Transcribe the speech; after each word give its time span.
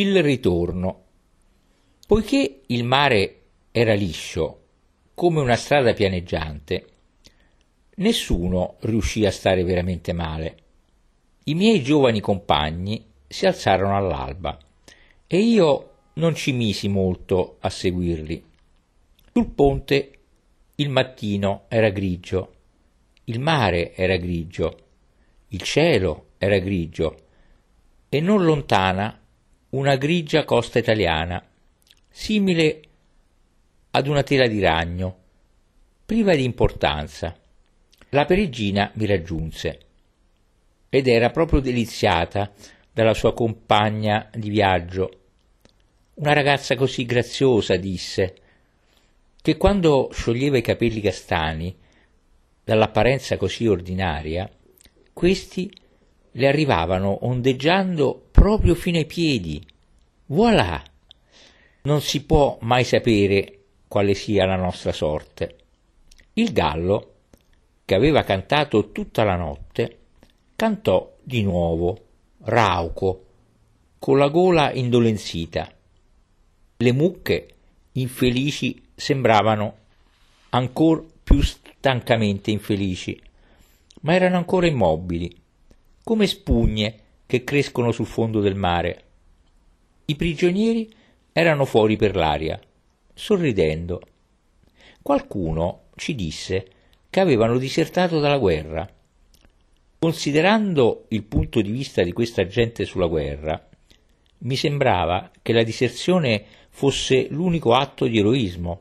Il 0.00 0.22
ritorno. 0.22 1.04
Poiché 2.06 2.62
il 2.68 2.84
mare 2.84 3.40
era 3.70 3.92
liscio, 3.92 4.62
come 5.12 5.40
una 5.40 5.56
strada 5.56 5.92
pianeggiante, 5.92 6.86
nessuno 7.96 8.76
riuscì 8.80 9.26
a 9.26 9.30
stare 9.30 9.62
veramente 9.62 10.14
male. 10.14 10.56
I 11.44 11.54
miei 11.54 11.82
giovani 11.82 12.20
compagni 12.20 13.04
si 13.28 13.44
alzarono 13.44 13.94
all'alba 13.94 14.58
e 15.26 15.38
io 15.38 15.90
non 16.14 16.34
ci 16.34 16.52
misi 16.52 16.88
molto 16.88 17.58
a 17.60 17.68
seguirli. 17.68 18.42
Sul 19.34 19.50
ponte 19.50 20.12
il 20.76 20.88
mattino 20.88 21.64
era 21.68 21.90
grigio, 21.90 22.54
il 23.24 23.38
mare 23.38 23.94
era 23.94 24.16
grigio, 24.16 24.78
il 25.48 25.60
cielo 25.60 26.28
era 26.38 26.58
grigio 26.58 27.24
e 28.08 28.20
non 28.20 28.42
lontana 28.44 29.19
una 29.70 29.96
grigia 29.96 30.44
costa 30.44 30.78
italiana, 30.78 31.44
simile 32.08 32.80
ad 33.92 34.08
una 34.08 34.22
tela 34.22 34.48
di 34.48 34.60
ragno, 34.60 35.18
priva 36.04 36.34
di 36.34 36.44
importanza. 36.44 37.36
La 38.10 38.24
perigina 38.24 38.90
mi 38.94 39.06
raggiunse 39.06 39.80
ed 40.88 41.06
era 41.06 41.30
proprio 41.30 41.60
deliziata 41.60 42.50
dalla 42.92 43.14
sua 43.14 43.32
compagna 43.32 44.28
di 44.34 44.50
viaggio. 44.50 45.18
Una 46.14 46.32
ragazza 46.32 46.74
così 46.74 47.04
graziosa, 47.04 47.76
disse, 47.76 48.34
che 49.40 49.56
quando 49.56 50.10
scioglieva 50.12 50.58
i 50.58 50.62
capelli 50.62 51.00
castani, 51.00 51.74
dall'apparenza 52.64 53.36
così 53.36 53.68
ordinaria, 53.68 54.50
questi 55.12 55.72
le 56.32 56.46
arrivavano 56.46 57.24
ondeggiando 57.24 58.28
proprio 58.40 58.74
fino 58.74 58.96
ai 58.96 59.04
piedi. 59.04 59.62
Voilà! 60.28 60.82
Non 61.82 62.00
si 62.00 62.24
può 62.24 62.56
mai 62.62 62.84
sapere 62.84 63.64
quale 63.86 64.14
sia 64.14 64.46
la 64.46 64.56
nostra 64.56 64.92
sorte. 64.92 65.56
Il 66.32 66.50
gallo, 66.54 67.16
che 67.84 67.94
aveva 67.94 68.22
cantato 68.22 68.92
tutta 68.92 69.24
la 69.24 69.36
notte, 69.36 69.98
cantò 70.56 71.18
di 71.22 71.42
nuovo, 71.42 72.06
rauco, 72.44 73.26
con 73.98 74.16
la 74.16 74.28
gola 74.28 74.72
indolenzita. 74.72 75.70
Le 76.78 76.92
mucche, 76.92 77.54
infelici, 77.92 78.82
sembravano 78.94 79.76
ancor 80.48 81.04
più 81.22 81.42
stancamente 81.42 82.50
infelici, 82.50 83.20
ma 84.00 84.14
erano 84.14 84.38
ancora 84.38 84.66
immobili, 84.66 85.30
come 86.02 86.26
spugne 86.26 87.00
che 87.30 87.44
crescono 87.44 87.92
sul 87.92 88.06
fondo 88.06 88.40
del 88.40 88.56
mare. 88.56 89.04
I 90.06 90.16
prigionieri 90.16 90.92
erano 91.32 91.64
fuori 91.64 91.94
per 91.94 92.16
l'aria, 92.16 92.58
sorridendo. 93.14 94.02
Qualcuno 95.00 95.82
ci 95.94 96.16
disse 96.16 96.66
che 97.08 97.20
avevano 97.20 97.56
disertato 97.56 98.18
dalla 98.18 98.36
guerra. 98.36 98.92
Considerando 100.00 101.04
il 101.10 101.22
punto 101.22 101.60
di 101.60 101.70
vista 101.70 102.02
di 102.02 102.10
questa 102.10 102.48
gente 102.48 102.84
sulla 102.84 103.06
guerra, 103.06 103.64
mi 104.38 104.56
sembrava 104.56 105.30
che 105.40 105.52
la 105.52 105.62
diserzione 105.62 106.44
fosse 106.70 107.28
l'unico 107.30 107.74
atto 107.74 108.06
di 108.08 108.18
eroismo. 108.18 108.80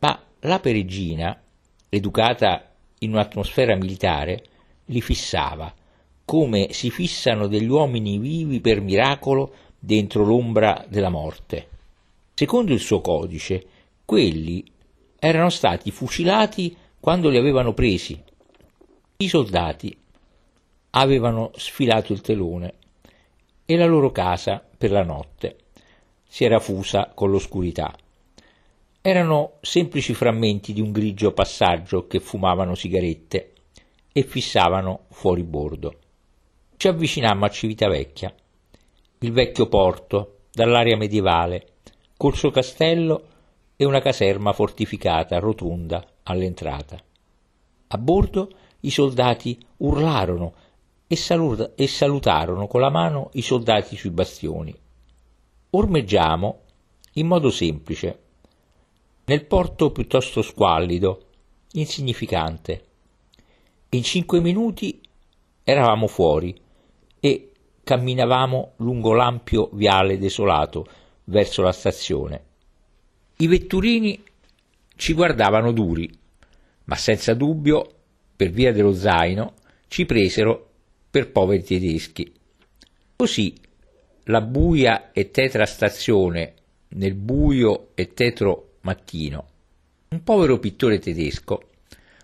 Ma 0.00 0.22
la 0.40 0.60
peregina, 0.60 1.42
educata 1.88 2.74
in 2.98 3.12
un'atmosfera 3.12 3.74
militare, 3.74 4.44
li 4.86 5.00
fissava, 5.00 5.74
come 6.24 6.72
si 6.72 6.90
fissano 6.90 7.46
degli 7.46 7.68
uomini 7.68 8.18
vivi 8.18 8.60
per 8.60 8.80
miracolo 8.80 9.54
dentro 9.78 10.24
l'ombra 10.24 10.84
della 10.88 11.10
morte. 11.10 11.68
Secondo 12.34 12.72
il 12.72 12.80
suo 12.80 13.00
codice, 13.00 13.64
quelli 14.04 14.64
erano 15.18 15.50
stati 15.50 15.90
fucilati 15.90 16.76
quando 16.98 17.28
li 17.28 17.36
avevano 17.36 17.74
presi. 17.74 18.20
I 19.16 19.28
soldati 19.28 19.96
avevano 20.90 21.50
sfilato 21.54 22.12
il 22.12 22.20
telone 22.20 22.74
e 23.66 23.76
la 23.76 23.86
loro 23.86 24.10
casa 24.10 24.62
per 24.76 24.90
la 24.90 25.02
notte 25.02 25.56
si 26.34 26.44
era 26.44 26.58
fusa 26.58 27.12
con 27.14 27.30
l'oscurità. 27.30 27.96
Erano 29.00 29.58
semplici 29.60 30.14
frammenti 30.14 30.72
di 30.72 30.80
un 30.80 30.90
grigio 30.90 31.32
passaggio 31.32 32.08
che 32.08 32.18
fumavano 32.18 32.74
sigarette 32.74 33.52
e 34.12 34.22
fissavano 34.24 35.04
fuori 35.10 35.44
bordo. 35.44 35.98
Ci 36.84 36.90
avvicinammo 36.90 37.46
a 37.46 37.48
Civitavecchia, 37.48 38.34
il 39.20 39.32
vecchio 39.32 39.68
porto 39.68 40.40
dall'area 40.52 40.98
medievale 40.98 41.76
col 42.14 42.36
suo 42.36 42.50
castello 42.50 43.24
e 43.74 43.86
una 43.86 44.02
caserma 44.02 44.52
fortificata 44.52 45.38
rotonda 45.38 46.06
all'entrata. 46.24 47.02
A 47.86 47.96
bordo 47.96 48.50
i 48.80 48.90
soldati 48.90 49.58
urlarono 49.78 50.52
e, 51.06 51.16
saluta- 51.16 51.72
e 51.74 51.86
salutarono 51.86 52.66
con 52.66 52.82
la 52.82 52.90
mano 52.90 53.30
i 53.32 53.40
soldati 53.40 53.96
sui 53.96 54.10
bastioni. 54.10 54.76
Ormeggiamo 55.70 56.60
in 57.12 57.26
modo 57.26 57.48
semplice, 57.48 58.18
nel 59.24 59.46
porto 59.46 59.90
piuttosto 59.90 60.42
squallido, 60.42 61.28
insignificante. 61.72 62.84
In 63.88 64.02
cinque 64.02 64.40
minuti 64.40 65.00
eravamo 65.64 66.08
fuori 66.08 66.60
e 67.24 67.52
camminavamo 67.82 68.74
lungo 68.76 69.14
l'ampio 69.14 69.70
viale 69.72 70.18
desolato 70.18 70.86
verso 71.24 71.62
la 71.62 71.72
stazione. 71.72 72.42
I 73.38 73.46
vetturini 73.46 74.22
ci 74.94 75.14
guardavano 75.14 75.72
duri, 75.72 76.06
ma 76.84 76.96
senza 76.96 77.32
dubbio, 77.32 77.92
per 78.36 78.50
via 78.50 78.74
dello 78.74 78.92
zaino, 78.92 79.54
ci 79.88 80.04
presero 80.04 80.68
per 81.10 81.32
poveri 81.32 81.62
tedeschi. 81.62 82.30
Così 83.16 83.54
la 84.24 84.42
buia 84.42 85.10
e 85.10 85.30
tetra 85.30 85.64
stazione 85.64 86.52
nel 86.88 87.14
buio 87.14 87.92
e 87.94 88.12
tetro 88.12 88.74
mattino. 88.82 89.48
Un 90.10 90.22
povero 90.22 90.58
pittore 90.58 90.98
tedesco, 90.98 91.70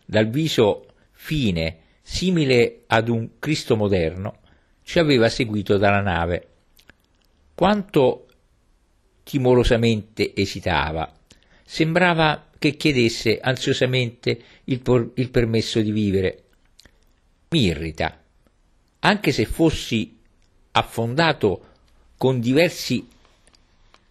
dal 0.05 0.28
viso 0.28 0.88
fine, 1.12 1.78
simile 2.03 2.82
ad 2.87 3.09
un 3.09 3.38
Cristo 3.38 3.77
moderno, 3.77 4.40
ci 4.83 4.99
aveva 4.99 5.29
seguito 5.29 5.77
dalla 5.77 6.01
nave. 6.01 6.49
Quanto 7.55 8.27
timorosamente 9.23 10.35
esitava. 10.35 11.13
Sembrava 11.65 12.47
che 12.59 12.77
chiedesse 12.77 13.39
ansiosamente 13.41 14.41
il, 14.65 14.81
por- 14.81 15.13
il 15.15 15.31
permesso 15.31 15.81
di 15.81 15.93
vivere. 15.93 16.43
Mi 17.51 17.65
irrita. 17.67 18.21
Anche 19.01 19.33
se 19.33 19.45
fossi 19.45 20.19
affondato 20.73 21.67
con 22.17 22.41
diversi 22.41 23.07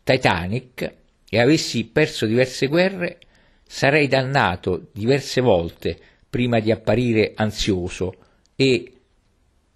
Titanic 0.03 0.93
e 1.29 1.39
avessi 1.39 1.83
perso 1.85 2.25
diverse 2.25 2.67
guerre, 2.67 3.19
sarei 3.67 4.07
dannato 4.07 4.87
diverse 4.91 5.41
volte 5.41 5.99
prima 6.29 6.59
di 6.59 6.71
apparire 6.71 7.33
ansioso 7.35 8.15
e 8.55 8.93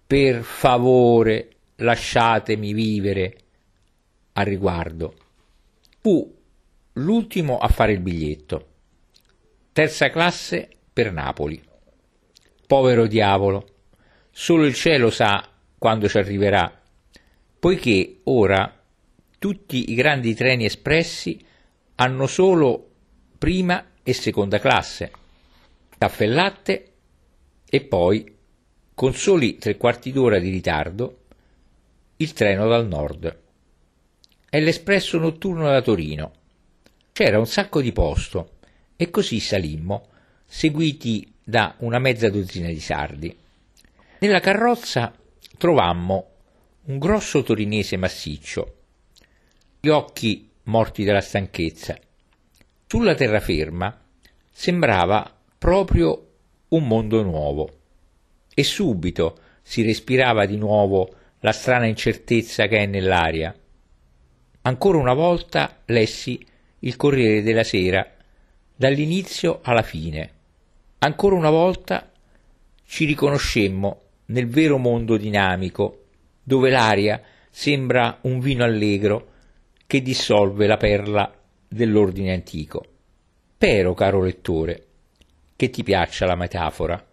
per 0.06 0.42
favore 0.42 1.48
lasciatemi 1.76 2.72
vivere 2.72 3.36
a 4.32 4.42
riguardo. 4.42 5.14
Fu 6.00 6.34
l'ultimo 6.94 7.58
a 7.58 7.68
fare 7.68 7.92
il 7.92 8.00
biglietto. 8.00 8.68
Terza 9.72 10.10
classe 10.10 10.68
per 10.92 11.12
Napoli. 11.12 11.60
Povero 12.66 13.06
diavolo, 13.06 13.66
solo 14.30 14.64
il 14.64 14.74
cielo 14.74 15.10
sa 15.10 15.48
quando 15.78 16.08
ci 16.08 16.18
arriverà, 16.18 16.80
poiché 17.58 18.20
ora 18.24 18.80
tutti 19.38 19.90
i 19.90 19.94
grandi 19.94 20.34
treni 20.34 20.64
espressi 20.64 21.44
hanno 21.96 22.26
solo 22.26 22.90
prima 23.38 23.84
e 24.02 24.12
seconda 24.12 24.58
classe, 24.58 25.10
caffè 25.98 26.24
e 26.24 26.28
latte 26.28 26.92
e 27.68 27.80
poi, 27.82 28.33
con 28.94 29.12
soli 29.12 29.58
tre 29.58 29.76
quarti 29.76 30.12
d'ora 30.12 30.38
di 30.38 30.50
ritardo, 30.50 31.22
il 32.16 32.32
treno 32.32 32.68
dal 32.68 32.86
nord 32.86 33.38
è 34.48 34.60
l'espresso 34.60 35.18
notturno 35.18 35.68
da 35.68 35.82
Torino. 35.82 36.32
C'era 37.12 37.40
un 37.40 37.46
sacco 37.46 37.80
di 37.80 37.90
posto 37.90 38.52
e 38.94 39.10
così 39.10 39.40
salimmo, 39.40 40.06
seguiti 40.46 41.28
da 41.42 41.74
una 41.78 41.98
mezza 41.98 42.30
dozzina 42.30 42.68
di 42.68 42.78
sardi. 42.78 43.36
Nella 44.20 44.38
carrozza 44.38 45.12
trovammo 45.58 46.28
un 46.84 46.98
grosso 46.98 47.42
torinese 47.42 47.96
massiccio, 47.96 48.76
gli 49.80 49.88
occhi 49.88 50.48
morti 50.64 51.02
dalla 51.02 51.20
stanchezza. 51.20 51.98
Sulla 52.86 53.16
terraferma 53.16 54.00
sembrava 54.52 55.36
proprio 55.58 56.28
un 56.68 56.86
mondo 56.86 57.22
nuovo 57.24 57.82
e 58.54 58.62
subito 58.62 59.38
si 59.62 59.82
respirava 59.82 60.46
di 60.46 60.56
nuovo 60.56 61.12
la 61.40 61.52
strana 61.52 61.86
incertezza 61.86 62.66
che 62.66 62.78
è 62.78 62.86
nell'aria 62.86 63.54
Ancora 64.66 64.96
una 64.96 65.12
volta 65.12 65.82
lessi 65.84 66.42
il 66.78 66.96
Corriere 66.96 67.42
della 67.42 67.64
Sera, 67.64 68.14
dall'inizio 68.74 69.60
alla 69.62 69.82
fine. 69.82 70.30
Ancora 71.00 71.34
una 71.34 71.50
volta 71.50 72.10
ci 72.86 73.04
riconoscemmo 73.04 74.00
nel 74.26 74.48
vero 74.48 74.78
mondo 74.78 75.18
dinamico, 75.18 76.04
dove 76.42 76.70
l'aria 76.70 77.20
sembra 77.50 78.20
un 78.22 78.40
vino 78.40 78.64
allegro 78.64 79.32
che 79.86 80.00
dissolve 80.00 80.66
la 80.66 80.78
perla 80.78 81.30
dell'ordine 81.68 82.32
antico. 82.32 82.86
Spero, 83.56 83.92
caro 83.92 84.22
lettore, 84.22 84.86
che 85.56 85.68
ti 85.68 85.82
piaccia 85.82 86.24
la 86.24 86.36
metafora, 86.36 87.06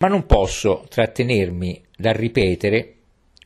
ma 0.00 0.08
non 0.08 0.24
posso 0.24 0.86
trattenermi 0.88 1.82
dal 1.96 2.14
ripetere 2.14 2.94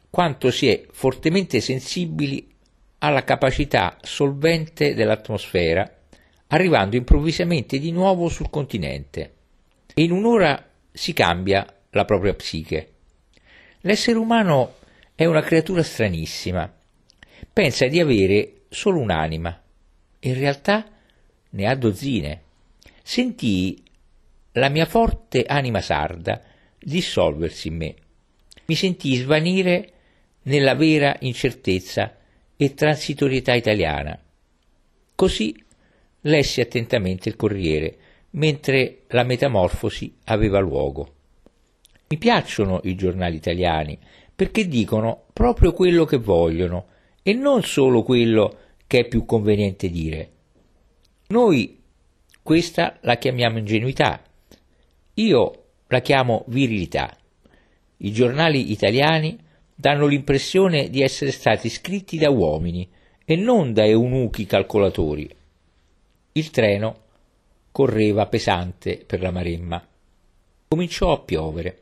quanto 0.09 0.53
si 0.53 0.69
è 0.69 0.87
fortemente 0.93 1.61
sensibili 1.61 2.49
alla 2.99 3.25
capacità 3.25 3.99
solvente 4.01 4.95
dell'atmosfera, 4.95 5.99
arrivando 6.49 6.95
improvvisamente 6.95 7.81
di 7.81 7.91
nuovo 7.91 8.29
sul 8.29 8.51
continente. 8.51 9.33
In 9.95 10.13
un'ora 10.13 10.65
si 10.93 11.13
cambia 11.13 11.67
la 11.91 12.05
propria 12.05 12.35
psiche. 12.35 12.93
L'essere 13.81 14.19
umano 14.19 14.77
è 15.17 15.25
una 15.25 15.43
creatura 15.43 15.83
stranissima. 15.83 16.73
Pensa 17.53 17.89
di 17.89 17.99
avere 17.99 18.63
solo 18.69 19.01
un'anima. 19.01 19.61
In 20.21 20.35
realtà 20.35 20.89
ne 21.51 21.67
ha 21.67 21.75
dozzine. 21.75 22.43
Sentii 23.03 23.84
la 24.55 24.69
mia 24.69 24.87
forte 24.87 25.45
anima 25.45 25.81
sarda 25.81 26.41
dissolversi 26.79 27.69
in 27.69 27.77
me. 27.77 27.95
Mi 28.67 28.75
sentii 28.75 29.17
svanire 29.17 29.93
nella 30.43 30.75
vera 30.75 31.17
incertezza 31.21 32.17
e 32.57 32.75
transitorietà 32.75 33.55
italiana. 33.55 34.19
Così 35.15 35.57
lessi 36.23 36.61
attentamente 36.61 37.29
il 37.29 37.37
Corriere, 37.37 37.97
mentre 38.31 39.03
la 39.09 39.23
metamorfosi 39.23 40.15
aveva 40.25 40.59
luogo. 40.61 41.13
Mi 42.09 42.19
piacciono 42.19 42.81
i 42.85 42.95
giornali 42.95 43.37
italiani 43.37 43.99
perché 44.35 44.67
dicono 44.67 45.27
proprio 45.33 45.73
quello 45.73 46.05
che 46.05 46.17
vogliono 46.17 46.87
e 47.23 47.33
non 47.33 47.63
solo 47.63 48.03
quello 48.03 48.59
che 48.87 49.01
è 49.01 49.09
più 49.09 49.25
conveniente 49.25 49.89
dire. 49.89 50.31
Noi 51.29 51.81
questa 52.43 52.99
la 53.01 53.17
chiamiamo 53.17 53.59
ingenuità, 53.59 54.23
io 55.15 55.65
la 55.89 56.01
chiamo 56.01 56.45
virilità. 56.49 57.17
I 57.99 58.13
giornali 58.13 58.73
italiani 58.73 59.39
danno 59.75 60.07
l'impressione 60.07 60.91
di 60.91 61.03
essere 61.03 61.31
stati 61.31 61.69
scritti 61.69 62.19
da 62.19 62.31
uomini 62.31 62.89
e 63.25 63.37
non 63.37 63.73
da 63.73 63.85
eunuchi 63.85 64.45
calcolatori. 64.47 65.29
Il 66.33 66.51
treno 66.51 67.03
correva 67.71 68.27
pesante 68.27 69.03
per 69.07 69.21
la 69.21 69.31
Maremma. 69.31 69.87
Cominciò 70.69 71.13
a 71.13 71.21
piovere 71.21 71.79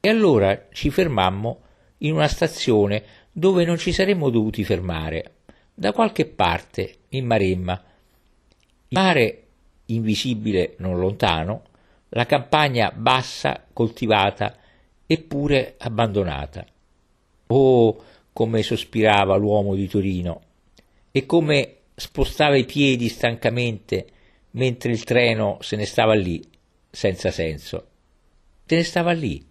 e 0.00 0.08
allora 0.08 0.68
ci 0.72 0.90
fermammo 0.90 1.60
in 1.98 2.12
una 2.12 2.28
stazione 2.28 3.02
dove 3.32 3.64
non 3.64 3.76
ci 3.76 3.92
saremmo 3.92 4.30
dovuti 4.30 4.64
fermare, 4.64 5.34
da 5.74 5.92
qualche 5.92 6.24
parte 6.24 7.00
in 7.10 7.26
Maremma. 7.26 7.82
Il 8.88 8.98
mare 8.98 9.42
invisibile 9.86 10.74
non 10.78 10.98
lontano, 10.98 11.64
la 12.16 12.24
campagna 12.24 12.90
bassa, 12.92 13.66
coltivata 13.74 14.56
eppure 15.06 15.74
abbandonata. 15.76 16.64
Oh, 17.48 18.04
come 18.32 18.62
sospirava 18.62 19.36
l'uomo 19.36 19.74
di 19.74 19.86
Torino 19.86 20.40
e 21.12 21.26
come 21.26 21.76
spostava 21.94 22.56
i 22.56 22.64
piedi 22.64 23.08
stancamente 23.08 24.06
mentre 24.52 24.92
il 24.92 25.04
treno 25.04 25.58
se 25.60 25.76
ne 25.76 25.84
stava 25.84 26.14
lì, 26.14 26.42
senza 26.90 27.30
senso. 27.30 27.88
Se 28.64 28.76
ne 28.76 28.82
stava 28.82 29.12
lì, 29.12 29.46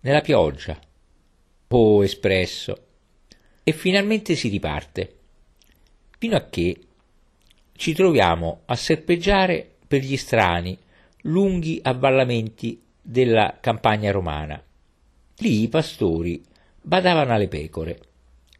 nella 0.00 0.22
pioggia. 0.22 0.78
Oh, 1.68 2.02
espresso. 2.02 2.84
E 3.62 3.72
finalmente 3.72 4.36
si 4.36 4.48
riparte, 4.48 5.18
fino 6.18 6.36
a 6.36 6.48
che 6.48 6.78
ci 7.76 7.92
troviamo 7.92 8.62
a 8.64 8.74
serpeggiare 8.74 9.70
per 9.86 10.00
gli 10.00 10.16
strani, 10.16 10.78
lunghi 11.26 11.80
avvallamenti 11.82 12.82
della 13.00 13.58
campagna 13.60 14.10
romana. 14.10 14.62
Lì 15.38 15.62
i 15.62 15.68
pastori 15.68 16.42
badavano 16.80 17.32
alle 17.32 17.48
pecore, 17.48 18.00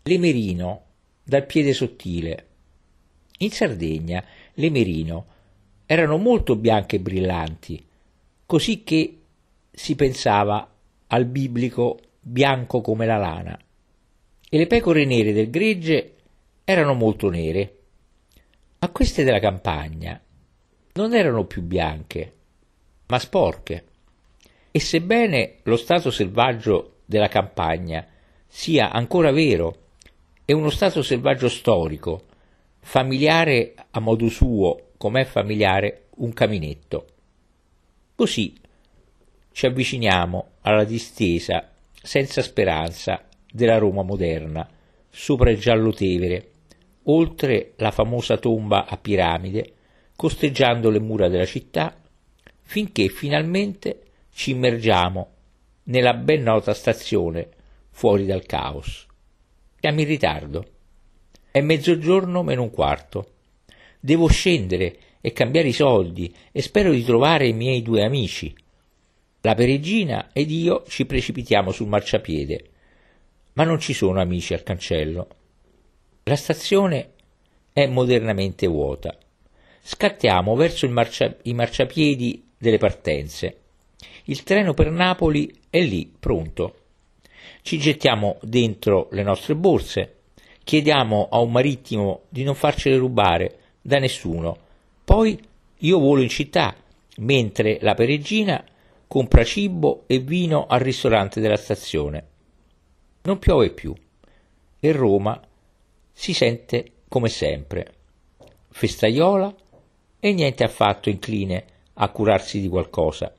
l'emerino 0.02 0.84
dal 1.22 1.46
piede 1.46 1.72
sottile. 1.72 2.46
In 3.38 3.50
Sardegna 3.50 4.24
l'emerino 4.54 5.26
erano 5.86 6.16
molto 6.16 6.56
bianche 6.56 6.96
e 6.96 7.00
brillanti, 7.00 7.86
così 8.44 8.82
che 8.82 9.20
si 9.70 9.94
pensava 9.94 10.68
al 11.08 11.24
biblico 11.24 11.98
bianco 12.20 12.80
come 12.80 13.06
la 13.06 13.16
lana, 13.16 13.58
e 14.48 14.58
le 14.58 14.66
pecore 14.66 15.04
nere 15.04 15.32
del 15.32 15.50
gregge 15.50 16.14
erano 16.64 16.94
molto 16.94 17.28
nere. 17.30 17.72
Ma 18.78 18.88
queste 18.90 19.24
della 19.24 19.40
campagna 19.40 20.20
non 20.94 21.14
erano 21.14 21.44
più 21.44 21.62
bianche, 21.62 22.35
ma 23.06 23.18
sporche. 23.18 23.84
E 24.70 24.80
sebbene 24.80 25.56
lo 25.62 25.76
stato 25.76 26.10
selvaggio 26.10 26.96
della 27.04 27.28
campagna 27.28 28.06
sia 28.46 28.90
ancora 28.90 29.30
vero, 29.30 29.84
è 30.44 30.52
uno 30.52 30.70
stato 30.70 31.02
selvaggio 31.02 31.48
storico, 31.48 32.24
familiare 32.80 33.74
a 33.90 34.00
modo 34.00 34.28
suo, 34.28 34.90
com'è 34.96 35.24
familiare 35.24 36.06
un 36.16 36.32
caminetto. 36.32 37.06
Così 38.14 38.54
ci 39.52 39.66
avviciniamo 39.66 40.50
alla 40.62 40.84
distesa 40.84 41.70
senza 41.92 42.42
speranza 42.42 43.24
della 43.50 43.78
Roma 43.78 44.02
moderna, 44.02 44.68
sopra 45.08 45.50
il 45.50 45.58
Giallo 45.58 45.92
Tevere, 45.92 46.50
oltre 47.04 47.72
la 47.76 47.90
famosa 47.90 48.36
tomba 48.36 48.86
a 48.86 48.96
piramide, 48.96 49.72
costeggiando 50.14 50.90
le 50.90 51.00
mura 51.00 51.28
della 51.28 51.46
città, 51.46 51.94
finché 52.66 53.08
finalmente 53.08 54.02
ci 54.32 54.50
immergiamo 54.50 55.30
nella 55.84 56.14
ben 56.14 56.42
nota 56.42 56.74
stazione 56.74 57.48
fuori 57.90 58.26
dal 58.26 58.44
caos. 58.44 59.06
Siamo 59.78 60.00
in 60.00 60.06
ritardo. 60.06 60.66
È 61.50 61.60
mezzogiorno 61.60 62.42
meno 62.42 62.62
un 62.62 62.70
quarto. 62.70 63.34
Devo 64.00 64.26
scendere 64.26 64.98
e 65.20 65.32
cambiare 65.32 65.68
i 65.68 65.72
soldi 65.72 66.34
e 66.50 66.60
spero 66.60 66.90
di 66.90 67.04
trovare 67.04 67.46
i 67.46 67.52
miei 67.52 67.82
due 67.82 68.04
amici. 68.04 68.54
La 69.42 69.54
peregina 69.54 70.30
ed 70.32 70.50
io 70.50 70.82
ci 70.88 71.06
precipitiamo 71.06 71.70
sul 71.70 71.86
marciapiede, 71.86 72.70
ma 73.54 73.62
non 73.62 73.78
ci 73.78 73.94
sono 73.94 74.20
amici 74.20 74.54
al 74.54 74.64
cancello. 74.64 75.28
La 76.24 76.36
stazione 76.36 77.12
è 77.72 77.86
modernamente 77.86 78.66
vuota 78.66 79.16
scattiamo 79.88 80.56
verso 80.56 80.88
marcia- 80.88 81.36
i 81.42 81.54
marciapiedi 81.54 82.45
delle 82.58 82.78
partenze. 82.78 83.60
Il 84.24 84.42
treno 84.42 84.74
per 84.74 84.90
Napoli 84.90 85.52
è 85.70 85.80
lì, 85.80 86.12
pronto. 86.18 86.74
Ci 87.62 87.78
gettiamo 87.78 88.38
dentro 88.42 89.08
le 89.12 89.22
nostre 89.22 89.54
borse, 89.54 90.14
chiediamo 90.64 91.28
a 91.30 91.38
un 91.38 91.52
marittimo 91.52 92.22
di 92.28 92.42
non 92.42 92.54
farcele 92.54 92.96
rubare 92.96 93.58
da 93.80 93.98
nessuno. 93.98 94.56
Poi 95.04 95.38
io 95.78 95.98
volo 95.98 96.22
in 96.22 96.28
città, 96.28 96.74
mentre 97.18 97.78
la 97.80 97.94
peregrina 97.94 98.64
compra 99.06 99.44
cibo 99.44 100.04
e 100.06 100.18
vino 100.18 100.66
al 100.66 100.80
ristorante 100.80 101.40
della 101.40 101.56
stazione. 101.56 102.26
Non 103.22 103.38
piove 103.38 103.70
più 103.70 103.94
e 104.78 104.92
Roma 104.92 105.40
si 106.12 106.32
sente 106.32 106.92
come 107.08 107.28
sempre. 107.28 107.94
Festaiola 108.70 109.54
e 110.18 110.32
niente 110.32 110.64
affatto 110.64 111.08
incline 111.08 111.64
a 111.98 112.08
curarsi 112.10 112.60
di 112.60 112.68
qualcosa. 112.68 113.32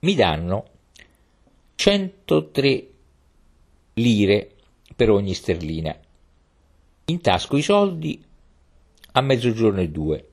Mi 0.00 0.14
danno 0.14 0.64
103 1.74 2.88
lire 3.94 4.50
per 4.94 5.10
ogni 5.10 5.34
sterlina. 5.34 5.96
Intasco 7.06 7.56
i 7.56 7.62
soldi 7.62 8.22
a 9.12 9.20
mezzogiorno 9.20 9.80
e 9.80 9.88
due 9.88 10.28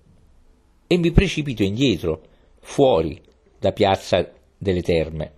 e 0.88 0.98
mi 0.98 1.12
precipito 1.12 1.64
indietro, 1.64 2.22
fuori 2.60 3.22
da 3.60 3.72
piazza 3.72 4.32
delle 4.58 4.82
terme. 4.82 5.34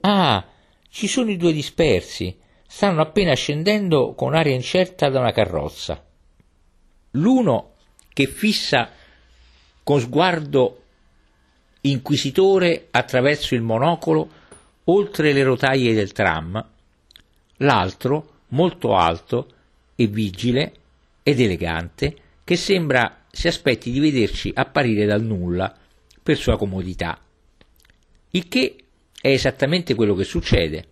Ah, 0.00 0.44
ci 0.88 1.06
sono 1.06 1.30
i 1.30 1.36
due 1.36 1.52
dispersi, 1.52 2.36
stanno 2.66 3.00
appena 3.00 3.34
scendendo 3.34 4.14
con 4.14 4.34
aria 4.34 4.54
incerta 4.54 5.08
da 5.08 5.20
una 5.20 5.32
carrozza. 5.32 6.04
L'uno 7.12 7.74
che 8.12 8.26
fissa 8.26 8.90
con 9.82 10.00
sguardo 10.00 10.82
inquisitore 11.90 12.88
attraverso 12.90 13.54
il 13.54 13.62
monocolo 13.62 14.28
oltre 14.84 15.32
le 15.32 15.42
rotaie 15.42 15.94
del 15.94 16.12
tram, 16.12 16.64
l'altro, 17.58 18.34
molto 18.48 18.94
alto 18.94 19.48
e 19.94 20.06
vigile, 20.06 20.72
ed 21.22 21.40
elegante 21.40 22.16
che 22.44 22.56
sembra 22.56 23.24
si 23.30 23.48
aspetti 23.48 23.90
di 23.90 23.98
vederci 23.98 24.52
apparire 24.54 25.04
dal 25.04 25.22
nulla 25.22 25.74
per 26.22 26.36
sua 26.36 26.56
comodità. 26.56 27.18
Il 28.30 28.48
che 28.48 28.76
è 29.20 29.28
esattamente 29.28 29.94
quello 29.94 30.14
che 30.14 30.24
succede. 30.24 30.86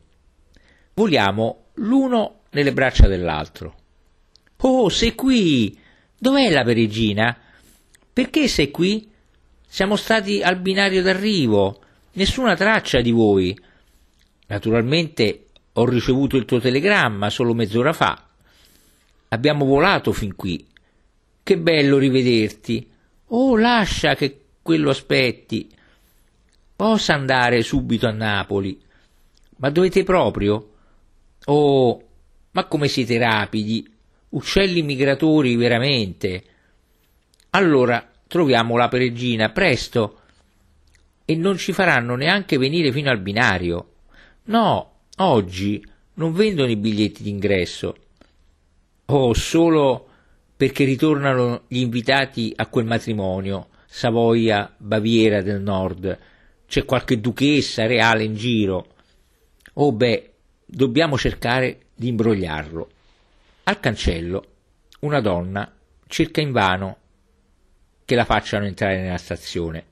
Voliamo 0.95 1.67
l'uno 1.75 2.41
nelle 2.51 2.73
braccia 2.73 3.07
dell'altro. 3.07 3.77
Oh, 4.59 4.89
sei 4.89 5.15
qui! 5.15 5.79
Dov'è 6.19 6.51
la 6.51 6.65
peregina? 6.65 7.39
Perché 8.13 8.49
sei 8.49 8.71
qui? 8.71 9.09
Siamo 9.75 9.97
stati 9.97 10.41
al 10.41 10.61
binario 10.61 11.03
d'arrivo, 11.03 11.81
nessuna 12.13 12.55
traccia 12.55 13.01
di 13.01 13.11
voi. 13.11 13.59
Naturalmente 14.47 15.47
ho 15.73 15.85
ricevuto 15.85 16.37
il 16.37 16.45
tuo 16.45 16.61
telegramma 16.61 17.29
solo 17.29 17.55
mezz'ora 17.55 17.93
fa. 17.93 18.25
Abbiamo 19.31 19.65
volato 19.65 20.13
fin 20.13 20.37
qui. 20.37 20.65
Che 21.43 21.59
bello 21.59 21.99
rivederti. 21.99 22.89
Oh, 23.27 23.57
lascia 23.57 24.15
che 24.15 24.43
quello 24.63 24.91
aspetti. 24.91 25.69
Possa 26.77 27.15
andare 27.15 27.63
subito 27.63 28.07
a 28.07 28.13
Napoli. 28.13 28.81
Ma 29.57 29.71
dovete 29.71 30.05
proprio? 30.05 30.71
Oh, 31.47 32.03
ma 32.53 32.65
come 32.67 32.87
siete 32.87 33.19
rapidi! 33.19 33.93
Uccelli 34.29 34.83
migratori 34.83 35.57
veramente. 35.57 36.45
Allora 37.51 38.14
troviamo 38.35 38.77
la 38.77 38.89
peregina, 38.89 39.51
presto. 39.51 40.19
E 41.25 41.37
non 41.37 41.57
ci 41.57 41.73
faranno 41.73 42.17
neanche 42.17 42.59
venire 42.59 42.91
fino 42.91 43.09
al 43.09 43.21
binario. 43.21 43.93
No, 44.47 44.91
oggi 45.19 45.87
non 46.15 46.33
vendono 46.33 46.69
i 46.69 46.77
biglietti 46.77 47.23
d'ingresso. 47.23 47.97
Oh, 49.07 49.35
solo 49.35 50.09
perché 50.57 50.83
ritornano 50.83 51.63
gli 51.69 51.79
invitati 51.79 52.53
a 52.57 52.67
quel 52.67 52.87
matrimonio, 52.87 53.69
Savoia, 53.87 54.75
Baviera 54.79 55.41
del 55.41 55.61
Nord. 55.61 56.19
C'è 56.67 56.85
qualche 56.85 57.21
duchessa 57.21 57.87
reale 57.87 58.25
in 58.25 58.35
giro. 58.35 58.95
Oh 59.75 59.93
beh, 59.93 60.33
dobbiamo 60.67 61.17
cercare 61.17 61.83
di 61.95 62.09
imbrogliarlo. 62.09 62.91
Al 63.63 63.79
cancello 63.79 64.45
una 65.01 65.21
donna 65.21 65.73
cerca 66.09 66.41
invano 66.41 66.97
che 68.05 68.15
la 68.15 68.25
facciano 68.25 68.67
entrare 68.67 69.01
nella 69.01 69.19
stazione. 69.19 69.85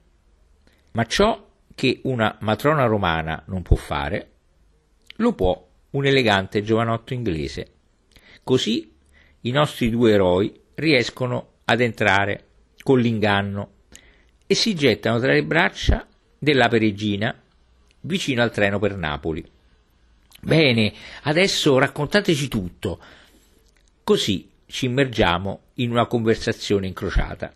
Ma 0.93 1.05
ciò 1.07 1.49
che 1.75 2.01
una 2.05 2.37
matrona 2.41 2.85
romana 2.85 3.43
non 3.47 3.63
può 3.63 3.77
fare, 3.77 4.31
lo 5.17 5.33
può 5.33 5.69
un 5.91 6.07
elegante 6.07 6.63
giovanotto 6.63 7.15
inglese. 7.15 7.67
Così 8.43 8.93
i 9.43 9.51
nostri 9.51 9.91
due 9.91 10.13
eroi 10.13 10.53
riescono 10.75 11.55
ad 11.65 11.81
entrare 11.81 12.47
con 12.83 12.99
l'inganno 12.99 13.71
e 14.47 14.55
si 14.55 14.75
gettano 14.75 15.19
tra 15.19 15.33
le 15.33 15.45
braccia 15.45 16.07
della 16.39 16.69
peregina 16.69 17.35
vicino 18.01 18.43
al 18.43 18.51
treno 18.51 18.79
per 18.79 18.97
Napoli. 18.97 19.49
Bene, 20.41 20.93
adesso 21.23 21.79
raccontateci 21.79 22.49
tutto. 22.49 23.01
Così 24.03 24.51
ci 24.67 24.87
immergiamo 24.87 25.61
in 25.75 25.91
una 25.91 26.07
conversazione 26.07 26.89
incrociata. 26.89 27.55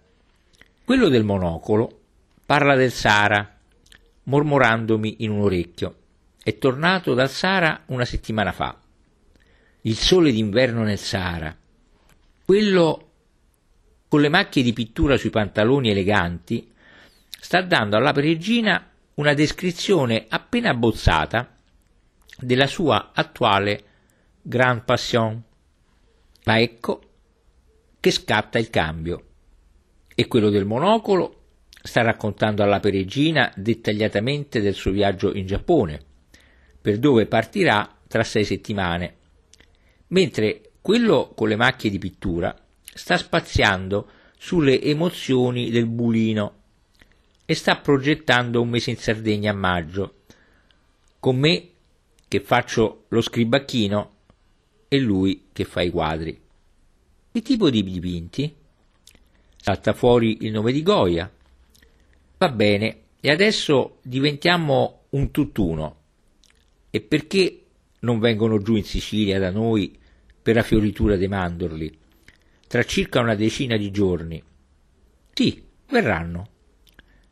Quello 0.86 1.08
del 1.08 1.24
monocolo 1.24 2.02
parla 2.46 2.76
del 2.76 2.92
Sara, 2.92 3.58
mormorandomi 4.22 5.16
in 5.24 5.30
un 5.30 5.40
orecchio. 5.40 5.96
È 6.40 6.56
tornato 6.58 7.12
dal 7.12 7.28
Sara 7.28 7.82
una 7.86 8.04
settimana 8.04 8.52
fa. 8.52 8.78
Il 9.80 9.96
sole 9.96 10.30
d'inverno 10.30 10.84
nel 10.84 11.00
Sahara. 11.00 11.56
Quello 12.44 13.10
con 14.06 14.20
le 14.20 14.28
macchie 14.28 14.62
di 14.62 14.72
pittura 14.72 15.16
sui 15.16 15.30
pantaloni 15.30 15.90
eleganti 15.90 16.72
sta 17.36 17.62
dando 17.62 17.96
alla 17.96 18.12
peregina 18.12 18.88
una 19.14 19.34
descrizione 19.34 20.26
appena 20.28 20.70
abbozzata 20.70 21.52
della 22.38 22.68
sua 22.68 23.10
attuale 23.12 23.84
Grand 24.40 24.84
Passion. 24.84 25.42
Ma 26.44 26.60
ecco 26.60 27.00
che 27.98 28.12
scatta 28.12 28.60
il 28.60 28.70
cambio 28.70 29.25
e 30.18 30.26
quello 30.26 30.48
del 30.48 30.64
monocolo 30.64 31.42
sta 31.82 32.00
raccontando 32.00 32.62
alla 32.62 32.80
peregina 32.80 33.52
dettagliatamente 33.54 34.62
del 34.62 34.74
suo 34.74 34.90
viaggio 34.90 35.32
in 35.34 35.46
Giappone, 35.46 36.00
per 36.80 36.98
dove 36.98 37.26
partirà 37.26 37.98
tra 38.08 38.24
sei 38.24 38.44
settimane, 38.44 39.16
mentre 40.08 40.70
quello 40.80 41.32
con 41.34 41.48
le 41.48 41.56
macchie 41.56 41.90
di 41.90 41.98
pittura 41.98 42.56
sta 42.82 43.18
spaziando 43.18 44.08
sulle 44.38 44.80
emozioni 44.80 45.70
del 45.70 45.86
bulino 45.86 46.54
e 47.44 47.54
sta 47.54 47.76
progettando 47.76 48.62
un 48.62 48.70
mese 48.70 48.90
in 48.90 48.96
Sardegna 48.96 49.50
a 49.50 49.54
maggio, 49.54 50.22
con 51.20 51.36
me 51.36 51.68
che 52.26 52.40
faccio 52.40 53.04
lo 53.08 53.20
scribacchino 53.20 54.14
e 54.88 54.98
lui 54.98 55.48
che 55.52 55.64
fa 55.64 55.82
i 55.82 55.90
quadri. 55.90 56.40
Che 57.32 57.42
tipo 57.42 57.68
di 57.68 57.82
dipinti? 57.82 58.54
Salta 59.66 59.94
fuori 59.94 60.44
il 60.44 60.52
nome 60.52 60.70
di 60.70 60.80
Goya. 60.80 61.28
Va 62.38 62.48
bene, 62.50 62.98
e 63.20 63.32
adesso 63.32 63.98
diventiamo 64.02 65.06
un 65.10 65.32
tutt'uno. 65.32 66.02
E 66.88 67.00
perché 67.00 67.64
non 67.98 68.20
vengono 68.20 68.62
giù 68.62 68.76
in 68.76 68.84
Sicilia 68.84 69.40
da 69.40 69.50
noi 69.50 69.98
per 70.40 70.54
la 70.54 70.62
fioritura 70.62 71.16
dei 71.16 71.26
mandorli? 71.26 71.98
Tra 72.68 72.84
circa 72.84 73.18
una 73.18 73.34
decina 73.34 73.76
di 73.76 73.90
giorni. 73.90 74.40
Sì, 75.32 75.60
verranno. 75.88 76.48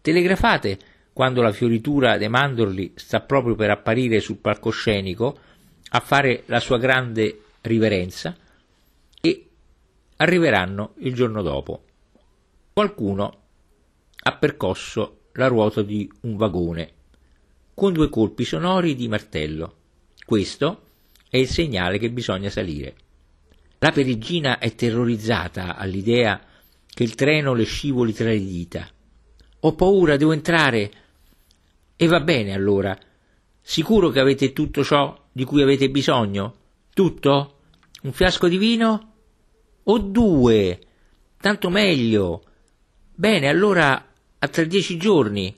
Telegrafate 0.01 0.79
quando 1.13 1.41
la 1.41 1.53
fioritura 1.53 2.19
dei 2.19 2.29
mandorli 2.29 2.95
sta 2.97 3.21
proprio 3.21 3.55
per 3.55 3.71
apparire 3.71 4.19
sul 4.19 4.39
palcoscenico 4.39 5.39
a 5.91 6.01
fare 6.01 6.43
la 6.47 6.59
sua 6.59 6.79
grande 6.79 7.43
riverenza 7.61 8.37
e 9.21 9.49
arriveranno 10.17 10.95
il 10.99 11.15
giorno 11.15 11.41
dopo. 11.41 11.85
Qualcuno 12.75 13.43
ha 14.25 14.37
percosso 14.37 15.27
la 15.35 15.47
ruota 15.47 15.83
di 15.83 16.11
un 16.23 16.37
vagone 16.37 16.93
con 17.73 17.93
due 17.93 18.09
colpi 18.09 18.43
sonori 18.43 18.97
di 18.97 19.07
martello. 19.07 19.77
Questo 20.27 20.83
è 21.31 21.37
il 21.37 21.47
segnale 21.47 21.99
che 21.99 22.11
bisogna 22.11 22.51
salire. 22.51 22.97
La 23.79 23.93
perigina 23.93 24.59
è 24.59 24.75
terrorizzata 24.75 25.77
all'idea 25.77 26.45
che 26.85 27.05
il 27.05 27.15
treno 27.15 27.55
le 27.55 27.63
scivoli 27.63 28.13
tra 28.13 28.31
le 28.31 28.41
dita. 28.41 28.89
Ho 29.61 29.75
paura, 29.77 30.17
devo 30.17 30.33
entrare. 30.33 30.91
E 31.95 32.07
va 32.09 32.19
bene 32.19 32.55
allora. 32.55 32.99
Sicuro 33.61 34.09
che 34.09 34.19
avete 34.19 34.53
tutto 34.53 34.83
ciò 34.83 35.27
di 35.31 35.45
cui 35.45 35.63
avete 35.63 35.89
bisogno? 35.91 36.57
Tutto? 36.93 37.59
Un 38.03 38.13
fiasco 38.13 38.49
di 38.49 38.57
vino? 38.57 39.13
O 39.85 39.99
due? 39.99 40.81
Tanto 41.37 41.71
meglio. 41.71 42.43
Bene, 43.17 43.49
allora 43.49 44.13
a 44.39 44.49
tra 44.49 44.65
dieci 44.65 44.97
giorni. 44.97 45.55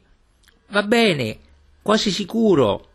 Va 0.68 0.82
bene, 0.82 1.38
quasi 1.80 2.10
sicuro. 2.10 2.90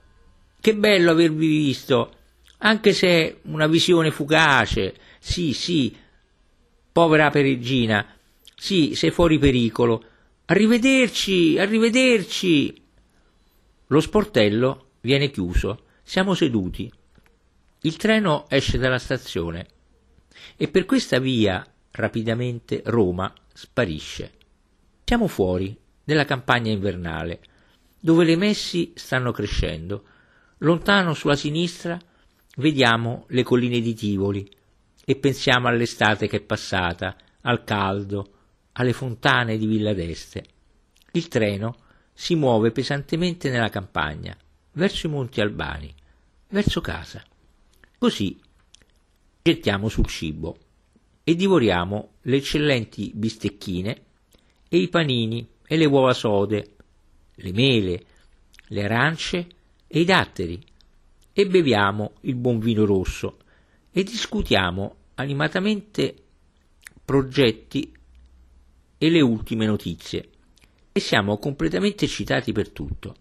Che 0.59 0.75
bello 0.75 1.09
avervi 1.09 1.47
visto, 1.47 2.13
anche 2.59 2.93
se 2.93 3.39
una 3.43 3.65
visione 3.65 4.11
fugace. 4.11 4.93
Sì, 5.19 5.53
sì, 5.53 5.95
povera 6.91 7.31
peregina. 7.31 8.05
Sì, 8.55 8.93
sei 8.93 9.09
fuori 9.09 9.39
pericolo. 9.39 10.03
Arrivederci, 10.45 11.57
arrivederci. 11.57 12.81
Lo 13.87 13.99
sportello 13.99 14.89
viene 15.01 15.31
chiuso. 15.31 15.85
Siamo 16.03 16.35
seduti. 16.35 16.91
Il 17.81 17.95
treno 17.95 18.45
esce 18.47 18.77
dalla 18.77 18.99
stazione 18.99 19.65
e 20.55 20.67
per 20.67 20.85
questa 20.85 21.17
via 21.17 21.65
rapidamente 21.89 22.83
Roma 22.85 23.33
sparisce. 23.53 24.33
Siamo 25.11 25.27
fuori, 25.27 25.77
nella 26.05 26.23
campagna 26.23 26.71
invernale, 26.71 27.41
dove 27.99 28.23
le 28.23 28.37
messi 28.37 28.93
stanno 28.95 29.33
crescendo. 29.33 30.05
Lontano 30.59 31.13
sulla 31.13 31.35
sinistra 31.35 31.99
vediamo 32.55 33.25
le 33.27 33.43
colline 33.43 33.81
di 33.81 33.93
Tivoli 33.93 34.49
e 35.03 35.17
pensiamo 35.17 35.67
all'estate 35.67 36.29
che 36.29 36.37
è 36.37 36.41
passata, 36.41 37.17
al 37.41 37.65
caldo, 37.65 38.31
alle 38.71 38.93
fontane 38.93 39.57
di 39.57 39.65
Villa 39.65 39.93
d'Este. 39.93 40.45
Il 41.11 41.27
treno 41.27 41.75
si 42.13 42.35
muove 42.35 42.71
pesantemente 42.71 43.49
nella 43.49 43.67
campagna, 43.67 44.33
verso 44.71 45.07
i 45.07 45.09
Monti 45.09 45.41
Albani, 45.41 45.93
verso 46.51 46.79
casa. 46.79 47.21
Così 47.97 48.39
gettiamo 49.41 49.89
sul 49.89 50.05
cibo 50.05 50.57
e 51.21 51.35
divoriamo 51.35 52.11
le 52.21 52.37
eccellenti 52.37 53.11
bistecchine 53.13 54.03
e 54.73 54.77
i 54.77 54.87
panini 54.87 55.45
e 55.67 55.75
le 55.75 55.85
uova 55.85 56.13
sode, 56.13 56.75
le 57.35 57.51
mele, 57.51 58.05
le 58.67 58.83
arance 58.85 59.47
e 59.85 59.99
i 59.99 60.05
datteri 60.05 60.63
e 61.33 61.45
beviamo 61.45 62.13
il 62.21 62.35
buon 62.35 62.59
vino 62.59 62.85
rosso 62.85 63.39
e 63.91 64.03
discutiamo 64.03 64.95
animatamente 65.15 66.15
progetti 67.03 67.91
e 68.97 69.09
le 69.09 69.19
ultime 69.19 69.65
notizie 69.65 70.29
e 70.93 70.99
siamo 71.01 71.37
completamente 71.37 72.05
eccitati 72.05 72.53
per 72.53 72.69
tutto. 72.69 73.15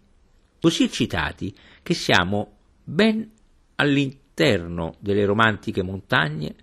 Così 0.61 0.83
eccitati 0.83 1.53
che 1.83 1.93
siamo 1.93 2.59
ben 2.81 3.29
all'interno 3.75 4.95
delle 4.99 5.25
romantiche 5.25 5.83
montagne 5.83 6.55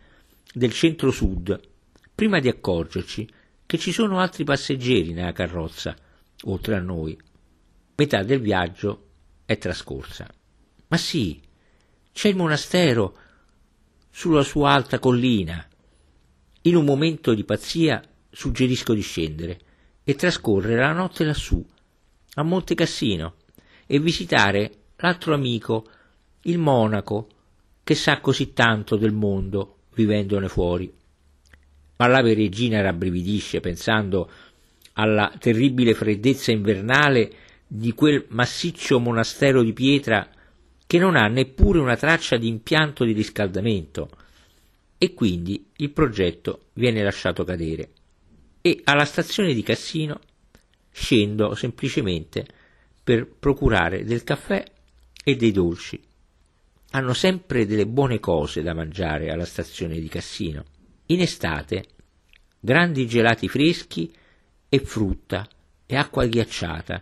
del 0.50 0.72
centro-sud, 0.72 1.60
prima 2.14 2.40
di 2.40 2.48
accorgerci 2.48 3.28
che 3.68 3.76
ci 3.76 3.92
sono 3.92 4.18
altri 4.18 4.44
passeggeri 4.44 5.12
nella 5.12 5.32
carrozza, 5.32 5.94
oltre 6.44 6.74
a 6.74 6.80
noi. 6.80 7.14
Metà 7.96 8.22
del 8.22 8.40
viaggio 8.40 9.08
è 9.44 9.58
trascorsa. 9.58 10.26
Ma 10.86 10.96
sì, 10.96 11.38
c'è 12.10 12.28
il 12.28 12.36
monastero 12.36 13.14
sulla 14.10 14.42
sua 14.42 14.72
alta 14.72 14.98
collina. 14.98 15.68
In 16.62 16.76
un 16.76 16.84
momento 16.86 17.34
di 17.34 17.44
pazzia 17.44 18.02
suggerisco 18.30 18.94
di 18.94 19.02
scendere 19.02 19.60
e 20.02 20.14
trascorrere 20.14 20.80
la 20.80 20.92
notte 20.92 21.24
lassù, 21.24 21.62
a 22.36 22.42
Monte 22.42 22.74
Cassino, 22.74 23.34
e 23.86 24.00
visitare 24.00 24.84
l'altro 24.96 25.34
amico, 25.34 25.86
il 26.44 26.56
monaco, 26.56 27.28
che 27.84 27.94
sa 27.94 28.18
così 28.20 28.54
tanto 28.54 28.96
del 28.96 29.12
mondo 29.12 29.80
vivendone 29.92 30.48
fuori. 30.48 30.90
Ma 31.98 32.06
la 32.06 32.20
regina 32.20 32.80
rabbrividisce 32.80 33.60
pensando 33.60 34.30
alla 34.94 35.32
terribile 35.38 35.94
freddezza 35.94 36.50
invernale 36.50 37.30
di 37.66 37.92
quel 37.92 38.24
massiccio 38.30 38.98
monastero 38.98 39.62
di 39.62 39.72
pietra 39.72 40.28
che 40.86 40.98
non 40.98 41.16
ha 41.16 41.28
neppure 41.28 41.78
una 41.78 41.96
traccia 41.96 42.36
di 42.36 42.48
impianto 42.48 43.04
di 43.04 43.12
riscaldamento 43.12 44.10
e 44.96 45.14
quindi 45.14 45.66
il 45.76 45.90
progetto 45.90 46.68
viene 46.72 47.02
lasciato 47.02 47.44
cadere 47.44 47.90
e 48.60 48.80
alla 48.84 49.04
stazione 49.04 49.54
di 49.54 49.62
Cassino 49.62 50.18
scendo 50.90 51.54
semplicemente 51.54 52.46
per 53.04 53.26
procurare 53.26 54.04
del 54.04 54.24
caffè 54.24 54.64
e 55.22 55.36
dei 55.36 55.52
dolci. 55.52 56.02
Hanno 56.90 57.12
sempre 57.12 57.66
delle 57.66 57.86
buone 57.86 58.18
cose 58.18 58.62
da 58.62 58.74
mangiare 58.74 59.30
alla 59.30 59.44
stazione 59.44 60.00
di 60.00 60.08
Cassino. 60.08 60.64
In 61.10 61.22
estate 61.22 61.86
grandi 62.60 63.06
gelati 63.06 63.48
freschi 63.48 64.14
e 64.68 64.78
frutta 64.78 65.48
e 65.86 65.96
acqua 65.96 66.26
ghiacciata. 66.26 67.00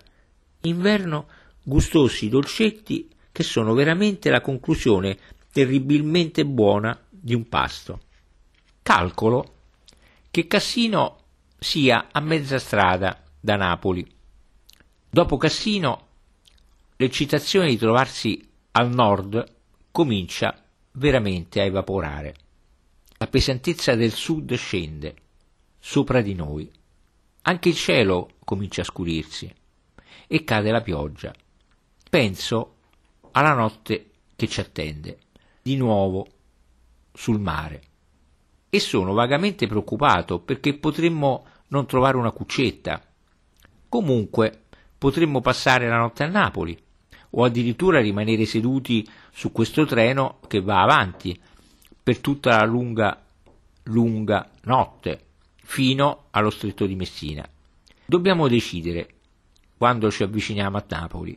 Inverno 0.60 1.26
gustosi 1.60 2.28
dolcetti 2.28 3.08
che 3.32 3.42
sono 3.42 3.74
veramente 3.74 4.30
la 4.30 4.40
conclusione 4.40 5.18
terribilmente 5.50 6.44
buona 6.46 6.96
di 7.10 7.34
un 7.34 7.48
pasto. 7.48 8.02
Calcolo 8.80 9.54
che 10.30 10.46
Cassino 10.46 11.18
sia 11.58 12.06
a 12.12 12.20
mezza 12.20 12.60
strada 12.60 13.24
da 13.40 13.56
Napoli. 13.56 14.06
Dopo 15.10 15.36
Cassino, 15.36 16.06
l'eccitazione 16.96 17.70
di 17.70 17.76
trovarsi 17.76 18.40
al 18.70 18.88
nord 18.88 19.44
comincia 19.90 20.62
veramente 20.92 21.60
a 21.60 21.64
evaporare. 21.64 22.34
La 23.18 23.28
pesantezza 23.28 23.94
del 23.94 24.12
sud 24.12 24.54
scende 24.54 25.14
sopra 25.78 26.20
di 26.20 26.34
noi. 26.34 26.70
Anche 27.42 27.70
il 27.70 27.74
cielo 27.74 28.32
comincia 28.44 28.82
a 28.82 28.84
scurirsi 28.84 29.50
e 30.26 30.44
cade 30.44 30.70
la 30.70 30.82
pioggia. 30.82 31.32
Penso 32.10 32.74
alla 33.32 33.54
notte 33.54 34.10
che 34.36 34.46
ci 34.48 34.60
attende, 34.60 35.18
di 35.62 35.76
nuovo 35.76 36.26
sul 37.14 37.40
mare 37.40 37.82
e 38.68 38.80
sono 38.80 39.14
vagamente 39.14 39.66
preoccupato 39.66 40.40
perché 40.40 40.74
potremmo 40.74 41.46
non 41.68 41.86
trovare 41.86 42.18
una 42.18 42.32
cuccetta. 42.32 43.02
Comunque 43.88 44.64
potremmo 44.98 45.40
passare 45.40 45.88
la 45.88 45.96
notte 45.96 46.22
a 46.24 46.28
Napoli 46.28 46.78
o 47.30 47.44
addirittura 47.44 48.00
rimanere 48.00 48.44
seduti 48.44 49.08
su 49.32 49.52
questo 49.52 49.86
treno 49.86 50.40
che 50.46 50.60
va 50.60 50.82
avanti 50.82 51.38
per 52.06 52.20
tutta 52.20 52.58
la 52.58 52.64
lunga, 52.64 53.20
lunga 53.86 54.48
notte 54.62 55.24
fino 55.56 56.26
allo 56.30 56.50
stretto 56.50 56.86
di 56.86 56.94
Messina. 56.94 57.44
Dobbiamo 58.04 58.46
decidere 58.46 59.14
quando 59.76 60.12
ci 60.12 60.22
avviciniamo 60.22 60.76
a 60.76 60.84
Napoli. 60.88 61.36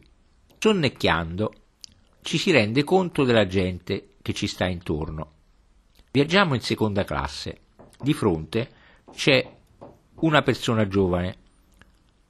Sonnecchiando 0.60 1.53
ci 2.21 2.38
si 2.38 2.51
rende 2.51 2.84
conto 2.84 3.23
della 3.23 3.47
gente 3.47 4.10
che 4.21 4.34
ci 4.34 4.45
sta 4.45 4.67
intorno 4.67 5.38
Viaggiamo 6.12 6.53
in 6.53 6.62
seconda 6.62 7.03
classe. 7.03 7.62
Di 7.99 8.13
fronte 8.13 8.71
c'è 9.12 9.58
una 10.21 10.43
persona 10.43 10.88
giovane, 10.88 11.38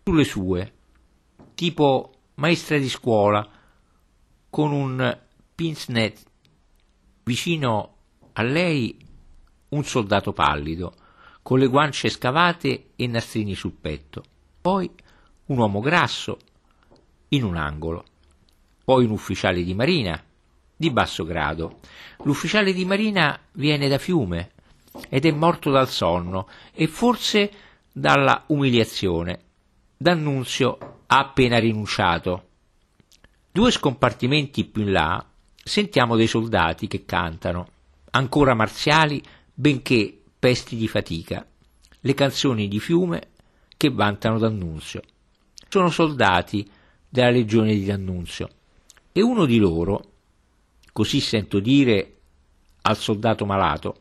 sulle 0.04 0.24
sue, 0.24 0.74
tipo 1.56 2.14
maestra 2.36 2.78
di 2.78 2.88
scuola, 2.88 3.46
con 4.50 4.72
un 4.72 5.18
pince-nez. 5.56 6.24
Vicino 7.24 7.99
a 8.40 8.42
lei 8.42 8.98
un 9.70 9.84
soldato 9.84 10.32
pallido, 10.32 10.94
con 11.42 11.60
le 11.60 11.68
guance 11.68 12.08
scavate 12.08 12.92
e 12.96 13.06
nastrini 13.06 13.54
sul 13.54 13.74
petto. 13.74 14.24
Poi 14.62 14.90
un 15.48 15.58
uomo 15.58 15.82
grasso 15.82 16.40
in 17.30 17.44
un 17.44 17.58
angolo. 17.58 18.06
Poi 18.86 19.04
un 19.04 19.12
ufficiale 19.12 19.62
di 19.62 19.74
marina 19.74 20.24
di 20.74 20.90
basso 20.90 21.26
grado. 21.26 21.80
L'ufficiale 22.24 22.72
di 22.72 22.86
marina 22.86 23.38
viene 23.52 23.90
da 23.90 23.98
Fiume 23.98 24.52
ed 25.10 25.26
è 25.26 25.32
morto 25.32 25.70
dal 25.70 25.90
sonno 25.90 26.48
e 26.74 26.88
forse 26.88 27.52
dalla 27.92 28.46
umiliazione. 28.48 29.40
D'Annunzio 29.98 30.78
ha 31.08 31.20
appena 31.20 31.60
rinunciato. 31.60 32.48
Due 33.52 33.70
scompartimenti 33.70 34.64
più 34.64 34.84
in 34.84 34.94
là 34.94 35.26
sentiamo 35.62 36.16
dei 36.16 36.28
soldati 36.28 36.88
che 36.88 37.04
cantano, 37.04 37.68
ancora 38.12 38.54
marziali, 38.54 39.22
benché 39.54 40.18
pesti 40.40 40.76
di 40.76 40.88
fatica, 40.88 41.46
le 42.00 42.14
canzoni 42.14 42.68
di 42.68 42.80
Fiume 42.80 43.30
che 43.76 43.90
vantano 43.90 44.38
D'Annunzio. 44.38 45.02
Sono 45.68 45.90
soldati 45.90 46.70
della 47.08 47.30
legione 47.30 47.74
di 47.74 47.86
D'Annunzio 47.86 48.50
e 49.12 49.22
uno 49.22 49.46
di 49.46 49.58
loro, 49.58 50.12
così 50.92 51.20
sento 51.20 51.60
dire 51.60 52.16
al 52.82 52.98
soldato 52.98 53.46
malato, 53.46 53.98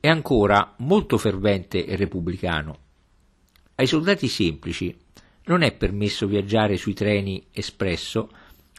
è 0.00 0.08
ancora 0.08 0.74
molto 0.78 1.16
fervente 1.18 1.86
e 1.86 1.96
repubblicano. 1.96 2.78
Ai 3.76 3.86
soldati 3.86 4.28
semplici 4.28 4.96
non 5.46 5.62
è 5.62 5.72
permesso 5.72 6.26
viaggiare 6.26 6.76
sui 6.76 6.94
treni 6.94 7.44
espresso 7.52 8.30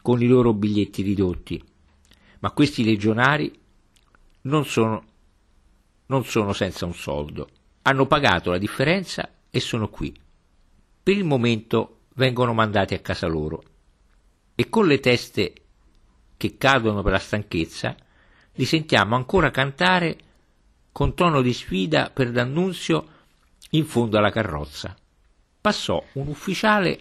con 0.02 0.22
i 0.22 0.26
loro 0.26 0.52
biglietti 0.52 1.02
ridotti, 1.02 1.62
ma 2.40 2.50
questi 2.50 2.84
legionari 2.84 3.52
non 4.46 4.64
sono, 4.64 5.04
non 6.06 6.24
sono 6.24 6.52
senza 6.52 6.86
un 6.86 6.94
soldo. 6.94 7.48
Hanno 7.82 8.06
pagato 8.06 8.50
la 8.50 8.58
differenza 8.58 9.28
e 9.50 9.60
sono 9.60 9.88
qui. 9.88 10.14
Per 11.02 11.16
il 11.16 11.24
momento 11.24 12.00
vengono 12.14 12.52
mandati 12.52 12.94
a 12.94 13.00
casa 13.00 13.26
loro 13.26 13.62
e 14.54 14.68
con 14.68 14.86
le 14.86 14.98
teste 15.00 15.52
che 16.36 16.56
cadono 16.56 17.02
per 17.02 17.12
la 17.12 17.18
stanchezza, 17.18 17.94
li 18.54 18.64
sentiamo 18.64 19.14
ancora 19.14 19.50
cantare 19.50 20.18
con 20.92 21.14
tono 21.14 21.42
di 21.42 21.52
sfida 21.52 22.10
per 22.10 22.30
D'Annunzio 22.30 23.08
in 23.70 23.84
fondo 23.84 24.18
alla 24.18 24.30
carrozza. 24.30 24.96
Passò 25.60 26.02
un 26.12 26.28
ufficiale 26.28 27.00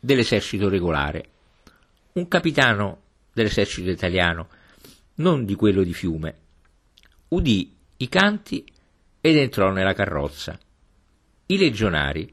dell'esercito 0.00 0.68
regolare, 0.68 1.28
un 2.12 2.26
capitano 2.28 3.00
dell'esercito 3.32 3.90
italiano, 3.90 4.48
non 5.16 5.44
di 5.44 5.54
quello 5.54 5.82
di 5.82 5.94
Fiume. 5.94 6.36
Udì 7.28 7.76
i 7.98 8.08
canti 8.08 8.64
ed 9.20 9.36
entrò 9.36 9.70
nella 9.70 9.94
carrozza. 9.94 10.58
I 11.46 11.58
legionari 11.58 12.32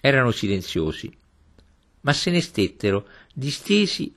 erano 0.00 0.30
silenziosi, 0.30 1.14
ma 2.02 2.12
se 2.12 2.30
ne 2.30 2.40
stettero 2.40 3.08
distesi 3.32 4.14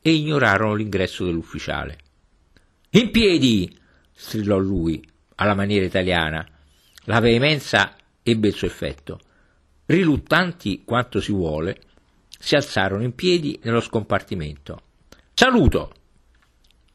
e 0.00 0.12
ignorarono 0.12 0.74
l'ingresso 0.74 1.24
dell'ufficiale. 1.24 1.98
In 2.90 3.10
piedi! 3.10 3.78
strillò 4.12 4.58
lui, 4.58 5.02
alla 5.36 5.54
maniera 5.54 5.84
italiana. 5.84 6.46
La 7.04 7.20
veemenza 7.20 7.96
ebbe 8.22 8.48
il 8.48 8.54
suo 8.54 8.66
effetto. 8.66 9.20
Riluttanti 9.86 10.82
quanto 10.84 11.20
si 11.20 11.32
vuole, 11.32 11.80
si 12.38 12.54
alzarono 12.54 13.02
in 13.02 13.14
piedi 13.14 13.58
nello 13.62 13.80
scompartimento. 13.80 14.82
Saluto! 15.32 16.01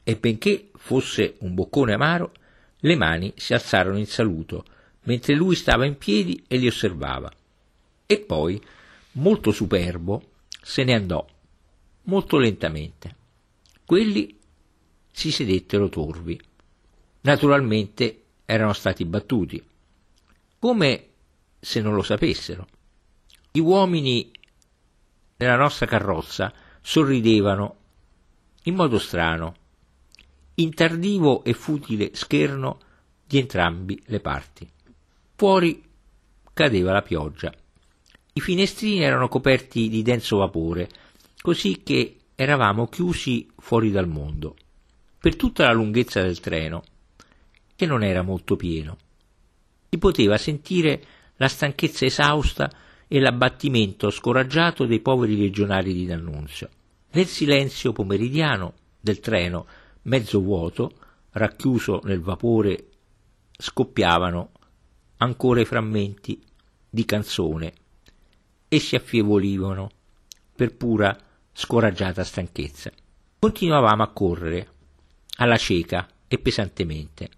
E 0.07 0.15
benché 0.15 0.69
fosse 0.77 1.35
un 1.39 1.53
boccone 1.53 1.91
amaro, 1.91 2.31
le 2.77 2.95
mani 2.95 3.33
si 3.35 3.53
alzarono 3.53 3.97
in 3.97 4.07
saluto, 4.07 4.63
mentre 5.03 5.33
lui 5.33 5.53
stava 5.53 5.83
in 5.83 5.97
piedi 5.97 6.45
e 6.47 6.55
li 6.55 6.65
osservava. 6.65 7.29
E 8.05 8.19
poi, 8.19 8.57
molto 9.13 9.51
superbo, 9.51 10.31
se 10.61 10.85
ne 10.85 10.93
andò 10.93 11.27
molto 12.03 12.37
lentamente. 12.37 13.15
Quelli 13.85 14.39
si 15.11 15.29
sedettero 15.29 15.89
torvi. 15.89 16.39
Naturalmente 17.21 18.21
erano 18.45 18.71
stati 18.71 19.03
battuti. 19.03 19.61
come 20.57 21.07
se 21.59 21.81
non 21.81 21.95
lo 21.95 22.01
sapessero. 22.01 22.65
Gli 23.51 23.59
uomini 23.59 24.31
nella 25.35 25.57
nostra 25.57 25.85
carrozza 25.85 26.53
sorridevano 26.79 27.75
in 28.63 28.75
modo 28.75 28.99
strano, 28.99 29.55
in 30.59 30.73
tardivo 30.73 31.43
e 31.43 31.53
futile 31.53 32.11
scherno 32.13 32.79
di 33.25 33.37
entrambi 33.37 34.01
le 34.05 34.19
parti. 34.19 34.67
Fuori 35.35 35.83
cadeva 36.53 36.91
la 36.91 37.01
pioggia. 37.01 37.53
I 38.33 38.39
finestrini 38.39 39.01
erano 39.01 39.27
coperti 39.27 39.89
di 39.89 40.01
denso 40.01 40.37
vapore, 40.37 40.89
così 41.41 41.81
che 41.83 42.17
eravamo 42.35 42.87
chiusi 42.87 43.47
fuori 43.57 43.91
dal 43.91 44.07
mondo, 44.07 44.55
per 45.19 45.35
tutta 45.35 45.65
la 45.65 45.73
lunghezza 45.73 46.21
del 46.21 46.39
treno, 46.39 46.83
che 47.75 47.85
non 47.85 48.03
era 48.03 48.23
molto 48.23 48.55
pieno. 48.55 48.97
Si 49.89 49.97
poteva 49.99 50.37
sentire 50.37 51.03
la 51.35 51.47
stanchezza 51.47 52.05
esausta 52.05 52.71
e 53.07 53.19
l'abbattimento 53.19 54.09
scoraggiato 54.09 54.85
dei 54.85 54.99
poveri 55.01 55.37
legionari 55.37 55.93
di 55.93 56.05
D'Annunzio. 56.05 56.69
Nel 57.11 57.27
silenzio 57.27 57.91
pomeridiano 57.93 58.73
del 58.99 59.19
treno, 59.19 59.65
mezzo 60.07 60.41
vuoto, 60.41 60.91
racchiuso 61.31 62.01
nel 62.03 62.21
vapore, 62.21 62.87
scoppiavano 63.57 64.51
ancora 65.17 65.61
i 65.61 65.65
frammenti 65.65 66.41
di 66.89 67.05
canzone 67.05 67.73
e 68.67 68.79
si 68.79 68.95
affievolivano 68.95 69.89
per 70.55 70.75
pura 70.75 71.17
scoraggiata 71.53 72.23
stanchezza. 72.23 72.91
Continuavamo 73.39 74.03
a 74.03 74.11
correre, 74.11 74.71
alla 75.37 75.57
cieca 75.57 76.07
e 76.27 76.37
pesantemente, 76.39 77.29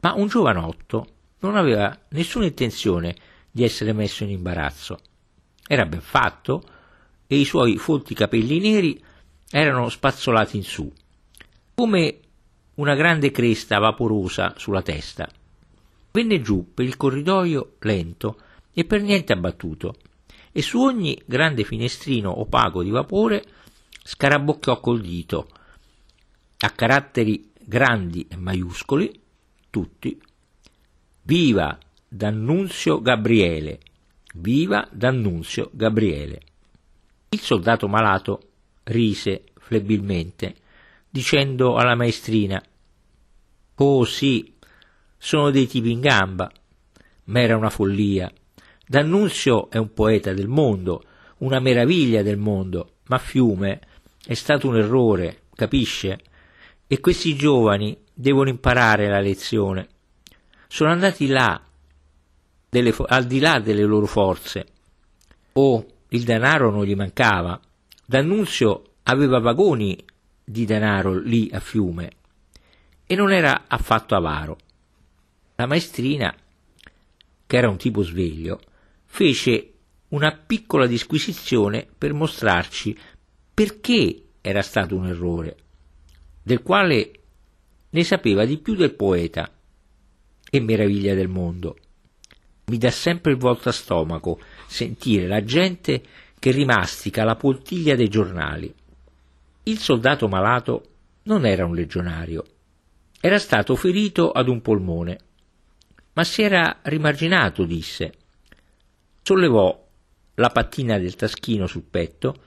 ma 0.00 0.14
un 0.14 0.26
giovanotto 0.26 1.06
non 1.40 1.56
aveva 1.56 1.96
nessuna 2.10 2.46
intenzione 2.46 3.14
di 3.50 3.64
essere 3.64 3.92
messo 3.92 4.24
in 4.24 4.30
imbarazzo. 4.30 4.98
Era 5.66 5.86
ben 5.86 6.00
fatto 6.00 6.62
e 7.26 7.36
i 7.36 7.44
suoi 7.44 7.76
folti 7.76 8.14
capelli 8.14 8.58
neri 8.58 9.02
erano 9.50 9.88
spazzolati 9.88 10.56
in 10.56 10.64
su, 10.64 10.92
come 11.78 12.18
una 12.74 12.96
grande 12.96 13.30
cresta 13.30 13.78
vaporosa 13.78 14.54
sulla 14.56 14.82
testa. 14.82 15.28
Venne 16.10 16.40
giù 16.40 16.72
per 16.74 16.84
il 16.84 16.96
corridoio 16.96 17.76
lento 17.78 18.40
e 18.72 18.84
per 18.84 19.00
niente 19.00 19.32
abbattuto, 19.32 19.94
e 20.50 20.60
su 20.60 20.80
ogni 20.80 21.16
grande 21.24 21.62
finestrino 21.62 22.40
opaco 22.40 22.82
di 22.82 22.90
vapore 22.90 23.44
scarabocchiò 24.02 24.80
col 24.80 25.00
dito, 25.00 25.50
a 26.58 26.70
caratteri 26.70 27.52
grandi 27.60 28.26
e 28.28 28.34
maiuscoli, 28.36 29.20
tutti, 29.70 30.20
Viva 31.22 31.78
D'Annunzio 32.08 33.00
Gabriele, 33.00 33.78
viva 34.34 34.88
D'Annunzio 34.90 35.70
Gabriele. 35.72 36.40
Il 37.28 37.38
soldato 37.38 37.86
malato 37.86 38.40
rise 38.82 39.44
flebilmente, 39.54 40.56
dicendo 41.10 41.76
alla 41.76 41.94
maestrina 41.94 42.62
Oh 43.80 44.04
sì, 44.04 44.54
sono 45.16 45.50
dei 45.50 45.68
tipi 45.68 45.92
in 45.92 46.00
gamba. 46.00 46.50
Ma 47.24 47.40
era 47.40 47.56
una 47.56 47.70
follia. 47.70 48.32
D'Annunzio 48.84 49.70
è 49.70 49.76
un 49.76 49.92
poeta 49.92 50.32
del 50.32 50.48
mondo, 50.48 51.04
una 51.38 51.60
meraviglia 51.60 52.22
del 52.22 52.38
mondo, 52.38 52.94
ma 53.06 53.18
Fiume 53.18 53.80
è 54.24 54.34
stato 54.34 54.66
un 54.66 54.78
errore, 54.78 55.42
capisce? 55.54 56.18
E 56.88 56.98
questi 56.98 57.36
giovani 57.36 57.96
devono 58.12 58.48
imparare 58.48 59.08
la 59.08 59.20
lezione. 59.20 59.88
Sono 60.66 60.90
andati 60.90 61.28
là, 61.28 61.62
delle, 62.68 62.92
al 63.06 63.26
di 63.26 63.38
là 63.38 63.60
delle 63.60 63.84
loro 63.84 64.06
forze. 64.06 64.66
Oh, 65.52 65.86
il 66.08 66.24
denaro 66.24 66.70
non 66.70 66.84
gli 66.84 66.96
mancava. 66.96 67.60
D'Annunzio 68.04 68.94
aveva 69.04 69.38
vagoni 69.38 69.96
di 70.48 70.64
denaro 70.64 71.18
lì 71.18 71.50
a 71.52 71.60
Fiume 71.60 72.10
e 73.06 73.14
non 73.14 73.32
era 73.32 73.64
affatto 73.68 74.14
avaro. 74.14 74.58
La 75.56 75.66
maestrina, 75.66 76.34
che 77.46 77.56
era 77.56 77.68
un 77.68 77.76
tipo 77.76 78.02
sveglio, 78.02 78.60
fece 79.04 79.72
una 80.08 80.32
piccola 80.32 80.86
disquisizione 80.86 81.86
per 81.96 82.14
mostrarci 82.14 82.96
perché 83.52 84.22
era 84.40 84.62
stato 84.62 84.96
un 84.96 85.06
errore, 85.06 85.56
del 86.42 86.62
quale 86.62 87.12
ne 87.90 88.04
sapeva 88.04 88.44
di 88.44 88.58
più 88.58 88.74
del 88.74 88.94
poeta 88.94 89.52
e 90.50 90.60
meraviglia 90.60 91.14
del 91.14 91.28
mondo. 91.28 91.76
Mi 92.66 92.78
dà 92.78 92.90
sempre 92.90 93.32
il 93.32 93.38
volto 93.38 93.68
a 93.68 93.72
stomaco 93.72 94.40
sentire 94.66 95.26
la 95.26 95.42
gente 95.42 96.02
che 96.38 96.50
rimastica 96.52 97.24
la 97.24 97.36
poltiglia 97.36 97.96
dei 97.96 98.08
giornali. 98.08 98.72
Il 99.68 99.78
soldato 99.78 100.28
malato 100.28 100.84
non 101.24 101.44
era 101.44 101.66
un 101.66 101.74
legionario, 101.74 102.44
era 103.20 103.38
stato 103.38 103.76
ferito 103.76 104.32
ad 104.32 104.48
un 104.48 104.62
polmone 104.62 105.18
ma 106.18 106.24
si 106.24 106.42
era 106.42 106.80
rimarginato, 106.82 107.64
disse. 107.64 108.12
Sollevò 109.22 109.86
la 110.34 110.48
pattina 110.48 110.98
del 110.98 111.14
taschino 111.14 111.68
sul 111.68 111.84
petto 111.84 112.42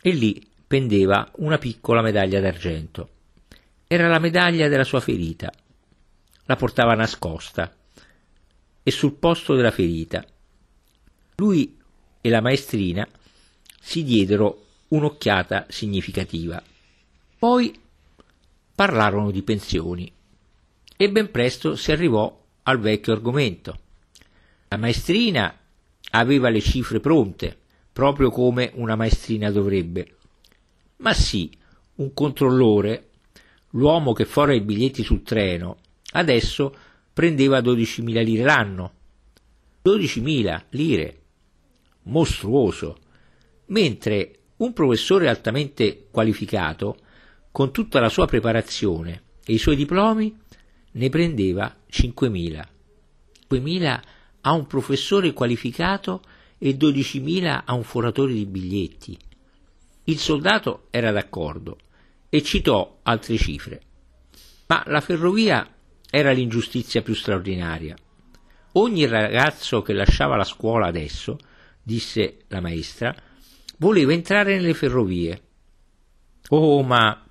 e 0.00 0.10
lì 0.10 0.48
pendeva 0.64 1.28
una 1.38 1.58
piccola 1.58 2.02
medaglia 2.02 2.38
d'argento. 2.38 3.08
Era 3.88 4.06
la 4.06 4.20
medaglia 4.20 4.68
della 4.68 4.84
sua 4.84 5.00
ferita. 5.00 5.50
La 6.44 6.54
portava 6.54 6.94
nascosta 6.94 7.74
e 8.80 8.90
sul 8.92 9.14
posto 9.14 9.56
della 9.56 9.72
ferita. 9.72 10.24
Lui 11.34 11.76
e 12.20 12.28
la 12.28 12.40
maestrina 12.40 13.08
si 13.80 14.04
diedero 14.04 14.65
un'occhiata 14.88 15.66
significativa. 15.68 16.62
Poi 17.38 17.78
parlarono 18.74 19.30
di 19.30 19.42
pensioni 19.42 20.12
e 20.96 21.10
ben 21.10 21.30
presto 21.30 21.76
si 21.76 21.92
arrivò 21.92 22.44
al 22.62 22.78
vecchio 22.78 23.12
argomento. 23.12 23.78
La 24.68 24.76
maestrina 24.76 25.56
aveva 26.10 26.48
le 26.48 26.60
cifre 26.60 27.00
pronte, 27.00 27.56
proprio 27.92 28.30
come 28.30 28.70
una 28.74 28.96
maestrina 28.96 29.50
dovrebbe. 29.50 30.16
Ma 30.98 31.12
sì, 31.12 31.50
un 31.96 32.12
controllore, 32.14 33.10
l'uomo 33.70 34.12
che 34.12 34.24
fora 34.24 34.54
i 34.54 34.60
biglietti 34.60 35.02
sul 35.02 35.22
treno, 35.22 35.78
adesso 36.12 36.74
prendeva 37.12 37.60
12.000 37.60 38.24
lire 38.24 38.42
l'anno. 38.42 38.92
12.000 39.84 40.62
lire. 40.70 41.20
Mostruoso. 42.02 42.98
Mentre 43.66 44.38
un 44.58 44.72
professore 44.72 45.28
altamente 45.28 46.06
qualificato, 46.10 46.96
con 47.50 47.72
tutta 47.72 48.00
la 48.00 48.08
sua 48.08 48.26
preparazione 48.26 49.22
e 49.44 49.54
i 49.54 49.58
suoi 49.58 49.76
diplomi, 49.76 50.34
ne 50.92 51.08
prendeva 51.08 51.74
5.000. 51.90 52.64
5.000 53.48 54.00
a 54.42 54.52
un 54.52 54.66
professore 54.66 55.32
qualificato 55.32 56.22
e 56.58 56.76
12.000 56.76 57.62
a 57.64 57.74
un 57.74 57.82
foratore 57.82 58.32
di 58.32 58.46
biglietti. 58.46 59.18
Il 60.04 60.18
soldato 60.18 60.86
era 60.90 61.10
d'accordo 61.10 61.78
e 62.28 62.42
citò 62.42 63.00
altre 63.02 63.36
cifre. 63.36 63.80
Ma 64.68 64.82
la 64.86 65.00
ferrovia 65.00 65.68
era 66.08 66.32
l'ingiustizia 66.32 67.02
più 67.02 67.14
straordinaria. 67.14 67.96
Ogni 68.72 69.06
ragazzo 69.06 69.82
che 69.82 69.92
lasciava 69.92 70.36
la 70.36 70.44
scuola 70.44 70.86
adesso, 70.86 71.38
disse 71.82 72.38
la 72.48 72.60
maestra, 72.60 73.14
voleva 73.78 74.12
entrare 74.12 74.54
nelle 74.54 74.74
ferrovie. 74.74 75.42
Oh, 76.48 76.82
ma, 76.82 77.24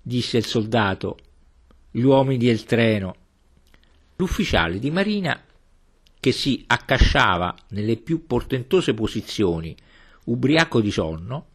disse 0.00 0.36
il 0.36 0.46
soldato, 0.46 1.18
gli 1.90 2.02
uomini 2.02 2.44
del 2.44 2.64
treno. 2.64 3.14
L'ufficiale 4.16 4.78
di 4.78 4.90
marina, 4.90 5.42
che 6.20 6.32
si 6.32 6.64
accasciava 6.66 7.54
nelle 7.68 7.96
più 7.96 8.26
portentose 8.26 8.94
posizioni, 8.94 9.76
ubriaco 10.24 10.80
di 10.80 10.90
sonno, 10.90 11.46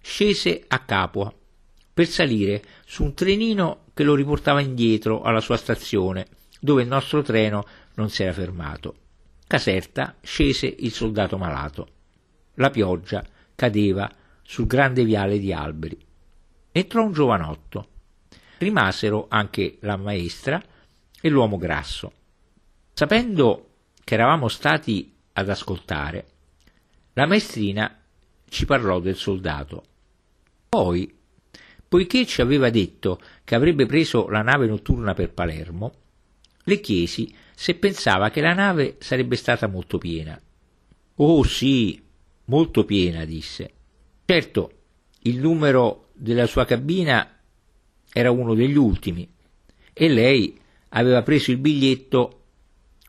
scese 0.00 0.64
a 0.68 0.80
Capua 0.80 1.32
per 1.94 2.06
salire 2.06 2.62
su 2.86 3.04
un 3.04 3.14
trenino 3.14 3.84
che 3.94 4.02
lo 4.02 4.14
riportava 4.14 4.60
indietro 4.60 5.22
alla 5.22 5.40
sua 5.40 5.56
stazione, 5.56 6.26
dove 6.60 6.82
il 6.82 6.88
nostro 6.88 7.22
treno 7.22 7.64
non 7.94 8.08
si 8.08 8.22
era 8.22 8.32
fermato. 8.32 8.94
Caserta 9.46 10.16
scese 10.22 10.66
il 10.66 10.92
soldato 10.92 11.36
malato. 11.36 11.88
La 12.54 12.70
pioggia 12.70 13.24
cadeva 13.54 14.10
sul 14.42 14.66
grande 14.66 15.04
viale 15.04 15.38
di 15.38 15.52
alberi. 15.52 15.98
Entrò 16.72 17.04
un 17.04 17.12
giovanotto 17.12 17.88
rimasero 18.62 19.26
anche 19.28 19.78
la 19.80 19.96
maestra 19.96 20.62
e 21.20 21.28
l'uomo 21.28 21.56
grasso. 21.56 22.12
Sapendo 22.92 23.68
che 24.04 24.14
eravamo 24.14 24.48
stati 24.48 25.12
ad 25.32 25.48
ascoltare, 25.48 26.26
la 27.14 27.26
maestrina 27.26 28.00
ci 28.48 28.64
parlò 28.64 29.00
del 29.00 29.16
soldato. 29.16 29.84
Poi, 30.68 31.12
poiché 31.88 32.24
ci 32.26 32.40
aveva 32.40 32.70
detto 32.70 33.20
che 33.44 33.54
avrebbe 33.54 33.86
preso 33.86 34.28
la 34.28 34.42
nave 34.42 34.66
notturna 34.66 35.14
per 35.14 35.32
Palermo, 35.32 35.94
Le 36.64 36.78
chiesi 36.78 37.34
se 37.56 37.74
pensava 37.74 38.30
che 38.30 38.40
la 38.40 38.54
nave 38.54 38.96
sarebbe 39.00 39.34
stata 39.34 39.66
molto 39.66 39.98
piena. 39.98 40.40
Oh 41.16 41.42
sì, 41.42 42.01
molto 42.46 42.84
piena, 42.84 43.24
disse. 43.24 43.72
Certo, 44.24 44.72
il 45.22 45.38
numero 45.38 46.08
della 46.14 46.46
sua 46.46 46.64
cabina 46.64 47.38
era 48.12 48.30
uno 48.30 48.54
degli 48.54 48.76
ultimi 48.76 49.28
e 49.92 50.08
lei 50.08 50.58
aveva 50.90 51.22
preso 51.22 51.50
il 51.50 51.58
biglietto 51.58 52.40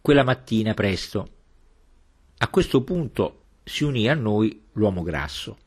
quella 0.01 0.23
mattina 0.23 0.73
presto. 0.73 1.29
A 2.37 2.47
questo 2.49 2.83
punto 2.83 3.43
si 3.63 3.83
unì 3.83 4.09
a 4.09 4.13
noi 4.13 4.63
l'uomo 4.73 5.01
grasso. 5.01 5.57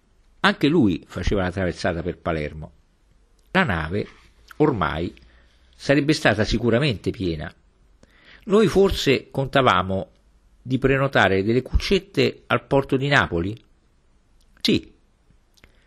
Anche 0.41 0.69
lui 0.69 1.05
faceva 1.07 1.43
la 1.43 1.51
traversata 1.51 2.03
per 2.03 2.19
Palermo. 2.19 2.73
La 3.51 3.65
nave, 3.65 4.07
ormai, 4.59 5.15
sarebbe 5.75 6.13
stata 6.13 6.45
sicuramente 6.45 7.11
piena. 7.11 7.53
Noi 8.45 8.67
forse 8.69 9.31
contavamo 9.31 10.11
di 10.67 10.79
prenotare 10.79 11.45
delle 11.45 11.63
cuccette 11.63 12.43
al 12.49 12.67
porto 12.67 12.97
di 12.97 13.07
Napoli? 13.07 13.57
Sì. 14.61 14.93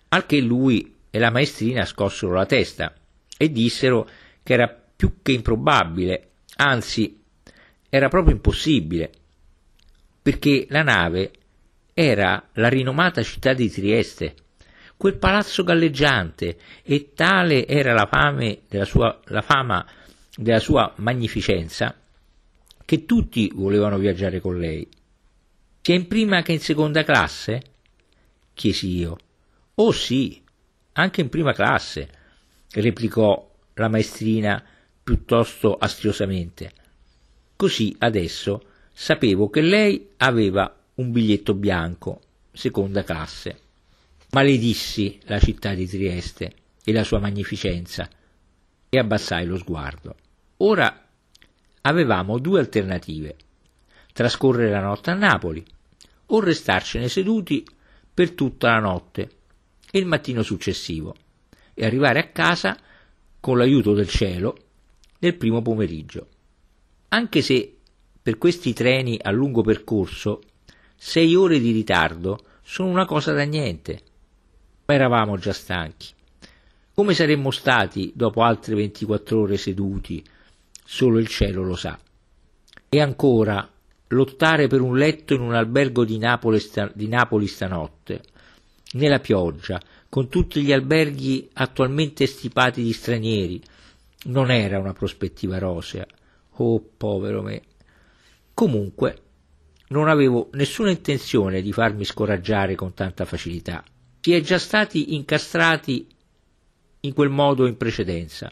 Anche 0.08 0.40
lui 0.40 0.96
e 1.10 1.20
la 1.20 1.32
maestrina 1.32 1.84
scossero 1.84 2.32
la 2.34 2.46
testa 2.46 2.94
e 3.38 3.52
dissero 3.52 4.08
che 4.42 4.54
era 4.54 4.70
più 4.70 5.16
che 5.22 5.34
improbabile, 5.34 6.30
anzi 6.56 7.22
era 7.90 8.08
proprio 8.08 8.36
impossibile, 8.36 9.12
perché 10.22 10.66
la 10.70 10.84
nave 10.84 11.32
era 11.94 12.48
la 12.54 12.70
rinomata 12.70 13.22
città 13.22 13.52
di 13.52 13.70
Trieste, 13.70 14.36
quel 14.96 15.18
palazzo 15.18 15.64
galleggiante, 15.66 16.58
e 16.84 17.12
tale 17.14 17.68
era 17.68 17.92
la, 17.92 18.08
fame 18.10 18.62
della 18.70 18.86
sua, 18.86 19.20
la 19.26 19.42
fama 19.42 19.86
della 20.36 20.60
sua 20.60 20.94
magnificenza, 20.98 21.99
che 22.90 23.06
tutti 23.06 23.52
volevano 23.54 24.00
viaggiare 24.00 24.40
con 24.40 24.58
lei. 24.58 24.90
Sia 25.80 25.94
in 25.94 26.08
prima 26.08 26.42
che 26.42 26.54
in 26.54 26.60
seconda 26.60 27.04
classe? 27.04 27.62
chiesi 28.56 28.98
io. 28.98 29.16
Oh 29.76 29.92
sì, 29.92 30.42
anche 30.94 31.22
in 31.22 31.30
prima 31.30 31.54
classe, 31.54 32.10
replicò 32.72 33.48
la 33.76 33.90
maestrina 33.90 34.66
piuttosto 35.04 35.76
astiosamente. 35.76 36.72
Così 37.56 37.96
adesso 38.00 38.64
sapevo 38.92 39.52
che 39.52 39.62
lei 39.62 40.10
aveva 40.18 40.76
un 40.96 41.12
biglietto 41.12 41.54
bianco, 41.54 42.22
seconda 42.52 43.04
classe. 43.04 43.60
Maledissi 44.32 45.20
la 45.26 45.38
città 45.38 45.76
di 45.76 45.88
Trieste 45.88 46.54
e 46.84 46.92
la 46.92 47.04
sua 47.04 47.20
magnificenza 47.20 48.10
e 48.90 48.98
abbassai 48.98 49.46
lo 49.46 49.58
sguardo. 49.58 50.16
Ora 50.58 51.04
avevamo 51.82 52.40
due 52.40 52.60
alternative: 52.60 53.36
trascorrere 54.14 54.72
la 54.72 54.82
notte 54.82 55.12
a 55.12 55.16
Napoli 55.16 55.66
o 56.28 56.40
restarcene 56.40 57.08
seduti 57.08 57.66
per 58.14 58.32
tutta 58.32 58.70
la 58.70 58.80
notte 58.80 59.30
e 59.92 60.00
il 60.00 60.06
mattino 60.06 60.44
successivo 60.44 61.16
e 61.74 61.86
arrivare 61.86 62.20
a 62.20 62.28
casa 62.28 62.78
con 63.40 63.58
l'aiuto 63.58 63.94
del 63.94 64.08
cielo 64.08 64.58
nel 65.20 65.36
primo 65.36 65.62
pomeriggio. 65.62 66.28
Anche 67.10 67.42
se 67.42 67.78
per 68.22 68.38
questi 68.38 68.74
treni 68.74 69.18
a 69.22 69.32
lungo 69.32 69.62
percorso 69.62 70.42
sei 70.96 71.34
ore 71.36 71.60
di 71.60 71.72
ritardo 71.72 72.40
sono 72.62 72.90
una 72.90 73.06
cosa 73.06 73.32
da 73.34 73.44
niente. 73.44 74.02
Ma 74.86 74.94
eravamo 74.94 75.38
già 75.38 75.54
stanchi. 75.54 76.10
Come 76.94 77.14
saremmo 77.14 77.52
stati 77.52 78.12
dopo 78.14 78.44
altre 78.44 78.76
24 78.76 79.40
ore 79.40 79.58
seduti? 79.58 80.24
Solo 80.92 81.20
il 81.20 81.28
cielo 81.28 81.62
lo 81.62 81.76
sa. 81.76 82.00
E 82.90 83.00
ancora, 83.00 83.72
lottare 84.08 84.66
per 84.66 84.82
un 84.82 84.98
letto 84.98 85.36
in 85.36 85.42
un 85.42 85.54
albergo 85.54 86.04
di 86.04 86.18
Napoli, 86.18 86.60
sta- 86.60 86.92
di 86.92 87.08
Napoli 87.08 87.46
stanotte, 87.46 88.24
nella 88.94 89.20
pioggia, 89.20 89.80
con 90.10 90.30
tutti 90.30 90.64
gli 90.64 90.72
alberghi 90.72 91.48
attualmente 91.54 92.26
stipati 92.26 92.82
di 92.82 92.92
stranieri, 92.92 93.62
non 94.24 94.50
era 94.50 94.80
una 94.80 94.94
prospettiva 94.94 95.60
rosea. 95.60 96.08
Oh, 96.56 96.84
povero 96.98 97.44
me. 97.44 97.62
Comunque, 98.56 99.22
non 99.90 100.08
avevo 100.08 100.50
nessuna 100.54 100.90
intenzione 100.90 101.62
di 101.62 101.72
farmi 101.72 102.04
scoraggiare 102.04 102.74
con 102.74 102.96
tanta 102.96 103.26
facilità. 103.26 103.84
Si 104.20 104.34
è 104.34 104.42
già 104.42 104.58
stati 104.58 105.14
incastrati 105.14 106.08
in 107.02 107.14
quel 107.14 107.30
modo 107.30 107.68
in 107.68 107.78
precedenza. 107.78 108.52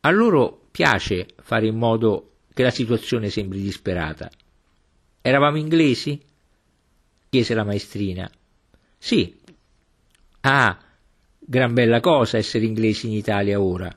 A 0.00 0.10
loro 0.10 0.68
piace 0.70 1.26
fare 1.42 1.66
in 1.66 1.76
modo 1.76 2.34
che 2.54 2.62
la 2.62 2.70
situazione 2.70 3.30
sembri 3.30 3.60
disperata. 3.60 4.30
Eravamo 5.20 5.56
inglesi? 5.56 6.20
chiese 7.28 7.54
la 7.54 7.64
maestrina. 7.64 8.30
Sì. 8.96 9.36
Ah, 10.40 10.78
gran 11.38 11.74
bella 11.74 12.00
cosa 12.00 12.38
essere 12.38 12.64
inglesi 12.64 13.06
in 13.06 13.12
Italia 13.12 13.60
ora. 13.60 13.94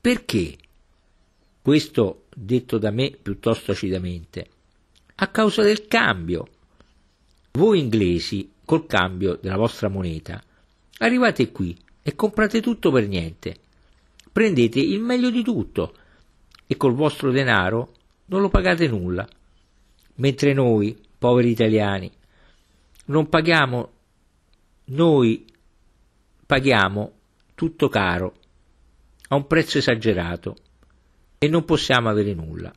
Perché? 0.00 0.56
Questo 1.62 2.26
detto 2.34 2.78
da 2.78 2.90
me 2.90 3.10
piuttosto 3.10 3.72
acidamente. 3.72 4.48
A 5.16 5.28
causa 5.28 5.62
del 5.62 5.86
cambio. 5.86 6.48
Voi 7.52 7.78
inglesi, 7.78 8.52
col 8.64 8.86
cambio 8.86 9.38
della 9.40 9.56
vostra 9.56 9.88
moneta, 9.88 10.42
arrivate 10.98 11.50
qui 11.52 11.76
e 12.02 12.14
comprate 12.14 12.60
tutto 12.60 12.90
per 12.90 13.08
niente. 13.08 13.56
Prendete 14.36 14.80
il 14.80 15.00
meglio 15.00 15.30
di 15.30 15.42
tutto 15.42 15.94
e 16.66 16.76
col 16.76 16.92
vostro 16.92 17.30
denaro 17.30 17.94
non 18.26 18.42
lo 18.42 18.50
pagate 18.50 18.86
nulla. 18.86 19.26
Mentre 20.16 20.52
noi, 20.52 20.94
poveri 21.16 21.48
italiani, 21.48 22.12
non 23.06 23.30
paghiamo, 23.30 23.92
noi 24.88 25.46
paghiamo 26.44 27.12
tutto 27.54 27.88
caro 27.88 28.34
a 29.28 29.36
un 29.36 29.46
prezzo 29.46 29.78
esagerato 29.78 30.54
e 31.38 31.48
non 31.48 31.64
possiamo 31.64 32.10
avere 32.10 32.34
nulla. 32.34 32.70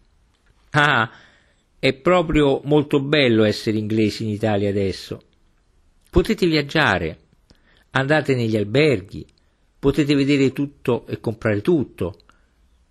Ah, 0.70 1.12
è 1.78 1.94
proprio 1.94 2.62
molto 2.64 3.02
bello 3.02 3.44
essere 3.44 3.78
inglesi 3.78 4.24
in 4.24 4.30
Italia 4.30 4.70
adesso. 4.70 5.24
Potete 6.10 6.48
viaggiare, 6.48 7.20
andate 7.92 8.34
negli 8.34 8.56
alberghi, 8.56 9.28
potete 9.80 10.14
vedere 10.14 10.52
tutto 10.52 11.08
e 11.08 11.20
comprare 11.20 11.62
tutto 11.62 12.20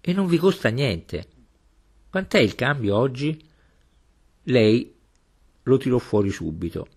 e 0.01 0.13
non 0.13 0.27
vi 0.27 0.39
costa 0.39 0.71
niente. 0.71 1.27
Quant'è 2.09 2.39
il 2.39 2.55
cambio 2.55 2.97
oggi? 2.97 3.39
Lei 4.45 4.95
lo 5.65 5.77
tirò 5.77 5.99
fuori 5.99 6.31
subito. 6.31 6.89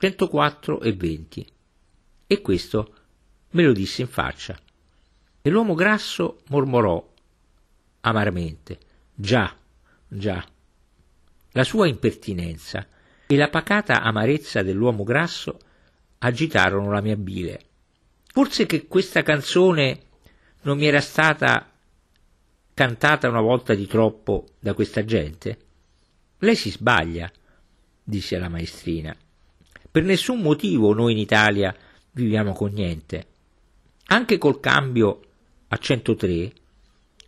104,20. 0.00 1.46
E 2.26 2.40
questo 2.40 2.94
me 3.50 3.62
lo 3.62 3.72
disse 3.72 4.02
in 4.02 4.08
faccia. 4.08 4.58
E 5.40 5.50
l'uomo 5.50 5.74
grasso 5.74 6.40
mormorò 6.48 7.14
amaramente: 8.00 8.78
Già, 9.14 9.56
già. 10.08 10.44
La 11.52 11.64
sua 11.64 11.86
impertinenza 11.86 12.86
e 13.26 13.36
la 13.36 13.48
pacata 13.48 14.02
amarezza 14.02 14.62
dell'uomo 14.62 15.04
grasso 15.04 15.58
agitarono 16.18 16.90
la 16.90 17.00
mia 17.00 17.16
bile. 17.16 17.67
Forse 18.30 18.66
che 18.66 18.86
questa 18.86 19.22
canzone 19.22 20.00
non 20.62 20.78
mi 20.78 20.86
era 20.86 21.00
stata 21.00 21.70
cantata 22.74 23.28
una 23.28 23.40
volta 23.40 23.74
di 23.74 23.86
troppo 23.86 24.46
da 24.60 24.74
questa 24.74 25.04
gente? 25.04 25.58
Lei 26.38 26.54
si 26.54 26.70
sbaglia, 26.70 27.30
disse 28.04 28.38
la 28.38 28.48
maestrina. 28.48 29.16
Per 29.90 30.02
nessun 30.04 30.40
motivo 30.40 30.92
noi 30.92 31.12
in 31.12 31.18
Italia 31.18 31.74
viviamo 32.12 32.52
con 32.52 32.70
niente. 32.72 33.26
Anche 34.06 34.38
col 34.38 34.60
cambio 34.60 35.20
a 35.68 35.76
103 35.76 36.52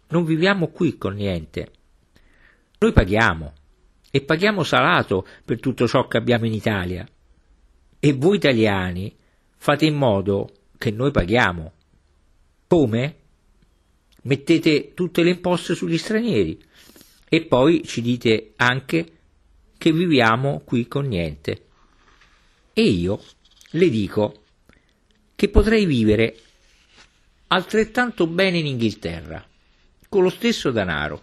non 0.08 0.24
viviamo 0.24 0.68
qui 0.68 0.96
con 0.96 1.14
niente. 1.14 1.72
Noi 2.78 2.92
paghiamo 2.92 3.52
e 4.10 4.22
paghiamo 4.22 4.62
salato 4.62 5.26
per 5.44 5.60
tutto 5.60 5.86
ciò 5.86 6.06
che 6.06 6.16
abbiamo 6.16 6.46
in 6.46 6.52
Italia. 6.52 7.06
E 7.98 8.12
voi 8.12 8.36
italiani 8.36 9.14
fate 9.56 9.86
in 9.86 9.94
modo 9.94 10.50
che 10.80 10.90
noi 10.90 11.10
paghiamo. 11.10 11.72
Come? 12.66 13.16
Mettete 14.22 14.94
tutte 14.94 15.22
le 15.22 15.28
imposte 15.28 15.74
sugli 15.74 15.98
stranieri 15.98 16.58
e 17.28 17.44
poi 17.44 17.84
ci 17.84 18.00
dite 18.00 18.54
anche 18.56 19.18
che 19.76 19.92
viviamo 19.92 20.62
qui 20.64 20.88
con 20.88 21.06
niente. 21.06 21.66
E 22.72 22.82
io 22.82 23.22
le 23.72 23.90
dico 23.90 24.44
che 25.34 25.50
potrei 25.50 25.84
vivere 25.84 26.40
altrettanto 27.48 28.26
bene 28.26 28.56
in 28.56 28.66
Inghilterra, 28.66 29.46
con 30.08 30.22
lo 30.22 30.30
stesso 30.30 30.70
denaro, 30.70 31.20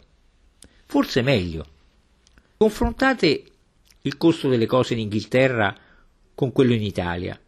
forse 0.85 1.23
meglio. 1.23 1.65
Confrontate 2.57 3.43
il 4.01 4.17
costo 4.17 4.49
delle 4.49 4.67
cose 4.67 4.93
in 4.93 4.99
Inghilterra 4.99 5.75
con 6.35 6.51
quello 6.51 6.73
in 6.73 6.83
Italia 6.83 7.39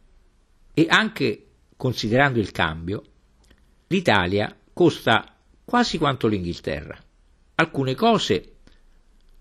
e 0.73 0.85
anche 0.89 1.43
considerando 1.79 2.39
il 2.39 2.51
cambio, 2.51 3.03
l'Italia 3.87 4.53
costa 4.73 5.33
quasi 5.63 5.97
quanto 5.97 6.27
l'Inghilterra. 6.27 7.01
Alcune 7.55 7.95
cose 7.95 8.55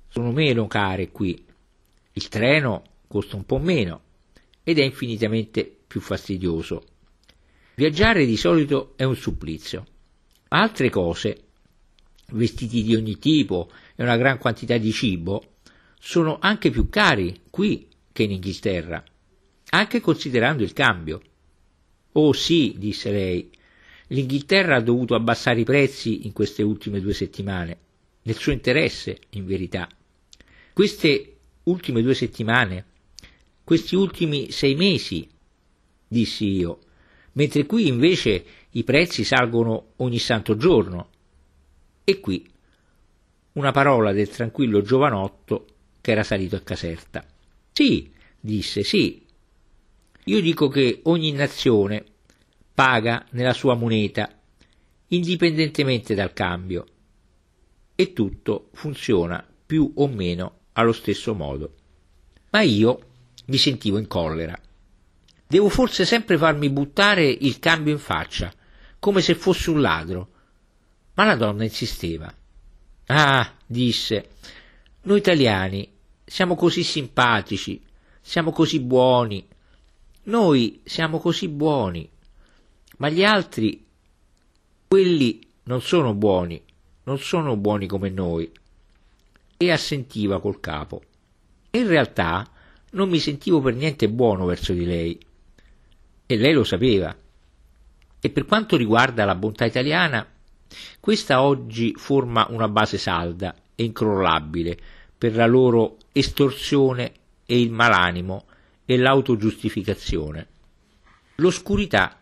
sono 0.07 0.31
meno 0.31 0.69
care 0.69 1.11
qui. 1.11 1.45
Il 2.13 2.29
treno 2.29 2.85
costa 3.09 3.35
un 3.35 3.45
po' 3.45 3.59
meno 3.59 4.03
ed 4.63 4.79
è 4.79 4.85
infinitamente 4.85 5.79
più 5.85 6.01
fastidioso. 6.01 6.85
Viaggiare 7.75 8.25
di 8.25 8.37
solito 8.37 8.93
è 8.95 9.03
un 9.03 9.17
supplizio. 9.17 9.85
Altre 10.51 10.91
cose, 10.91 11.47
vestiti 12.35 12.85
di 12.85 12.95
ogni 12.95 13.19
tipo 13.19 13.69
e 13.97 14.05
una 14.05 14.17
gran 14.17 14.39
quantità 14.39 14.77
di 14.77 14.93
cibo, 14.93 15.57
sono 15.99 16.39
anche 16.41 16.71
più 16.71 16.89
cari 16.89 17.41
qui 17.51 17.89
che 18.13 18.23
in 18.23 18.31
Inghilterra, 18.31 19.03
anche 19.71 20.01
considerando 20.01 20.63
il 20.63 20.73
cambio. 20.73 21.21
Oh 22.21 22.33
sì, 22.33 22.75
disse 22.77 23.13
lei, 23.13 23.49
l'Inghilterra 24.09 24.75
ha 24.75 24.81
dovuto 24.81 25.15
abbassare 25.15 25.61
i 25.61 25.65
prezzi 25.65 26.27
in 26.27 26.33
queste 26.33 26.65
ultime 26.65 27.01
due 27.01 27.15
settimane, 27.15 27.79
nel 28.23 28.35
suo 28.35 28.51
interesse, 28.51 29.19
in 29.31 29.47
verità. 29.47 29.89
Queste 30.73 31.37
ultime 31.63 32.03
due 32.03 32.15
settimane, 32.15 32.85
questi 33.63 33.95
ultimi 33.95 34.51
sei 34.51 34.75
mesi, 34.75 35.29
dissi 36.09 36.47
io, 36.47 36.81
mentre 37.35 37.67
qui 37.67 37.87
invece 37.87 38.45
i 38.71 38.83
prezzi 38.83 39.23
salgono 39.23 39.93
ogni 39.99 40.19
santo 40.19 40.57
giorno. 40.57 41.11
E 42.03 42.19
qui 42.19 42.45
una 43.53 43.71
parola 43.71 44.13
del 44.13 44.29
tranquillo 44.29 44.83
giovanotto 44.83 45.67
che 46.01 46.11
era 46.11 46.25
salito 46.25 46.57
a 46.57 46.61
Caserta. 46.63 47.25
Sì, 47.71 48.11
disse, 48.41 48.83
sì. 48.83 49.25
Io 50.29 50.43
dico 50.43 50.69
che 50.69 51.01
ogni 51.05 51.33
nazione 51.33 52.05
paga 52.75 53.25
nella 53.31 53.55
sua 53.55 53.73
moneta, 53.75 54.31
indipendentemente 55.07 56.15
dal 56.15 56.35
cambio, 56.35 56.85
e 57.95 58.13
tutto 58.13 58.69
funziona 58.75 59.43
più 59.65 59.91
o 59.97 60.07
meno 60.07 60.59
allo 60.73 60.93
stesso 60.93 61.33
modo. 61.33 61.73
Ma 62.51 62.61
io 62.61 63.01
mi 63.47 63.57
sentivo 63.57 63.97
in 63.97 64.07
collera. 64.07 64.55
Devo 65.47 65.71
forse 65.71 66.05
sempre 66.05 66.37
farmi 66.37 66.69
buttare 66.69 67.25
il 67.27 67.59
cambio 67.59 67.95
in 67.95 67.99
faccia, 67.99 68.53
come 68.99 69.23
se 69.23 69.35
fossi 69.35 69.71
un 69.71 69.81
ladro. 69.81 70.29
Ma 71.15 71.25
la 71.25 71.37
donna 71.37 71.65
insisteva. 71.65 72.31
Ah, 73.07 73.55
disse, 73.65 74.29
noi 75.05 75.19
italiani 75.19 75.91
siamo 76.23 76.55
così 76.55 76.83
simpatici, 76.83 77.83
siamo 78.21 78.53
così 78.53 78.79
buoni. 78.81 79.57
Noi 80.29 80.83
siamo 80.85 81.21
così 81.21 81.49
buoni. 81.49 82.07
Ma 82.99 83.09
gli 83.09 83.25
altri, 83.25 83.83
quelli 84.87 85.41
non 85.65 85.81
sono 85.81 86.13
buoni, 86.13 86.63
non 87.05 87.19
sono 87.19 87.57
buoni 87.57 87.87
come 87.87 88.11
noi. 88.11 88.51
E 89.57 89.71
assentiva 89.71 90.39
col 90.39 90.61
capo. 90.61 91.03
In 91.71 91.87
realtà 91.87 92.47
non 92.91 93.09
mi 93.09 93.19
sentivo 93.19 93.63
per 93.63 93.75
niente 93.75 94.11
buono 94.11 94.45
verso 94.45 94.75
di 94.75 94.85
lei 94.85 95.19
e 96.27 96.37
lei 96.37 96.53
lo 96.53 96.65
sapeva. 96.65 97.17
E 98.21 98.31
per 98.31 98.45
quanto 98.45 98.77
riguarda 98.77 99.25
la 99.25 99.35
bontà 99.35 99.65
italiana, 99.65 100.27
questa 101.01 101.41
oggi 101.41 101.95
forma 101.97 102.47
una 102.51 102.69
base 102.69 102.99
salda 102.99 103.55
e 103.75 103.83
incrollabile 103.83 104.79
per 105.17 105.35
la 105.35 105.47
loro 105.47 105.97
estorsione 106.13 107.13
e 107.47 107.59
il 107.59 107.71
malanimo 107.71 108.45
e 108.91 108.97
l'autogiustificazione. 108.97 110.47
L'oscurità 111.37 112.19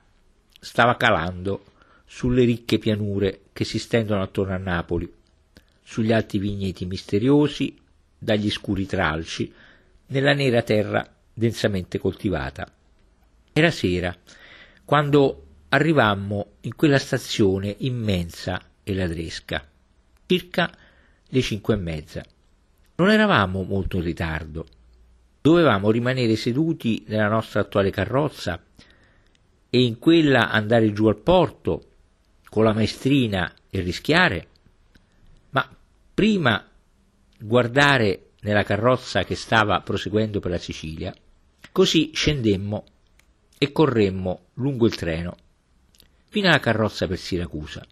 stava 0.58 0.96
calando 0.96 1.64
sulle 2.04 2.42
ricche 2.42 2.78
pianure 2.78 3.42
che 3.52 3.62
si 3.62 3.78
stendono 3.78 4.22
attorno 4.22 4.54
a 4.54 4.58
Napoli, 4.58 5.08
sugli 5.84 6.12
alti 6.12 6.38
vigneti 6.38 6.84
misteriosi, 6.84 7.78
dagli 8.18 8.50
scuri 8.50 8.84
tralci, 8.84 9.52
nella 10.06 10.32
nera 10.32 10.62
terra 10.62 11.08
densamente 11.32 12.00
coltivata. 12.00 12.68
Era 13.52 13.70
sera, 13.70 14.12
quando 14.84 15.46
arrivammo 15.68 16.54
in 16.62 16.74
quella 16.74 16.98
stazione 16.98 17.76
immensa 17.78 18.60
e 18.82 18.92
ladresca, 18.92 19.64
circa 20.26 20.76
le 21.28 21.42
cinque 21.42 21.74
e 21.74 21.78
mezza. 21.78 22.24
Non 22.96 23.10
eravamo 23.10 23.62
molto 23.62 23.98
in 23.98 24.02
ritardo. 24.02 24.66
Dovevamo 25.46 25.92
rimanere 25.92 26.34
seduti 26.34 27.04
nella 27.06 27.28
nostra 27.28 27.60
attuale 27.60 27.90
carrozza 27.90 28.60
e 29.70 29.80
in 29.80 30.00
quella 30.00 30.50
andare 30.50 30.92
giù 30.92 31.06
al 31.06 31.18
porto 31.18 31.84
con 32.48 32.64
la 32.64 32.72
maestrina 32.72 33.54
e 33.70 33.78
rischiare, 33.80 34.48
ma 35.50 35.72
prima 36.12 36.68
guardare 37.38 38.30
nella 38.40 38.64
carrozza 38.64 39.22
che 39.22 39.36
stava 39.36 39.82
proseguendo 39.82 40.40
per 40.40 40.50
la 40.50 40.58
Sicilia, 40.58 41.14
così 41.70 42.10
scendemmo 42.12 42.84
e 43.56 43.70
corremmo 43.70 44.46
lungo 44.54 44.86
il 44.86 44.96
treno 44.96 45.36
fino 46.28 46.48
alla 46.48 46.58
carrozza 46.58 47.06
per 47.06 47.18
Siracusa. 47.18 47.86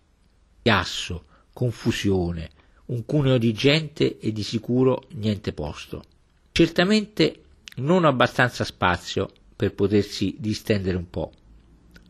Chiasso, 0.61 1.27
confusione, 1.53 2.51
un 2.87 3.05
cuneo 3.05 3.39
di 3.39 3.53
gente 3.53 4.19
e 4.19 4.33
di 4.33 4.43
sicuro 4.43 5.05
niente 5.13 5.53
posto. 5.53 6.03
Certamente 6.51 7.43
non 7.77 8.05
abbastanza 8.05 8.65
spazio 8.65 9.31
per 9.57 9.75
potersi 9.75 10.37
distendere 10.39 10.97
un 10.97 11.09
po'. 11.11 11.33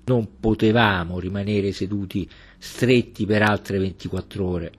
Non 0.05 0.39
potevamo 0.39 1.19
rimanere 1.19 1.73
seduti 1.73 2.29
stretti 2.59 3.25
per 3.25 3.43
altre 3.43 3.79
24 3.79 4.47
ore. 4.47 4.73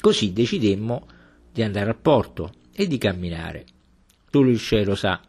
Così 0.00 0.32
decidemmo 0.32 1.06
di 1.52 1.62
andare 1.62 1.90
al 1.90 1.98
porto 1.98 2.52
e 2.72 2.86
di 2.86 2.98
camminare. 2.98 3.64
Solo 4.30 4.50
il 4.50 4.58
cielo 4.58 4.94
sa 4.94 5.20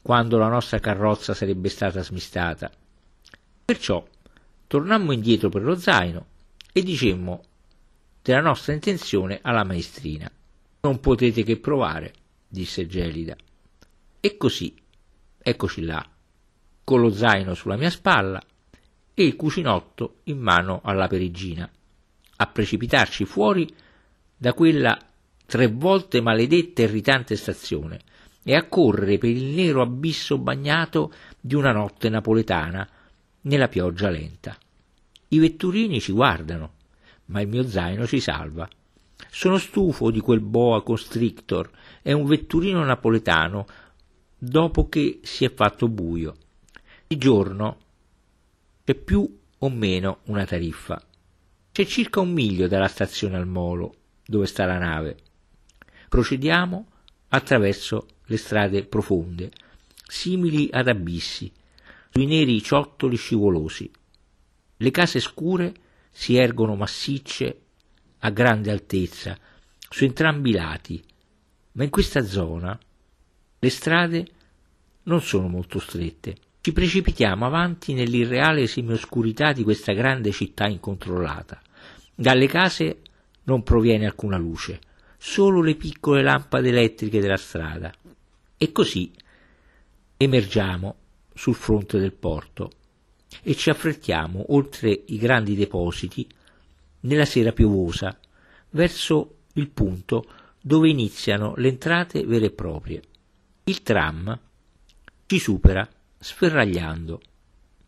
quando 0.00 0.38
la 0.38 0.48
nostra 0.48 0.78
carrozza 0.78 1.34
sarebbe 1.34 1.68
stata 1.68 2.02
smistata. 2.02 2.70
Perciò 3.64 4.06
tornammo 4.66 5.12
indietro 5.12 5.48
per 5.48 5.62
lo 5.62 5.76
zaino 5.76 6.26
e 6.72 6.82
dicemmo 6.82 7.42
della 8.22 8.40
nostra 8.40 8.72
intenzione 8.72 9.40
alla 9.42 9.64
maestrina. 9.64 10.30
Non 10.82 11.00
potete 11.00 11.42
che 11.42 11.58
provare, 11.58 12.12
disse 12.48 12.86
Gelida. 12.86 13.36
E 14.26 14.36
così, 14.36 14.74
eccoci 15.38 15.84
là, 15.84 16.04
con 16.82 17.00
lo 17.00 17.10
zaino 17.10 17.54
sulla 17.54 17.76
mia 17.76 17.90
spalla 17.90 18.42
e 19.14 19.24
il 19.24 19.36
cucinotto 19.36 20.16
in 20.24 20.38
mano 20.38 20.80
alla 20.82 21.06
perigina, 21.06 21.70
a 22.38 22.46
precipitarci 22.48 23.24
fuori 23.24 23.72
da 24.36 24.52
quella 24.52 24.98
tre 25.46 25.68
volte 25.68 26.20
maledetta 26.20 26.82
e 26.82 26.86
irritante 26.86 27.36
stazione, 27.36 28.00
e 28.42 28.56
a 28.56 28.66
correre 28.66 29.18
per 29.18 29.30
il 29.30 29.44
nero 29.44 29.80
abisso 29.80 30.38
bagnato 30.38 31.12
di 31.40 31.54
una 31.54 31.70
notte 31.70 32.08
napoletana 32.08 32.88
nella 33.42 33.68
pioggia 33.68 34.10
lenta. 34.10 34.58
I 35.28 35.38
vetturini 35.38 36.00
ci 36.00 36.10
guardano, 36.10 36.72
ma 37.26 37.40
il 37.42 37.46
mio 37.46 37.62
zaino 37.62 38.08
ci 38.08 38.18
salva. 38.18 38.68
Sono 39.30 39.58
stufo 39.58 40.10
di 40.10 40.18
quel 40.18 40.40
boa 40.40 40.82
constrictor, 40.82 41.70
è 42.02 42.10
un 42.10 42.26
vetturino 42.26 42.82
napoletano 42.82 43.66
dopo 44.38 44.88
che 44.88 45.20
si 45.22 45.44
è 45.44 45.52
fatto 45.52 45.88
buio. 45.88 46.36
Di 47.06 47.16
giorno 47.16 47.78
c'è 48.84 48.94
più 48.94 49.38
o 49.58 49.70
meno 49.70 50.18
una 50.24 50.44
tariffa. 50.44 51.02
C'è 51.72 51.84
circa 51.84 52.20
un 52.20 52.32
miglio 52.32 52.68
dalla 52.68 52.88
stazione 52.88 53.36
al 53.36 53.46
molo, 53.46 53.94
dove 54.24 54.46
sta 54.46 54.64
la 54.64 54.78
nave. 54.78 55.16
Procediamo 56.08 56.86
attraverso 57.28 58.06
le 58.26 58.36
strade 58.36 58.84
profonde, 58.84 59.50
simili 60.06 60.68
ad 60.72 60.88
abissi, 60.88 61.50
sui 62.10 62.26
neri 62.26 62.62
ciottoli 62.62 63.16
scivolosi. 63.16 63.90
Le 64.78 64.90
case 64.90 65.20
scure 65.20 65.74
si 66.10 66.36
ergono 66.36 66.76
massicce 66.76 67.60
a 68.20 68.30
grande 68.30 68.70
altezza 68.70 69.38
su 69.88 70.04
entrambi 70.04 70.50
i 70.50 70.54
lati, 70.54 71.02
ma 71.72 71.84
in 71.84 71.90
questa 71.90 72.24
zona 72.24 72.78
le 73.66 73.70
strade 73.70 74.26
non 75.04 75.20
sono 75.20 75.48
molto 75.48 75.80
strette. 75.80 76.36
Ci 76.60 76.72
precipitiamo 76.72 77.44
avanti 77.44 77.94
nell'irreale 77.94 78.68
semioscurità 78.68 79.52
di 79.52 79.64
questa 79.64 79.92
grande 79.92 80.30
città 80.30 80.68
incontrollata. 80.68 81.60
Dalle 82.14 82.46
case 82.46 83.00
non 83.44 83.64
proviene 83.64 84.06
alcuna 84.06 84.36
luce, 84.36 84.78
solo 85.18 85.62
le 85.62 85.74
piccole 85.74 86.22
lampade 86.22 86.68
elettriche 86.68 87.20
della 87.20 87.36
strada. 87.36 87.92
E 88.56 88.72
così 88.72 89.10
emergiamo 90.16 90.96
sul 91.34 91.54
fronte 91.54 91.98
del 91.98 92.12
porto 92.12 92.70
e 93.42 93.54
ci 93.56 93.68
affrettiamo 93.68 94.54
oltre 94.54 95.02
i 95.06 95.18
grandi 95.18 95.56
depositi 95.56 96.26
nella 97.00 97.24
sera 97.24 97.52
piovosa 97.52 98.16
verso 98.70 99.38
il 99.54 99.68
punto 99.68 100.24
dove 100.60 100.88
iniziano 100.88 101.54
le 101.56 101.68
entrate 101.68 102.24
vere 102.24 102.46
e 102.46 102.50
proprie. 102.50 103.02
Il 103.68 103.82
tram 103.82 104.38
ci 105.26 105.40
supera 105.40 105.88
sferragliando. 106.20 107.20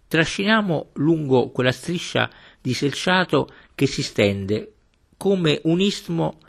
Trasciniamo 0.09 0.89
lungo 0.95 1.51
quella 1.51 1.71
striscia 1.71 2.29
di 2.61 2.75
selciato 2.75 3.49
che 3.77 3.87
si 3.87 4.03
stende 4.03 4.73
come 5.17 5.61
un 5.67 5.81
istmo 5.81 6.41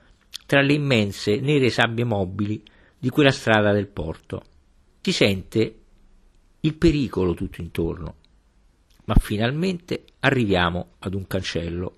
tra 0.48 0.62
le 0.62 0.74
immense 0.74 1.40
nere 1.42 1.70
sabbie 1.70 2.06
mobili 2.06 2.64
di 2.98 3.10
quella 3.10 3.30
strada 3.30 3.72
del 3.72 3.86
porto. 3.86 4.44
Si 5.00 5.12
sente 5.12 5.80
il 6.62 6.74
pericolo 6.74 7.36
tutto 7.36 7.62
intorno, 7.62 8.16
ma 9.06 9.14
finalmente 9.14 10.06
arriviamo 10.22 10.94
ad 10.98 11.14
un 11.14 11.28
cancello 11.28 11.94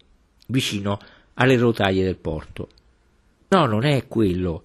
vicino 0.48 1.00
alle 1.36 1.56
rotaie 1.56 2.04
del 2.04 2.18
porto. 2.18 2.68
No, 3.48 3.66
non 3.68 3.86
è 3.86 4.06
quello. 4.08 4.62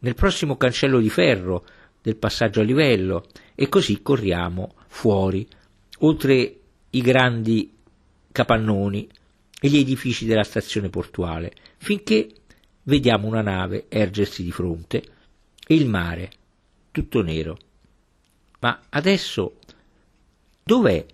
Nel 0.00 0.16
prossimo 0.16 0.56
cancello 0.56 0.98
di 0.98 1.08
ferro 1.08 1.64
del 2.04 2.16
passaggio 2.16 2.60
a 2.60 2.64
livello 2.64 3.28
e 3.54 3.70
così 3.70 4.02
corriamo 4.02 4.74
fuori, 4.88 5.48
oltre 6.00 6.60
i 6.90 7.00
grandi 7.00 7.72
capannoni 8.30 9.08
e 9.58 9.68
gli 9.70 9.78
edifici 9.78 10.26
della 10.26 10.44
stazione 10.44 10.90
portuale, 10.90 11.54
finché 11.78 12.28
vediamo 12.82 13.26
una 13.26 13.40
nave 13.40 13.86
ergersi 13.88 14.42
di 14.42 14.50
fronte 14.50 15.02
e 15.66 15.74
il 15.74 15.88
mare, 15.88 16.30
tutto 16.90 17.22
nero. 17.22 17.56
Ma 18.60 18.82
adesso 18.90 19.60
dov'è 20.62 21.06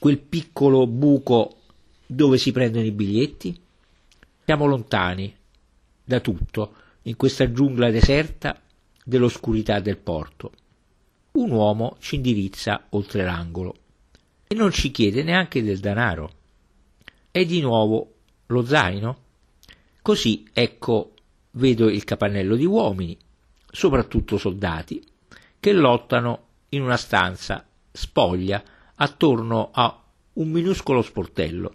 quel 0.00 0.18
piccolo 0.18 0.88
buco 0.88 1.58
dove 2.04 2.38
si 2.38 2.50
prendono 2.50 2.84
i 2.84 2.90
biglietti? 2.90 3.56
Siamo 4.44 4.66
lontani 4.66 5.32
da 6.02 6.18
tutto 6.18 6.74
in 7.02 7.14
questa 7.14 7.52
giungla 7.52 7.92
deserta 7.92 8.60
dell'oscurità 9.08 9.78
del 9.78 9.98
porto. 9.98 10.50
Un 11.32 11.52
uomo 11.52 11.96
ci 12.00 12.16
indirizza 12.16 12.86
oltre 12.90 13.24
l'angolo 13.24 13.74
e 14.48 14.56
non 14.56 14.72
ci 14.72 14.90
chiede 14.90 15.22
neanche 15.22 15.62
del 15.62 15.78
denaro. 15.78 16.32
È 17.30 17.44
di 17.44 17.60
nuovo 17.60 18.14
lo 18.46 18.64
zaino? 18.64 19.18
Così 20.02 20.48
ecco 20.52 21.12
vedo 21.52 21.88
il 21.88 22.02
capannello 22.02 22.56
di 22.56 22.64
uomini, 22.64 23.16
soprattutto 23.70 24.38
soldati, 24.38 25.00
che 25.60 25.72
lottano 25.72 26.46
in 26.70 26.82
una 26.82 26.96
stanza 26.96 27.64
spoglia 27.92 28.60
attorno 28.96 29.70
a 29.72 30.02
un 30.32 30.50
minuscolo 30.50 31.00
sportello. 31.00 31.72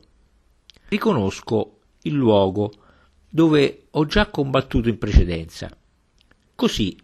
Riconosco 0.89 1.79
il 2.01 2.13
luogo 2.13 2.73
dove 3.29 3.87
ho 3.91 4.05
già 4.05 4.27
combattuto 4.27 4.89
in 4.89 4.97
precedenza. 4.97 5.73
Così, 6.55 6.97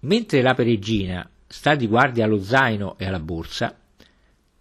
mentre 0.00 0.42
la 0.42 0.54
peregrina 0.54 1.28
sta 1.46 1.74
di 1.74 1.86
guardia 1.86 2.24
allo 2.24 2.42
zaino 2.42 2.96
e 2.98 3.06
alla 3.06 3.20
borsa, 3.20 3.76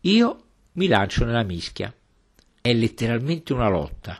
io 0.01 0.43
mi 0.73 0.87
lancio 0.87 1.25
nella 1.25 1.43
mischia. 1.43 1.93
È 2.61 2.73
letteralmente 2.73 3.53
una 3.53 3.69
lotta. 3.69 4.19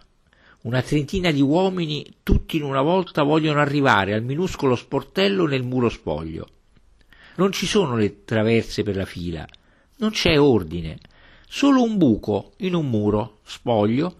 Una 0.64 0.82
trentina 0.82 1.32
di 1.32 1.42
uomini, 1.42 2.06
tutti 2.24 2.58
in 2.58 2.64
una 2.64 2.82
volta, 2.82 3.24
vogliono 3.24 3.60
arrivare 3.60 4.14
al 4.14 4.24
minuscolo 4.24 4.76
sportello 4.76 5.46
nel 5.46 5.64
muro 5.64 5.90
spoglio. 5.90 6.48
Non 7.36 7.52
ci 7.52 7.66
sono 7.66 7.96
le 7.96 8.24
traverse 8.26 8.84
per 8.84 8.96
la 8.96 9.06
fila, 9.06 9.48
non 9.98 10.10
c'è 10.10 10.40
ordine, 10.40 10.98
solo 11.48 11.84
un 11.84 11.98
buco 11.98 12.54
in 12.58 12.74
un 12.74 12.90
muro 12.90 13.40
spoglio 13.44 14.16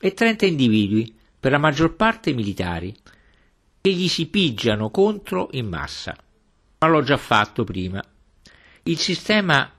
e 0.00 0.12
trenta 0.12 0.44
individui, 0.44 1.14
per 1.38 1.52
la 1.52 1.58
maggior 1.58 1.94
parte 1.94 2.34
militari, 2.34 2.94
che 3.80 3.92
gli 3.92 4.08
si 4.08 4.26
pigiano 4.26 4.90
contro 4.90 5.48
in 5.52 5.68
massa. 5.68 6.16
Ma 6.78 6.88
l'ho 6.88 7.02
già 7.02 7.16
fatto 7.16 7.64
prima. 7.64 8.02
Il 8.84 8.98
sistema 8.98 9.72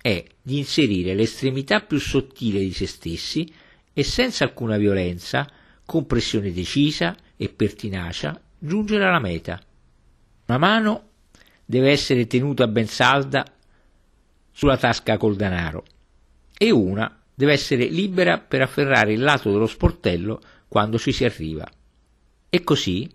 è 0.00 0.24
di 0.42 0.58
inserire 0.58 1.14
l'estremità 1.14 1.80
più 1.80 1.98
sottile 1.98 2.60
di 2.60 2.72
se 2.72 2.86
stessi 2.86 3.52
e 3.92 4.02
senza 4.02 4.44
alcuna 4.44 4.76
violenza 4.76 5.48
con 5.84 6.06
pressione 6.06 6.52
decisa 6.52 7.16
e 7.36 7.48
pertinacia, 7.48 8.40
giungere 8.58 9.04
alla 9.04 9.18
meta. 9.18 9.60
Una 10.46 10.58
mano 10.58 11.08
deve 11.64 11.90
essere 11.90 12.26
tenuta 12.26 12.66
ben 12.66 12.86
salda 12.86 13.44
sulla 14.50 14.76
tasca 14.76 15.16
col 15.16 15.36
denaro 15.36 15.84
e 16.56 16.70
una 16.70 17.20
deve 17.34 17.52
essere 17.52 17.86
libera 17.86 18.38
per 18.38 18.60
afferrare 18.60 19.12
il 19.12 19.20
lato 19.20 19.50
dello 19.50 19.66
sportello 19.66 20.40
quando 20.68 20.98
ci 20.98 21.12
si 21.12 21.24
arriva. 21.24 21.66
E 22.48 22.62
così 22.62 23.08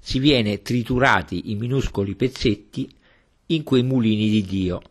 si 0.00 0.18
viene 0.18 0.62
triturati 0.62 1.50
in 1.50 1.58
minuscoli 1.58 2.14
pezzetti 2.14 2.88
in 3.46 3.62
quei 3.62 3.82
mulini 3.82 4.28
di 4.28 4.42
Dio. 4.42 4.82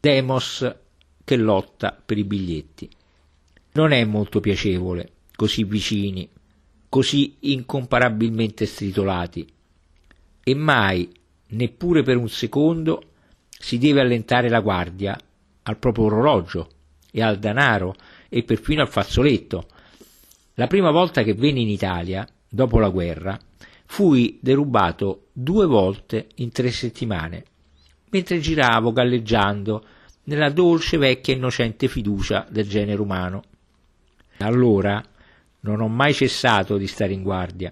Demos 0.00 0.74
che 1.24 1.36
lotta 1.36 2.00
per 2.04 2.18
i 2.18 2.24
biglietti. 2.24 2.88
Non 3.72 3.92
è 3.92 4.04
molto 4.04 4.40
piacevole 4.40 5.10
così 5.36 5.64
vicini, 5.64 6.28
così 6.88 7.36
incomparabilmente 7.40 8.64
stritolati, 8.64 9.46
e 10.42 10.54
mai, 10.54 11.08
neppure 11.48 12.02
per 12.02 12.16
un 12.16 12.28
secondo, 12.28 13.02
si 13.48 13.78
deve 13.78 14.00
allentare 14.00 14.48
la 14.48 14.60
guardia 14.60 15.18
al 15.64 15.78
proprio 15.78 16.06
orologio 16.06 16.68
e 17.12 17.22
al 17.22 17.38
danaro 17.38 17.94
e 18.28 18.42
perfino 18.42 18.80
al 18.80 18.88
fazzoletto. 18.88 19.68
La 20.54 20.66
prima 20.66 20.90
volta 20.90 21.22
che 21.22 21.34
venni 21.34 21.62
in 21.62 21.68
Italia, 21.68 22.26
dopo 22.48 22.78
la 22.78 22.88
guerra, 22.88 23.38
fui 23.86 24.38
derubato 24.40 25.26
due 25.32 25.66
volte 25.66 26.28
in 26.36 26.50
tre 26.50 26.70
settimane, 26.70 27.44
mentre 28.10 28.40
giravo 28.40 28.92
galleggiando 28.92 29.84
nella 30.24 30.50
dolce 30.50 30.96
vecchia 30.96 31.34
innocente 31.34 31.88
fiducia 31.88 32.46
del 32.50 32.68
genere 32.68 33.00
umano. 33.00 33.42
Allora 34.38 35.02
non 35.60 35.80
ho 35.80 35.88
mai 35.88 36.12
cessato 36.12 36.76
di 36.76 36.86
stare 36.86 37.12
in 37.12 37.22
guardia. 37.22 37.70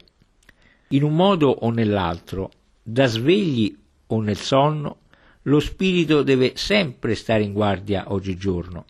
In 0.89 1.03
un 1.03 1.15
modo 1.15 1.49
o 1.49 1.71
nell'altro, 1.71 2.51
da 2.83 3.07
svegli 3.07 3.77
o 4.07 4.21
nel 4.21 4.37
sonno, 4.37 4.99
lo 5.43 5.61
spirito 5.61 6.23
deve 6.23 6.53
sempre 6.55 7.15
stare 7.15 7.43
in 7.43 7.53
guardia 7.53 8.13
oggigiorno. 8.13 8.85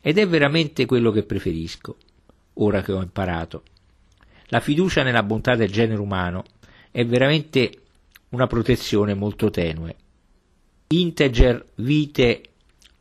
Ed 0.00 0.18
è 0.18 0.26
veramente 0.26 0.86
quello 0.86 1.10
che 1.10 1.22
preferisco, 1.22 1.96
ora 2.54 2.82
che 2.82 2.92
ho 2.92 3.02
imparato. 3.02 3.62
La 4.52 4.58
fiducia 4.58 5.04
nella 5.04 5.22
bontà 5.22 5.54
del 5.54 5.70
genere 5.70 6.00
umano 6.00 6.42
è 6.90 7.06
veramente 7.06 7.82
una 8.30 8.48
protezione 8.48 9.14
molto 9.14 9.48
tenue. 9.48 9.94
Integer 10.88 11.64
vite 11.76 12.42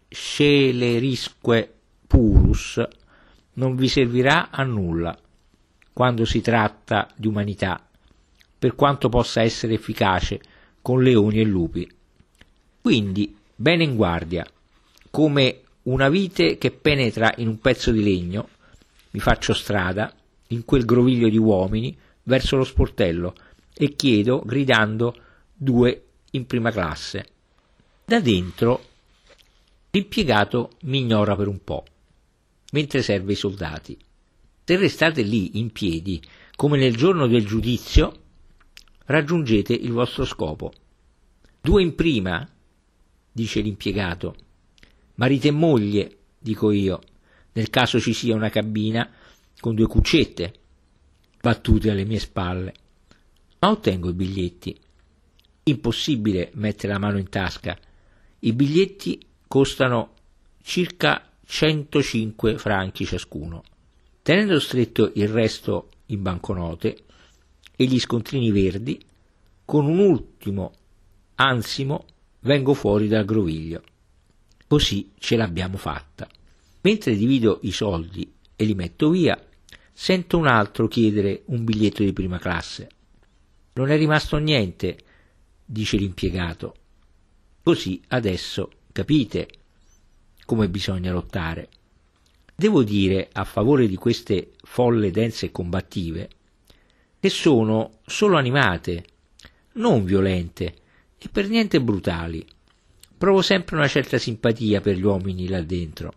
scelerisque 0.08 1.74
purus 2.06 2.88
non 3.54 3.76
vi 3.76 3.88
servirà 3.88 4.52
a 4.52 4.62
nulla 4.64 5.18
quando 5.91 6.24
si 6.24 6.39
tratta 6.39 7.10
di 7.16 7.26
umanità, 7.26 7.84
per 8.60 8.76
quanto 8.76 9.10
possa 9.10 9.41
essere 9.41 9.74
efficace 9.74 10.39
con 10.84 11.02
leoni 11.02 11.39
e 11.39 11.45
lupi. 11.45 11.91
Quindi, 12.80 13.36
bene 13.56 13.84
in 13.84 13.95
guardia, 13.95 14.45
come 15.10 15.62
una 15.84 16.10
vite 16.10 16.60
che 16.60 16.70
penetra 16.70 17.34
in 17.38 17.47
un 17.47 17.58
pezzo 17.58 17.91
di 17.91 18.04
legno, 18.04 18.50
mi 19.12 19.20
faccio 19.20 19.56
strada 19.56 20.14
in 20.50 20.66
quel 20.66 20.86
groviglio 20.86 21.30
di 21.30 21.38
uomini 21.38 21.97
verso 22.24 22.56
lo 22.56 22.64
sportello 22.64 23.36
e 23.74 23.95
chiedo, 23.95 24.41
gridando, 24.45 25.16
due 25.54 26.06
in 26.32 26.45
prima 26.45 26.72
classe. 26.72 27.26
Da 28.06 28.20
dentro 28.20 28.86
l'impiegato 29.91 30.72
mi 30.82 31.00
ignora 31.00 31.36
per 31.36 31.47
un 31.47 31.64
po' 31.64 31.84
mentre 32.72 33.02
serve 33.02 33.34
i 33.34 33.36
soldati. 33.36 33.97
Se 34.64 34.78
restate 34.78 35.22
lì 35.22 35.58
in 35.58 35.72
piedi, 35.72 36.22
come 36.56 36.78
nel 36.78 36.95
giorno 36.95 37.26
del 37.26 37.45
giudizio, 37.45 38.22
raggiungete 39.06 39.74
il 39.74 39.91
vostro 39.91 40.26
scopo. 40.26 40.72
Due 41.60 41.82
in 41.82 41.95
prima, 41.95 42.47
dice 43.32 43.62
l'impiegato. 43.62 44.36
Marito 45.16 45.47
e 45.47 45.52
moglie, 45.52 46.18
dico 46.38 46.72
io, 46.72 47.00
nel 47.54 47.70
caso 47.70 48.00
ci 48.00 48.14
sia 48.14 48.36
una 48.36 48.50
cabina 48.50 49.10
con 49.60 49.76
due 49.76 49.88
cuccette 49.88 50.53
battute 51.41 51.91
alle 51.91 52.05
mie 52.05 52.20
spalle. 52.20 52.74
Ma 53.60 53.70
ottengo 53.70 54.10
i 54.10 54.14
biglietti. 54.14 54.78
Impossibile 55.64 56.51
mettere 56.53 56.93
la 56.93 56.99
mano 56.99 57.18
in 57.18 57.30
tasca. 57.30 57.78
I 58.39 58.53
biglietti 58.53 59.20
costano 59.47 60.14
circa 60.62 61.30
105 61.45 62.57
franchi 62.57 63.05
ciascuno, 63.05 63.64
tenendo 64.22 64.60
stretto 64.60 65.12
il 65.16 65.28
resto 65.28 65.89
in 66.07 66.22
banconote 66.22 67.03
e 67.76 67.86
gli 67.86 67.99
scontrini 67.99 68.51
verdi, 68.51 69.03
con 69.66 69.86
un 69.86 69.99
ultimo 69.99 70.74
ansimo 71.36 72.05
vengo 72.41 72.74
fuori 72.74 73.07
dal 73.07 73.26
groviglio. 73.26 73.84
Così 74.68 75.12
ce 75.18 75.36
l'abbiamo 75.36 75.78
fatta. 75.78 76.28
Mentre 76.82 77.16
divido 77.16 77.60
i 77.64 77.72
soldi 77.72 78.32
e 78.55 78.66
li 78.66 78.76
metto 78.76 79.10
via, 79.10 79.49
sento 80.02 80.38
un 80.38 80.47
altro 80.47 80.88
chiedere 80.88 81.41
un 81.47 81.66
biglietto 81.66 82.04
di 82.04 82.14
prima 82.14 82.39
classe. 82.39 82.88
Non 83.74 83.91
è 83.91 83.97
rimasto 83.97 84.38
niente, 84.38 84.97
dice 85.66 85.97
l'impiegato. 85.97 86.74
Così 87.62 88.02
adesso 88.08 88.72
capite 88.93 89.50
come 90.45 90.70
bisogna 90.70 91.12
lottare. 91.12 91.68
Devo 92.56 92.84
dire 92.84 93.28
a 93.34 93.43
favore 93.43 93.89
di 93.89 93.97
queste 93.97 94.52
folle 94.64 95.12
dense 95.12 95.47
e 95.47 95.52
combattive 95.52 96.30
che 97.20 97.30
sono 97.30 98.00
solo 98.06 98.38
animate, 98.38 99.04
non 99.74 100.06
violente 100.06 100.76
e 101.18 101.28
per 101.28 101.50
niente 101.50 101.82
brutali. 101.82 102.47
Provo 103.18 103.41
sempre 103.41 103.76
una 103.76 103.89
certa 103.89 104.18
simpatia 104.18 104.80
per 104.80 104.95
gli 104.95 105.04
uomini 105.04 105.50
là 105.50 105.62
dentro. 105.62 106.14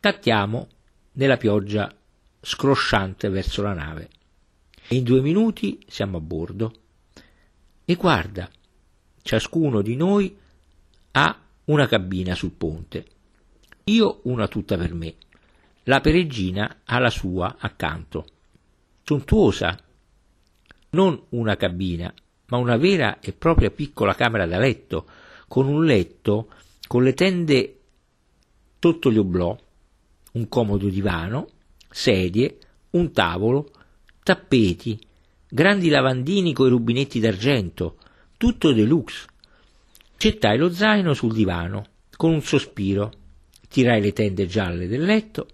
Cattiamo 0.00 0.68
nella 1.12 1.36
pioggia 1.36 1.94
scrosciante 2.44 3.28
verso 3.28 3.62
la 3.62 3.72
nave. 3.72 4.08
In 4.88 5.02
due 5.02 5.20
minuti 5.20 5.82
siamo 5.88 6.18
a 6.18 6.20
bordo. 6.20 6.74
E 7.84 7.94
guarda, 7.94 8.48
ciascuno 9.22 9.80
di 9.80 9.96
noi 9.96 10.36
ha 11.12 11.40
una 11.64 11.86
cabina 11.86 12.34
sul 12.34 12.52
ponte. 12.52 13.06
Io 13.84 14.20
una 14.24 14.46
tutta 14.46 14.76
per 14.76 14.94
me. 14.94 15.14
La 15.84 16.00
peregrina 16.00 16.82
ha 16.84 16.98
la 16.98 17.10
sua 17.10 17.56
accanto. 17.58 18.26
Sontuosa. 19.02 19.78
Non 20.90 21.20
una 21.30 21.56
cabina, 21.56 22.12
ma 22.46 22.58
una 22.58 22.76
vera 22.76 23.20
e 23.20 23.32
propria 23.32 23.70
piccola 23.70 24.14
camera 24.14 24.46
da 24.46 24.58
letto, 24.58 25.06
con 25.48 25.66
un 25.66 25.84
letto, 25.84 26.50
con 26.86 27.02
le 27.02 27.14
tende 27.14 27.78
sotto 28.78 29.10
gli 29.10 29.16
oblò, 29.16 29.58
un 30.32 30.48
comodo 30.48 30.88
divano, 30.88 31.48
sedie, 31.96 32.58
un 32.90 33.12
tavolo, 33.12 33.70
tappeti, 34.24 34.98
grandi 35.48 35.88
lavandini 35.88 36.52
coi 36.52 36.68
rubinetti 36.68 37.20
d'argento, 37.20 37.98
tutto 38.36 38.72
deluxe. 38.72 39.26
Gettai 40.18 40.58
lo 40.58 40.72
zaino 40.72 41.14
sul 41.14 41.32
divano, 41.32 41.86
con 42.16 42.32
un 42.32 42.42
sospiro, 42.42 43.12
tirai 43.68 44.00
le 44.00 44.12
tende 44.12 44.48
gialle 44.48 44.88
del 44.88 45.04
letto, 45.04 45.46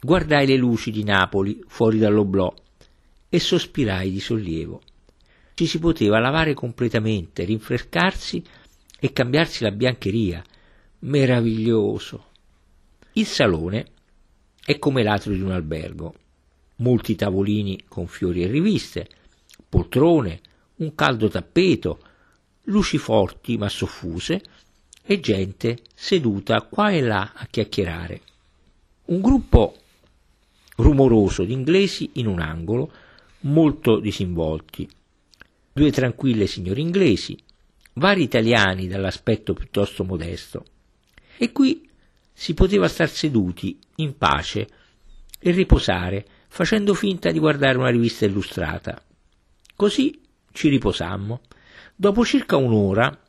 guardai 0.00 0.46
le 0.46 0.56
luci 0.56 0.92
di 0.92 1.02
Napoli 1.02 1.64
fuori 1.66 1.98
dall'oblò 1.98 2.54
e 3.28 3.40
sospirai 3.40 4.12
di 4.12 4.20
sollievo. 4.20 4.80
Ci 5.54 5.66
si 5.66 5.80
poteva 5.80 6.20
lavare 6.20 6.54
completamente, 6.54 7.42
rinfrescarsi 7.42 8.40
e 9.00 9.12
cambiarsi 9.12 9.64
la 9.64 9.72
biancheria. 9.72 10.44
Meraviglioso! 11.00 12.26
Il 13.14 13.26
salone 13.26 13.96
è 14.68 14.78
come 14.78 15.02
l'atrio 15.02 15.34
di 15.34 15.40
un 15.40 15.52
albergo. 15.52 16.14
Molti 16.76 17.14
tavolini 17.14 17.84
con 17.88 18.06
fiori 18.06 18.42
e 18.42 18.48
riviste, 18.48 19.08
poltrone, 19.66 20.40
un 20.76 20.94
caldo 20.94 21.28
tappeto, 21.28 21.98
luci 22.64 22.98
forti 22.98 23.56
ma 23.56 23.70
soffuse 23.70 24.42
e 25.02 25.20
gente 25.20 25.78
seduta 25.94 26.60
qua 26.60 26.90
e 26.90 27.00
là 27.00 27.32
a 27.34 27.46
chiacchierare. 27.46 28.20
Un 29.06 29.22
gruppo 29.22 29.74
rumoroso 30.76 31.44
di 31.44 31.54
inglesi 31.54 32.10
in 32.16 32.26
un 32.26 32.38
angolo, 32.38 32.92
molto 33.40 33.98
disinvolti, 34.00 34.86
due 35.72 35.90
tranquille 35.90 36.46
signore 36.46 36.82
inglesi, 36.82 37.38
vari 37.94 38.22
italiani 38.22 38.86
dall'aspetto 38.86 39.54
piuttosto 39.54 40.04
modesto. 40.04 40.62
E 41.38 41.52
qui 41.52 41.87
si 42.38 42.54
poteva 42.54 42.86
star 42.86 43.10
seduti 43.10 43.76
in 43.96 44.16
pace 44.16 44.68
e 45.40 45.50
riposare 45.50 46.24
facendo 46.46 46.94
finta 46.94 47.32
di 47.32 47.40
guardare 47.40 47.76
una 47.76 47.90
rivista 47.90 48.26
illustrata. 48.26 49.02
Così 49.74 50.22
ci 50.52 50.68
riposammo. 50.68 51.40
Dopo 51.96 52.24
circa 52.24 52.54
un'ora 52.54 53.24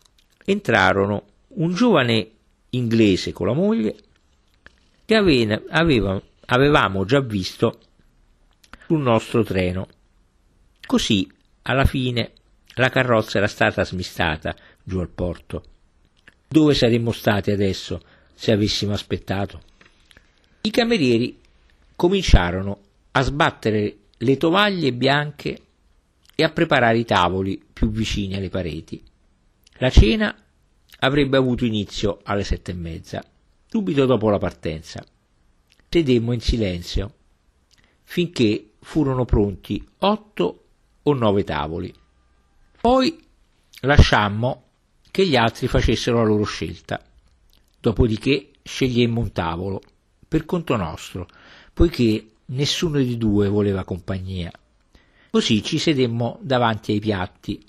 entrarono 0.45 1.26
un 1.55 1.74
giovane 1.74 2.30
inglese 2.70 3.34
con 3.34 3.47
la 3.47 3.53
moglie 3.53 3.95
che 5.05 5.16
aveva, 5.16 5.60
aveva, 5.70 6.22
avevamo 6.45 7.03
già 7.03 7.20
visto 7.20 7.80
sul 8.86 9.01
nostro 9.01 9.43
treno. 9.43 9.88
Così, 10.86 11.28
alla 11.64 11.86
fine, 11.86 12.34
la 12.76 12.89
carrozza 12.89 13.39
era 13.39 13.47
stata 13.47 13.84
smistata 13.84 14.55
giù 14.84 14.99
al 14.99 15.10
porto. 15.10 15.64
Dove 16.47 16.76
saremmo 16.76 17.12
stati 17.12 17.49
adesso 17.49 17.99
se 18.40 18.54
avessimo 18.54 18.94
aspettato. 18.94 19.62
I 20.62 20.70
camerieri 20.70 21.42
cominciarono 21.94 22.80
a 23.12 23.22
sbattere 23.22 23.98
le 24.16 24.38
tovaglie 24.38 24.94
bianche 24.94 25.62
e 26.36 26.44
a 26.46 26.50
preparare 26.50 27.00
i 27.00 27.04
tavoli 27.04 27.62
più 27.74 27.92
vicini 27.92 28.36
alle 28.36 28.48
pareti. 28.48 29.04
La 29.80 29.90
cena 29.90 30.34
avrebbe 31.00 31.36
avuto 31.36 31.66
inizio 31.66 32.22
alle 32.24 32.46
sette 32.46 32.72
e 32.72 32.76
mezza, 32.76 33.22
subito 33.68 34.06
dopo 34.06 34.30
la 34.30 34.38
partenza. 34.38 35.04
Sedemmo 35.90 36.32
in 36.32 36.40
silenzio 36.40 37.14
finché 38.04 38.76
furono 38.80 39.26
pronti 39.26 39.86
otto 39.98 40.64
o 41.04 41.14
nove 41.14 41.44
tavoli. 41.44 41.94
Poi 42.80 43.22
lasciammo 43.82 44.64
che 45.12 45.28
gli 45.28 45.36
altri 45.36 45.68
facessero 45.68 46.20
la 46.20 46.24
loro 46.30 46.46
scelta. 46.46 47.04
Dopodiché 47.80 48.52
scegliemmo 48.62 49.22
un 49.22 49.32
tavolo, 49.32 49.82
per 50.28 50.46
conto 50.46 50.76
nostro, 50.76 51.28
poiché 51.74 52.32
nessuno 52.48 53.00
di 53.00 53.18
due 53.18 53.48
voleva 53.48 53.84
compagnia. 53.84 54.52
Così 55.32 55.64
ci 55.64 55.78
sedemmo 55.78 56.40
davanti 56.42 56.92
ai 56.92 57.00
piatti 57.00 57.64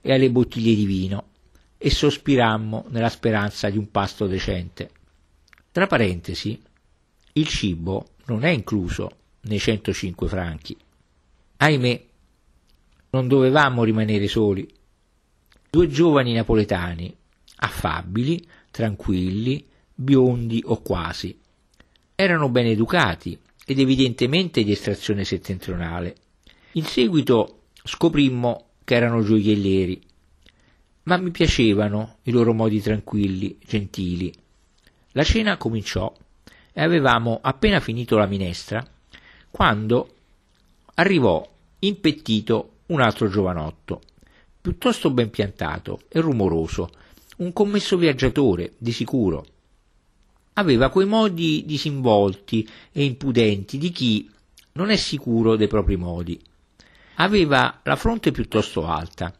e 0.00 0.12
alle 0.12 0.30
bottiglie 0.30 0.74
di 0.74 0.84
vino 0.84 1.28
e 1.76 1.90
sospirammo 1.90 2.86
nella 2.88 3.08
speranza 3.08 3.68
di 3.68 3.76
un 3.76 3.90
pasto 3.90 4.26
decente. 4.26 4.90
Tra 5.70 5.86
parentesi, 5.86 6.60
il 7.34 7.46
cibo 7.46 8.10
non 8.26 8.44
è 8.44 8.50
incluso 8.50 9.10
nei 9.42 9.58
105 9.58 10.28
franchi. 10.28 10.76
Ahimè, 11.56 12.04
non 13.10 13.28
dovevamo 13.28 13.84
rimanere 13.84 14.28
soli. 14.28 14.68
Due 15.70 15.88
giovani 15.88 16.32
napoletani, 16.32 17.14
affabili, 17.56 18.46
tranquilli, 18.72 19.64
biondi 19.94 20.60
o 20.66 20.82
quasi. 20.82 21.38
Erano 22.16 22.48
ben 22.48 22.66
educati 22.66 23.38
ed 23.64 23.78
evidentemente 23.78 24.64
di 24.64 24.72
estrazione 24.72 25.22
settentrionale. 25.22 26.16
In 26.72 26.84
seguito 26.84 27.60
scoprimmo 27.84 28.70
che 28.82 28.96
erano 28.96 29.22
gioiellieri, 29.22 30.02
ma 31.04 31.16
mi 31.18 31.30
piacevano 31.30 32.16
i 32.22 32.32
loro 32.32 32.52
modi 32.52 32.80
tranquilli, 32.80 33.58
gentili. 33.64 34.32
La 35.12 35.22
cena 35.22 35.56
cominciò 35.56 36.12
e 36.72 36.80
avevamo 36.80 37.38
appena 37.40 37.80
finito 37.80 38.16
la 38.16 38.26
minestra 38.26 38.84
quando 39.50 40.14
arrivò 40.94 41.46
impettito 41.80 42.70
un 42.86 43.00
altro 43.00 43.28
giovanotto, 43.28 44.00
piuttosto 44.60 45.10
ben 45.10 45.30
piantato 45.30 46.02
e 46.08 46.20
rumoroso, 46.20 46.90
un 47.42 47.52
commesso 47.52 47.96
viaggiatore, 47.96 48.74
di 48.78 48.92
sicuro. 48.92 49.46
Aveva 50.54 50.90
quei 50.90 51.06
modi 51.06 51.64
disinvolti 51.66 52.68
e 52.92 53.04
impudenti 53.04 53.78
di 53.78 53.90
chi 53.90 54.30
non 54.72 54.90
è 54.90 54.96
sicuro 54.96 55.56
dei 55.56 55.66
propri 55.66 55.96
modi. 55.96 56.40
Aveva 57.16 57.80
la 57.82 57.96
fronte 57.96 58.30
piuttosto 58.30 58.86
alta, 58.86 59.34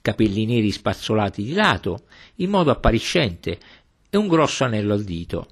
capelli 0.00 0.46
neri 0.46 0.70
spazzolati 0.70 1.42
di 1.42 1.54
lato, 1.54 2.04
in 2.36 2.50
modo 2.50 2.70
appariscente, 2.70 3.58
e 4.08 4.16
un 4.16 4.28
grosso 4.28 4.64
anello 4.64 4.94
al 4.94 5.02
dito. 5.02 5.48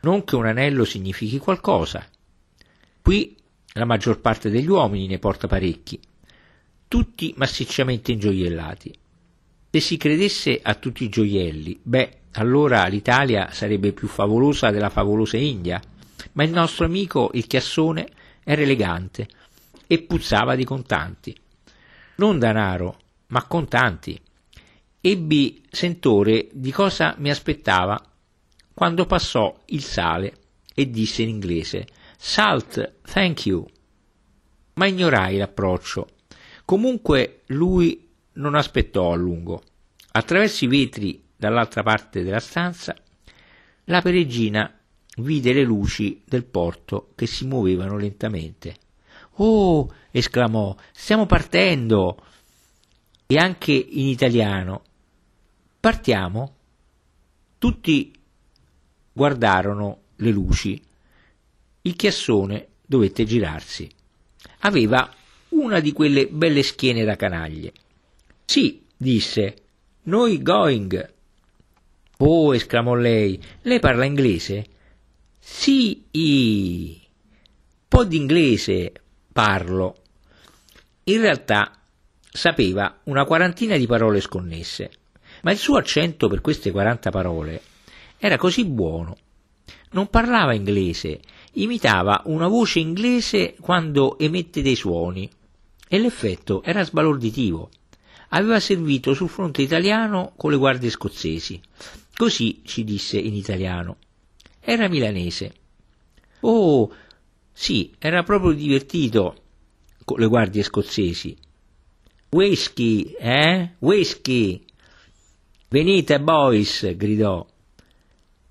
Non 0.00 0.24
che 0.24 0.34
un 0.34 0.46
anello 0.46 0.84
significhi 0.84 1.38
qualcosa. 1.38 2.04
Qui 3.02 3.36
la 3.74 3.84
maggior 3.84 4.20
parte 4.20 4.48
degli 4.48 4.68
uomini 4.68 5.06
ne 5.06 5.18
porta 5.18 5.46
parecchi, 5.46 6.00
tutti 6.88 7.34
massicciamente 7.36 8.12
ingioiellati. 8.12 8.98
Se 9.70 9.80
si 9.80 9.96
credesse 9.96 10.58
a 10.62 10.74
tutti 10.74 11.04
i 11.04 11.08
gioielli, 11.08 11.78
beh, 11.82 12.18
allora 12.32 12.86
l'Italia 12.86 13.50
sarebbe 13.50 13.92
più 13.92 14.08
favolosa 14.08 14.70
della 14.70 14.88
favolosa 14.88 15.36
India, 15.36 15.80
ma 16.32 16.44
il 16.44 16.50
nostro 16.50 16.84
amico 16.84 17.30
il 17.34 17.46
chiassone 17.46 18.08
era 18.44 18.62
elegante 18.62 19.28
e 19.86 20.02
puzzava 20.02 20.54
di 20.54 20.64
contanti. 20.64 21.36
Non 22.16 22.38
danaro, 22.38 22.98
ma 23.28 23.44
contanti. 23.44 24.18
Ebbi 25.00 25.62
sentore 25.70 26.48
di 26.52 26.72
cosa 26.72 27.14
mi 27.18 27.30
aspettava 27.30 28.00
quando 28.72 29.06
passò 29.06 29.62
il 29.66 29.82
sale 29.82 30.34
e 30.74 30.90
disse 30.90 31.22
in 31.22 31.28
inglese 31.28 31.86
Salt, 32.18 32.94
thank 33.02 33.46
you. 33.46 33.66
Ma 34.74 34.86
ignorai 34.86 35.36
l'approccio. 35.36 36.08
Comunque 36.64 37.42
lui 37.46 38.05
non 38.36 38.54
aspettò 38.54 39.12
a 39.12 39.16
lungo. 39.16 39.62
Attraverso 40.12 40.64
i 40.64 40.68
vetri 40.68 41.22
dall'altra 41.36 41.82
parte 41.82 42.22
della 42.22 42.40
stanza, 42.40 42.94
la 43.84 44.00
peregrina 44.00 44.72
vide 45.18 45.52
le 45.52 45.62
luci 45.62 46.22
del 46.24 46.44
porto 46.44 47.12
che 47.14 47.26
si 47.26 47.46
muovevano 47.46 47.96
lentamente. 47.96 48.76
Oh! 49.36 49.92
esclamò, 50.10 50.74
stiamo 50.92 51.26
partendo! 51.26 52.22
E 53.26 53.36
anche 53.36 53.72
in 53.72 54.06
italiano. 54.06 54.82
Partiamo? 55.80 56.54
Tutti 57.58 58.12
guardarono 59.12 60.00
le 60.16 60.30
luci. 60.30 60.80
Il 61.82 61.96
chiassone 61.96 62.68
dovette 62.86 63.24
girarsi. 63.24 63.88
Aveva 64.60 65.12
una 65.50 65.80
di 65.80 65.92
quelle 65.92 66.28
belle 66.28 66.62
schiene 66.62 67.04
da 67.04 67.16
canaglie. 67.16 67.72
Sì, 68.46 68.86
disse, 68.96 69.56
noi 70.04 70.40
going. 70.40 71.12
Oh, 72.18 72.54
esclamò 72.54 72.94
lei, 72.94 73.42
lei 73.62 73.80
parla 73.80 74.04
inglese? 74.04 74.64
Sì, 75.38 76.04
i. 76.12 77.00
Po' 77.88 78.04
d'inglese 78.04 78.92
parlo. 79.32 79.96
In 81.04 81.20
realtà 81.20 81.72
sapeva 82.30 83.00
una 83.04 83.24
quarantina 83.24 83.76
di 83.76 83.86
parole 83.86 84.20
sconnesse, 84.20 84.90
ma 85.42 85.50
il 85.50 85.58
suo 85.58 85.76
accento 85.76 86.28
per 86.28 86.40
queste 86.40 86.70
quaranta 86.70 87.10
parole 87.10 87.60
era 88.16 88.36
così 88.36 88.64
buono. 88.64 89.16
Non 89.90 90.08
parlava 90.08 90.54
inglese, 90.54 91.20
imitava 91.54 92.22
una 92.26 92.46
voce 92.46 92.78
inglese 92.78 93.56
quando 93.60 94.18
emette 94.18 94.62
dei 94.62 94.76
suoni, 94.76 95.28
e 95.88 95.98
l'effetto 95.98 96.62
era 96.62 96.84
sbalorditivo. 96.84 97.70
Aveva 98.28 98.60
servito 98.60 99.14
sul 99.14 99.28
fronte 99.28 99.62
italiano 99.62 100.32
con 100.36 100.50
le 100.50 100.56
guardie 100.56 100.90
scozzesi. 100.90 101.60
Così 102.14 102.62
ci 102.64 102.84
disse 102.84 103.18
in 103.18 103.34
italiano. 103.34 103.96
Era 104.60 104.88
milanese. 104.88 105.54
Oh, 106.40 106.92
sì, 107.52 107.94
era 107.98 108.22
proprio 108.22 108.52
divertito 108.52 109.42
con 110.04 110.18
le 110.18 110.26
guardie 110.26 110.62
scozzesi. 110.62 111.36
Whisky, 112.30 113.14
eh? 113.18 113.74
Whisky! 113.78 114.64
Venite, 115.68 116.20
boys! 116.20 116.96
gridò. 116.96 117.46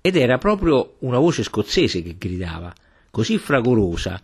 Ed 0.00 0.16
era 0.16 0.38
proprio 0.38 0.96
una 1.00 1.18
voce 1.18 1.42
scozzese 1.42 2.02
che 2.02 2.16
gridava, 2.16 2.72
così 3.10 3.38
fragorosa 3.38 4.20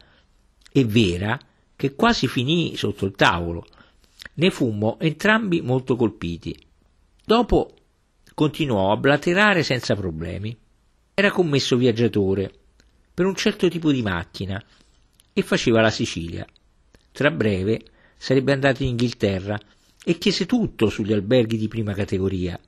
e 0.71 0.85
vera 0.85 1.39
che 1.75 1.95
quasi 1.95 2.29
finì 2.29 2.77
sotto 2.77 3.05
il 3.05 3.13
tavolo. 3.13 3.67
Ne 4.35 4.51
fummo 4.51 4.99
entrambi 4.99 5.61
molto 5.61 5.97
colpiti. 5.97 6.59
Dopo 7.25 7.75
continuò 8.35 8.93
a 8.93 8.97
blaterare 8.97 9.63
senza 9.63 9.95
problemi. 9.95 10.57
Era 11.15 11.31
commesso 11.31 11.77
viaggiatore 11.77 12.51
per 13.13 13.27
un 13.27 13.35
certo 13.35 13.69
tipo 13.69 13.93
di 13.93 14.03
macchina 14.03 14.63
e 15.33 15.43
faceva 15.43 15.81
la 15.81 15.91
Sicilia. 15.91 16.47
Tra 17.13 17.31
breve 17.31 17.83
sarebbe 18.17 18.53
andato 18.53 18.83
in 18.83 18.91
Inghilterra 18.91 19.59
e 20.05 20.19
chiese 20.19 20.47
tutto 20.47 20.89
sugli 20.89 21.13
alberghi 21.13 21.59
di 21.59 21.69
prima 21.69 21.93
categoria. 21.93 22.59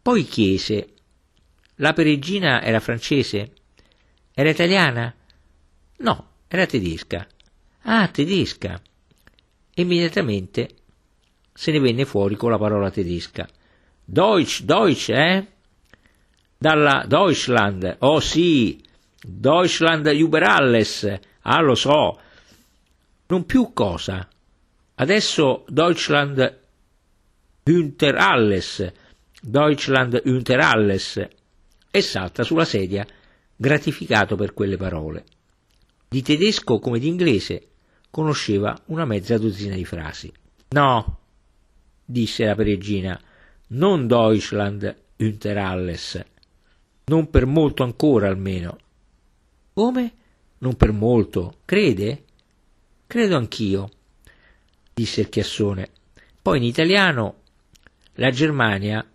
Poi 0.00 0.24
chiese: 0.24 0.94
La 1.76 1.92
peregrina 1.92 2.62
era 2.62 2.80
francese? 2.80 3.52
Era 4.32 4.48
italiana? 4.48 5.14
No, 5.98 6.30
era 6.48 6.66
tedesca. 6.66 7.26
Ah, 7.82 8.08
tedesca. 8.08 8.80
Immediatamente 9.74 10.68
se 11.56 11.72
ne 11.72 11.80
venne 11.80 12.04
fuori 12.04 12.36
con 12.36 12.50
la 12.50 12.58
parola 12.58 12.90
tedesca. 12.90 13.48
Deutsch, 14.04 14.62
Deutsch, 14.62 15.08
eh? 15.08 15.46
Dalla 16.58 17.04
Deutschland. 17.08 17.96
Oh 18.00 18.20
sì, 18.20 18.80
Deutschland 19.20 20.06
über 20.12 20.42
alles. 20.42 21.18
Ah, 21.40 21.60
lo 21.62 21.74
so. 21.74 22.20
Non 23.28 23.46
più 23.46 23.72
cosa. 23.72 24.28
Adesso 24.96 25.64
Deutschland 25.68 26.58
unter 27.64 28.16
alles, 28.16 28.92
Deutschland 29.40 30.20
unter 30.24 30.60
alles, 30.60 31.26
e 31.90 32.00
salta 32.02 32.44
sulla 32.44 32.64
sedia, 32.64 33.06
gratificato 33.56 34.36
per 34.36 34.52
quelle 34.52 34.76
parole. 34.76 35.24
Di 36.08 36.22
tedesco 36.22 36.78
come 36.78 36.98
di 36.98 37.08
inglese 37.08 37.68
conosceva 38.10 38.78
una 38.86 39.04
mezza 39.04 39.38
dozzina 39.38 39.74
di 39.74 39.84
frasi. 39.84 40.32
No, 40.68 41.18
disse 42.06 42.44
la 42.46 42.54
peregrina, 42.54 43.20
non 43.68 44.06
Deutschland 44.06 44.96
unter 45.18 45.58
alles, 45.58 46.24
non 47.06 47.28
per 47.28 47.44
molto 47.44 47.82
ancora 47.82 48.28
almeno. 48.28 48.78
Come? 49.74 50.12
Non 50.58 50.76
per 50.76 50.92
molto, 50.92 51.56
crede? 51.66 52.22
Credo 53.06 53.36
anch'io 53.36 53.90
disse 54.94 55.20
il 55.20 55.28
chiassone. 55.28 55.90
Poi 56.40 56.56
in 56.56 56.64
italiano 56.64 57.42
la 58.14 58.30
Germania 58.30 59.06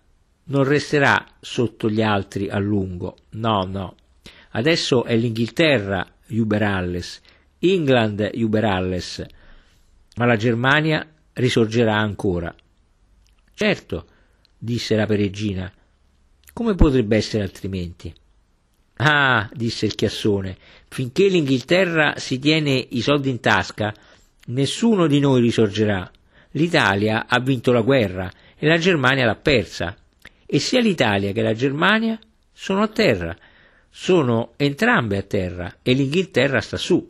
non 0.44 0.64
resterà 0.64 1.26
sotto 1.40 1.90
gli 1.90 2.04
altri 2.04 2.50
a 2.50 2.60
lungo. 2.60 3.18
No, 3.32 3.64
no. 3.64 3.96
Adesso 4.52 5.06
è 5.06 5.16
l'Inghilterra 5.16 6.06
über 6.28 6.62
alles, 6.62 7.22
England 7.60 8.30
über 8.34 8.66
alles, 8.66 9.26
ma 10.18 10.26
la 10.26 10.36
Germania 10.36 11.06
risorgerà 11.34 11.98
ancora. 11.98 12.54
Certo, 13.62 14.08
disse 14.58 14.96
la 14.96 15.06
peregrina. 15.06 15.72
Come 16.52 16.74
potrebbe 16.74 17.18
essere 17.18 17.44
altrimenti? 17.44 18.12
Ah, 18.96 19.48
disse 19.54 19.86
il 19.86 19.94
chiassone, 19.94 20.58
finché 20.88 21.28
l'Inghilterra 21.28 22.16
si 22.18 22.40
tiene 22.40 22.88
i 22.90 23.02
soldi 23.02 23.30
in 23.30 23.40
tasca, 23.40 23.94
Nessuno 24.48 25.06
di 25.06 25.20
noi 25.20 25.42
risorgerà. 25.42 26.10
L'Italia 26.54 27.28
ha 27.28 27.40
vinto 27.40 27.72
la 27.72 27.82
guerra 27.82 28.32
e 28.58 28.68
la 28.68 28.80
Germania 28.80 29.28
l'ha 29.28 29.36
persa. 29.36 29.96
E 30.44 30.58
sia 30.58 30.80
l'Italia 30.80 31.32
che 31.32 31.44
la 31.44 31.54
Germania 31.54 32.20
sono 32.52 32.82
a 32.82 32.88
terra. 32.88 33.38
Sono 33.92 34.54
entrambe 34.58 35.18
a 35.18 35.22
terra 35.22 35.78
e 35.84 35.94
l'Inghilterra 35.94 36.60
sta 36.62 36.78
su. 36.78 37.06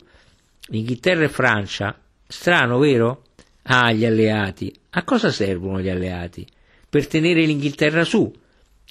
L'Inghilterra 0.66 1.24
e 1.24 1.30
Francia. 1.30 1.98
Strano, 2.28 2.78
vero? 2.78 3.21
Ah, 3.62 3.92
gli 3.92 4.04
alleati. 4.04 4.74
A 4.90 5.04
cosa 5.04 5.30
servono 5.30 5.80
gli 5.80 5.88
alleati? 5.88 6.46
Per 6.88 7.06
tenere 7.06 7.44
l'Inghilterra 7.44 8.04
su, 8.04 8.30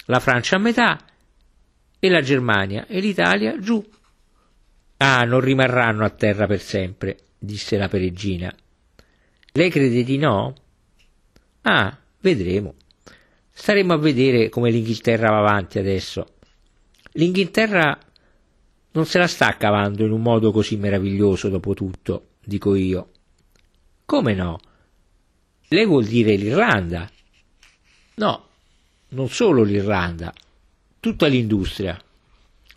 la 0.06 0.20
Francia 0.20 0.56
a 0.56 0.60
metà 0.60 0.98
e 1.98 2.08
la 2.08 2.20
Germania 2.20 2.86
e 2.86 3.00
l'Italia 3.00 3.58
giù. 3.58 3.84
Ah, 4.96 5.24
non 5.24 5.40
rimarranno 5.40 6.04
a 6.04 6.10
terra 6.10 6.46
per 6.46 6.60
sempre 6.60 7.16
disse 7.42 7.76
la 7.76 7.88
peregrina. 7.88 8.54
Lei 9.52 9.68
crede 9.68 10.04
di 10.04 10.16
no? 10.16 10.54
Ah, 11.62 11.98
vedremo. 12.20 12.74
Staremo 13.50 13.92
a 13.92 13.98
vedere 13.98 14.48
come 14.48 14.70
l'Inghilterra 14.70 15.30
va 15.30 15.38
avanti 15.38 15.78
adesso. 15.78 16.34
L'Inghilterra 17.12 17.98
non 18.92 19.04
se 19.06 19.18
la 19.18 19.26
sta 19.26 19.56
cavando 19.56 20.04
in 20.04 20.12
un 20.12 20.22
modo 20.22 20.52
così 20.52 20.76
meraviglioso 20.76 21.48
dopo 21.48 21.74
tutto, 21.74 22.28
dico 22.44 22.74
io. 22.74 23.10
Come 24.12 24.34
no? 24.34 24.60
Lei 25.68 25.86
vuol 25.86 26.04
dire 26.04 26.36
l'Irlanda? 26.36 27.10
No, 28.16 28.48
non 29.08 29.30
solo 29.30 29.62
l'Irlanda, 29.62 30.34
tutta 31.00 31.26
l'industria. 31.28 31.98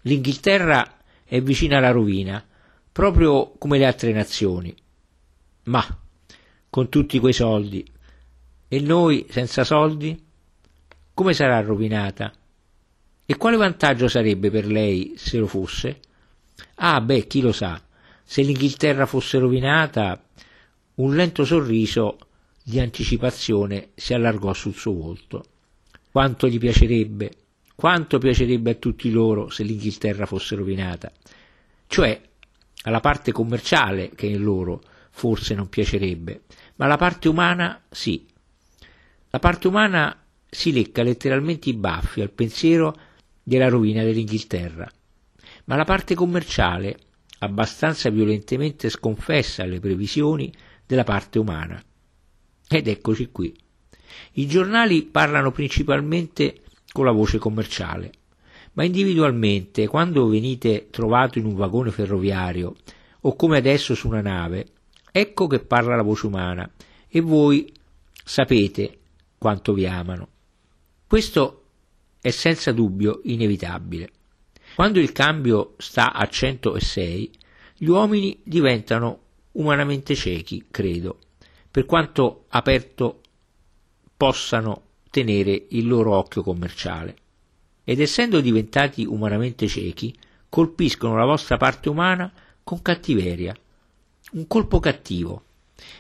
L'Inghilterra 0.04 0.98
è 1.26 1.42
vicina 1.42 1.80
alla 1.80 1.92
rovina 1.92 2.42
proprio 2.90 3.52
come 3.58 3.78
le 3.78 3.86
altre 3.86 4.14
nazioni. 4.14 4.74
Ma 5.64 5.86
con 6.70 6.88
tutti 6.88 7.20
quei 7.20 7.34
soldi 7.34 7.86
e 8.70 8.80
noi 8.80 9.26
senza 9.30 9.66
soldi? 9.66 10.18
Come 11.14 11.34
sarà 11.34 11.60
rovinata? 11.60 12.32
E 13.26 13.36
quale 13.36 13.58
vantaggio 13.58 14.08
sarebbe 14.08 14.50
per 14.50 14.68
lei 14.68 15.16
se 15.18 15.38
lo 15.38 15.48
fosse? 15.48 16.00
Ah, 16.76 17.02
beh, 17.02 17.28
chi 17.28 17.42
lo 17.42 17.52
sa, 17.52 17.78
se 18.24 18.42
l'Inghilterra 18.42 19.06
fosse 19.06 19.38
rovinata, 19.38 20.25
un 20.96 21.16
lento 21.16 21.44
sorriso 21.44 22.18
di 22.64 22.80
anticipazione 22.80 23.90
si 23.96 24.14
allargò 24.14 24.54
sul 24.54 24.74
suo 24.74 24.94
volto. 24.94 25.46
Quanto 26.12 26.48
gli 26.48 26.58
piacerebbe, 26.58 27.32
quanto 27.76 28.18
piacerebbe 28.18 28.72
a 28.72 28.76
tutti 28.76 29.12
loro 29.12 29.50
se 29.50 29.64
l'Inghilterra 29.64 30.26
fosse 30.26 30.56
rovinata. 30.56 31.12
Cioè, 31.88 32.22
alla 32.84 33.00
parte 33.02 33.32
commerciale 33.32 34.12
che 34.16 34.28
in 34.28 34.42
loro 34.42 34.82
forse 35.10 35.56
non 35.56 35.70
piacerebbe, 35.70 36.44
ma 36.76 36.88
la 36.88 36.98
parte 36.98 37.28
umana 37.28 37.82
sì. 37.90 38.26
La 39.30 39.40
parte 39.40 39.68
umana 39.68 40.18
si 40.50 40.72
lecca 40.72 41.04
letteralmente 41.04 41.70
i 41.70 41.74
baffi 41.74 42.22
al 42.22 42.32
pensiero 42.32 42.96
della 43.44 43.68
rovina 43.68 44.04
dell'Inghilterra, 44.04 44.90
ma 45.66 45.76
la 45.76 45.84
parte 45.84 46.16
commerciale 46.16 46.98
abbastanza 47.40 48.10
violentemente 48.10 48.90
sconfessa 48.90 49.64
alle 49.64 49.80
previsioni 49.80 50.52
della 50.86 51.04
parte 51.04 51.40
umana. 51.40 51.82
Ed 52.68 52.88
eccoci 52.88 53.30
qui. 53.32 53.56
I 54.34 54.48
giornali 54.48 55.04
parlano 55.04 55.52
principalmente 55.52 56.62
con 56.92 57.06
la 57.06 57.12
voce 57.12 57.38
commerciale, 57.38 58.12
ma 58.74 58.84
individualmente, 58.84 59.88
quando 59.88 60.28
venite 60.28 60.88
trovato 60.90 61.40
in 61.40 61.46
un 61.46 61.56
vagone 61.56 61.92
ferroviario 61.92 62.76
o 63.22 63.36
come 63.36 63.58
adesso 63.58 63.96
su 63.96 64.08
una 64.08 64.22
nave, 64.22 64.68
ecco 65.12 65.48
che 65.48 65.60
parla 65.60 65.96
la 65.96 66.04
voce 66.04 66.28
umana 66.28 66.70
e 67.08 67.22
voi 67.22 67.72
sapete 68.24 69.00
quanto 69.38 69.74
vi 69.74 69.86
amano. 69.86 70.28
Questo 71.08 71.64
è 72.20 72.30
senza 72.32 72.72
dubbio 72.72 73.22
inevitabile. 73.24 74.10
Quando 74.76 75.00
il 75.00 75.12
cambio 75.12 75.76
sta 75.78 76.12
a 76.12 76.28
106, 76.28 77.32
gli 77.78 77.88
uomini 77.88 78.40
diventano 78.44 79.20
umanamente 79.56 80.16
ciechi, 80.16 80.66
credo. 80.72 81.20
per 81.76 81.86
quanto 81.86 82.46
aperto 82.50 83.20
possano 84.16 84.84
tenere 85.10 85.66
il 85.72 85.86
loro 85.86 86.16
occhio 86.16 86.42
commerciale. 86.42 87.18
Ed 87.84 88.00
essendo 88.00 88.40
diventati 88.40 89.04
umanamente 89.04 89.68
ciechi, 89.68 90.18
colpiscono 90.48 91.18
la 91.18 91.26
vostra 91.26 91.58
parte 91.58 91.90
umana 91.90 92.32
con 92.64 92.82
cattiveria, 92.82 93.54
un 94.32 94.48
colpo 94.48 94.80
cattivo. 94.80 95.44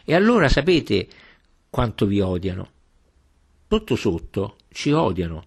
E 0.06 0.16
allora 0.16 0.48
sapete 0.48 1.10
quanto 1.70 2.06
vi 2.06 2.22
odiano. 2.22 2.70
Sotto 3.68 3.98
sotto 3.98 4.56
ci 4.70 4.92
odiano. 4.92 5.44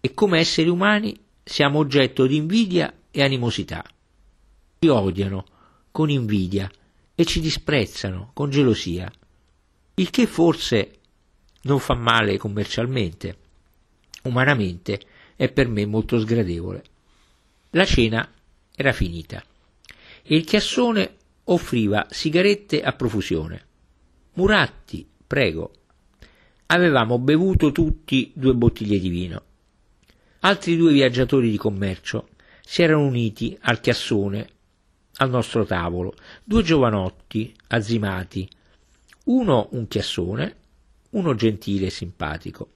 E 0.00 0.14
come 0.14 0.38
esseri 0.38 0.68
umani 0.68 1.18
siamo 1.42 1.80
oggetto 1.80 2.24
di 2.26 2.36
invidia 2.36 2.92
e 3.10 3.20
animosità. 3.20 3.84
Ci 4.78 4.88
odiano 4.88 5.44
con 5.90 6.08
invidia 6.08 6.70
e 7.14 7.24
ci 7.24 7.40
disprezzano 7.40 8.30
con 8.34 8.50
gelosia, 8.50 9.10
il 9.94 10.10
che 10.10 10.26
forse 10.26 10.98
non 11.62 11.78
fa 11.78 11.94
male 11.94 12.36
commercialmente, 12.36 13.36
umanamente 14.22 15.00
è 15.36 15.50
per 15.50 15.68
me 15.68 15.86
molto 15.86 16.18
sgradevole. 16.18 16.84
La 17.70 17.84
cena 17.84 18.28
era 18.74 18.92
finita 18.92 19.42
e 20.22 20.36
il 20.36 20.44
chiassone 20.44 21.16
offriva 21.44 22.06
sigarette 22.10 22.82
a 22.82 22.92
profusione. 22.92 23.66
Muratti, 24.34 25.06
prego. 25.26 25.72
Avevamo 26.66 27.18
bevuto 27.18 27.72
tutti 27.72 28.32
due 28.34 28.54
bottiglie 28.54 28.98
di 28.98 29.08
vino. 29.08 29.42
Altri 30.40 30.76
due 30.76 30.92
viaggiatori 30.92 31.50
di 31.50 31.56
commercio 31.56 32.28
si 32.62 32.82
erano 32.82 33.06
uniti 33.06 33.56
al 33.60 33.80
chiassone 33.80 34.48
al 35.16 35.30
nostro 35.30 35.64
tavolo, 35.64 36.14
due 36.42 36.62
giovanotti 36.62 37.54
azzimati, 37.68 38.48
uno 39.24 39.68
un 39.72 39.88
chiassone, 39.88 40.56
uno 41.10 41.34
gentile 41.34 41.86
e 41.86 41.90
simpatico. 41.90 42.68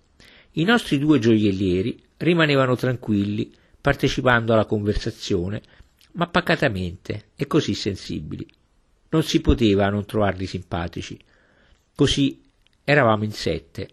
I 0.53 0.65
nostri 0.65 0.99
due 0.99 1.19
gioiellieri 1.19 2.03
rimanevano 2.17 2.77
tranquilli, 2.77 3.53
partecipando 3.81 4.53
alla 4.53 4.65
conversazione, 4.65 5.63
ma 6.13 6.27
pacatamente 6.27 7.31
e 7.37 7.47
così 7.47 7.75
sensibili. 7.75 8.47
Non 9.11 9.23
si 9.23 9.41
poteva 9.41 9.89
non 9.89 10.05
trovarli 10.05 10.47
simpatici. 10.47 11.19
Così 11.95 12.43
eravamo 12.85 13.25
in 13.25 13.33
sette, 13.33 13.89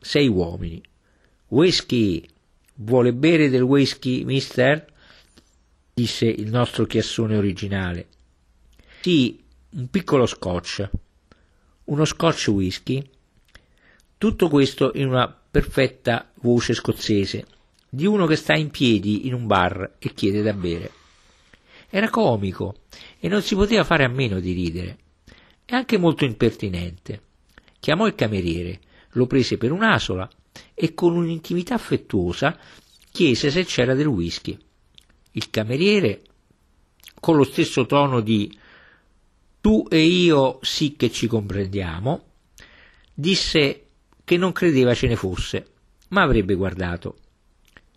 sei 0.00 0.28
uomini. 0.28 0.82
Whisky! 1.48 2.26
Vuole 2.78 3.12
bere 3.14 3.48
del 3.48 3.62
whisky, 3.62 4.24
mister? 4.24 4.84
Disse 5.98 6.26
il 6.26 6.50
nostro 6.50 6.84
chiassone 6.84 7.38
originale. 7.38 8.08
Sì, 9.00 9.42
un 9.70 9.88
piccolo 9.88 10.26
scotch. 10.26 10.86
Uno 11.84 12.04
scotch 12.04 12.48
whisky? 12.48 13.02
Tutto 14.18 14.50
questo 14.50 14.92
in 14.94 15.06
una 15.06 15.26
perfetta 15.26 16.30
voce 16.42 16.74
scozzese, 16.74 17.46
di 17.88 18.04
uno 18.04 18.26
che 18.26 18.36
sta 18.36 18.54
in 18.54 18.68
piedi 18.68 19.26
in 19.26 19.32
un 19.32 19.46
bar 19.46 19.94
e 19.98 20.12
chiede 20.12 20.42
da 20.42 20.52
bere. 20.52 20.90
Era 21.88 22.10
comico 22.10 22.82
e 23.18 23.28
non 23.28 23.40
si 23.40 23.54
poteva 23.54 23.82
fare 23.82 24.04
a 24.04 24.08
meno 24.08 24.38
di 24.38 24.52
ridere. 24.52 24.98
E 25.64 25.74
anche 25.74 25.96
molto 25.96 26.26
impertinente. 26.26 27.22
Chiamò 27.80 28.06
il 28.06 28.14
cameriere, 28.14 28.80
lo 29.12 29.26
prese 29.26 29.56
per 29.56 29.72
un'asola 29.72 30.28
e 30.74 30.92
con 30.92 31.16
un'intimità 31.16 31.72
affettuosa 31.72 32.54
chiese 33.10 33.50
se 33.50 33.64
c'era 33.64 33.94
del 33.94 34.08
whisky 34.08 34.58
il 35.36 35.50
cameriere 35.50 36.22
con 37.20 37.36
lo 37.36 37.44
stesso 37.44 37.86
tono 37.86 38.20
di 38.20 38.58
tu 39.60 39.86
e 39.90 40.00
io 40.00 40.58
sì 40.62 40.96
che 40.96 41.10
ci 41.10 41.26
comprendiamo, 41.26 42.24
disse 43.12 43.86
che 44.24 44.36
non 44.36 44.52
credeva 44.52 44.94
ce 44.94 45.08
ne 45.08 45.16
fosse, 45.16 45.66
ma 46.08 46.22
avrebbe 46.22 46.54
guardato. 46.54 47.16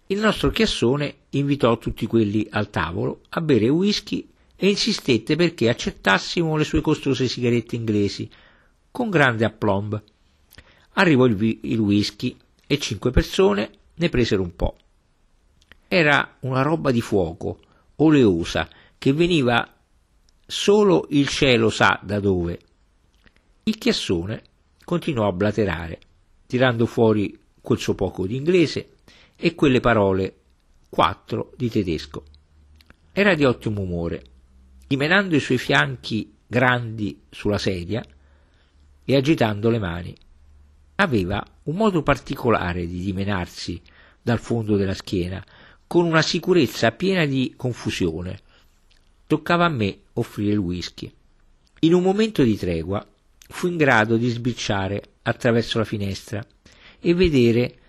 Il 0.08 0.20
nostro 0.20 0.50
chiassone 0.50 1.16
invitò 1.32 1.78
tutti 1.78 2.08
quelli 2.08 2.48
al 2.50 2.70
tavolo 2.70 3.22
a 3.30 3.42
bere 3.42 3.70
whisky 3.70 4.28
e 4.56 4.68
insistette 4.68 5.36
perché 5.36 5.70
accettassimo 5.70 6.58
le 6.58 6.64
sue 6.64 6.82
costose 6.82 7.28
sigarette 7.28 7.76
inglesi, 7.76 8.30
con 8.92 9.10
grande 9.10 9.46
aplomb. 9.46 10.02
Arrivò 10.94 11.26
il, 11.26 11.60
il 11.62 11.80
whisky 11.80 12.36
e 12.68 12.80
cinque 12.80 13.12
persone 13.12 13.70
ne 13.94 14.10
presero 14.10 14.42
un 14.42 14.56
po'. 14.56 14.76
Era 15.92 16.36
una 16.42 16.62
roba 16.62 16.92
di 16.92 17.02
fuoco, 17.02 17.62
oleosa, 17.96 18.70
che 19.00 19.12
veniva 19.12 19.68
solo 20.46 21.08
il 21.10 21.28
cielo 21.28 21.72
sa 21.72 22.00
da 22.04 22.20
dove. 22.20 22.60
Il 23.64 23.76
chiassone 23.80 24.44
continuò 24.86 25.28
a 25.28 25.32
blaterare, 25.32 26.00
tirando 26.46 26.86
fuori 26.86 27.36
quel 27.60 27.80
suo 27.80 27.96
poco 27.96 28.28
di 28.28 28.36
inglese 28.36 28.98
e 29.36 29.56
quelle 29.56 29.80
parole 29.80 30.36
quattro 30.90 31.54
di 31.58 31.72
tedesco. 31.72 32.24
Era 33.12 33.34
di 33.34 33.44
ottimo 33.44 33.82
umore, 33.82 34.24
dimenando 34.86 35.36
i 35.36 35.40
suoi 35.40 35.58
fianchi 35.58 36.36
grandi 36.46 37.20
sulla 37.32 37.58
sedia 37.58 38.06
e 39.04 39.16
agitando 39.16 39.72
le 39.72 39.80
mani. 39.80 40.16
Aveva 40.98 41.44
un 41.64 41.76
modo 41.76 42.04
particolare 42.04 42.86
di 42.86 43.00
dimenarsi 43.00 43.82
dal 44.22 44.40
fondo 44.40 44.76
della 44.76 44.94
schiena, 44.94 45.44
con 45.90 46.06
una 46.06 46.22
sicurezza 46.22 46.92
piena 46.92 47.26
di 47.26 47.56
confusione. 47.58 48.42
Toccava 49.26 49.66
a 49.66 49.70
me 49.70 50.02
offrire 50.14 50.52
il 50.52 50.60
whisky. 50.60 51.12
In 51.80 51.96
un 51.96 52.04
momento 52.04 52.44
di 52.44 52.56
tregua 52.56 53.04
fu 53.48 53.66
in 53.66 53.76
grado 53.76 54.16
di 54.16 54.30
sbirciare 54.30 55.02
attraverso 55.24 55.80
la 55.80 55.86
finestra 55.86 56.46
e 57.00 57.14
vedere 57.16 57.80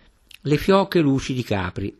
le 0.40 0.56
fioche 0.56 1.00
luci 1.00 1.34
di 1.34 1.42
Capri, 1.42 1.94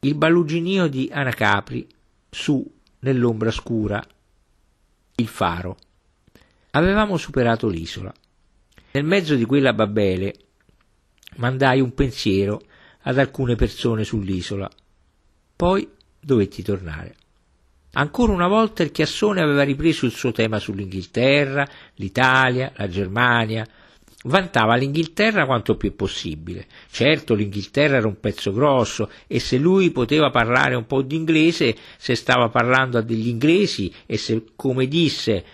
il 0.00 0.14
balluginio 0.14 0.88
di 0.88 1.08
Anacapri 1.10 1.88
su 2.28 2.62
nell'ombra 2.98 3.50
scura, 3.50 4.04
il 5.14 5.26
faro. 5.26 5.78
Avevamo 6.72 7.16
superato 7.16 7.66
l'isola. 7.68 8.12
Nel 8.90 9.04
mezzo 9.04 9.36
di 9.36 9.46
quella 9.46 9.72
babele 9.72 10.34
mandai 11.36 11.80
un 11.80 11.94
pensiero 11.94 12.60
ad 13.04 13.16
alcune 13.16 13.54
persone 13.54 14.04
sull'isola 14.04 14.70
poi 15.56 15.88
dovetti 16.20 16.62
tornare. 16.62 17.16
Ancora 17.96 18.32
una 18.32 18.48
volta 18.48 18.82
il 18.82 18.90
Chiassone 18.90 19.40
aveva 19.40 19.62
ripreso 19.62 20.04
il 20.04 20.12
suo 20.12 20.32
tema 20.32 20.58
sull'Inghilterra, 20.58 21.68
l'Italia, 21.94 22.72
la 22.76 22.88
Germania. 22.88 23.66
Vantava 24.24 24.74
l'Inghilterra 24.74 25.46
quanto 25.46 25.76
più 25.76 25.94
possibile. 25.94 26.66
Certo, 26.90 27.34
l'Inghilterra 27.34 27.96
era 27.96 28.08
un 28.08 28.18
pezzo 28.18 28.52
grosso 28.52 29.10
e 29.28 29.38
se 29.38 29.58
lui 29.58 29.90
poteva 29.90 30.30
parlare 30.30 30.74
un 30.74 30.86
po' 30.86 31.02
di 31.02 31.14
inglese, 31.14 31.76
se 31.96 32.16
stava 32.16 32.48
parlando 32.48 32.98
a 32.98 33.02
degli 33.02 33.28
inglesi 33.28 33.92
e 34.06 34.16
se, 34.16 34.44
come 34.56 34.88
disse, 34.88 35.44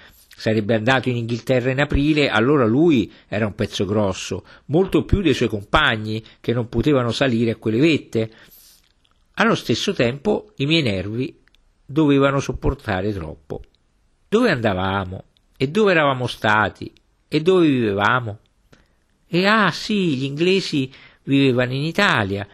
sarebbe 0.41 0.75
andato 0.75 1.11
in 1.11 1.17
Inghilterra 1.17 1.71
in 1.71 1.81
aprile, 1.81 2.31
allora 2.31 2.65
lui 2.65 3.13
era 3.29 3.45
un 3.45 3.55
pezzo 3.55 3.85
grosso, 3.85 4.45
molto 4.67 5.05
più 5.05 5.21
dei 5.21 5.35
suoi 5.35 5.49
compagni 5.51 6.25
che 6.41 6.55
non 6.55 6.71
potevano 6.71 7.13
salire 7.13 7.51
a 7.51 7.57
quelle 7.57 7.79
vette. 7.79 8.31
Allo 9.41 9.55
stesso 9.55 9.95
tempo 9.95 10.53
i 10.57 10.67
miei 10.67 10.83
nervi 10.83 11.35
dovevano 11.87 12.41
sopportare 12.41 13.11
troppo. 13.11 13.63
Dove 14.29 14.51
andavamo? 14.51 15.25
E 15.57 15.69
dove 15.69 15.93
eravamo 15.93 16.27
stati? 16.27 16.93
E 17.27 17.41
dove 17.41 17.67
vivevamo? 17.67 18.41
E 19.27 19.47
ah 19.47 19.71
sì, 19.71 20.19
gli 20.19 20.25
inglesi 20.25 20.93
vivevano 21.23 21.73
in 21.73 21.85
Italia, 21.85 22.47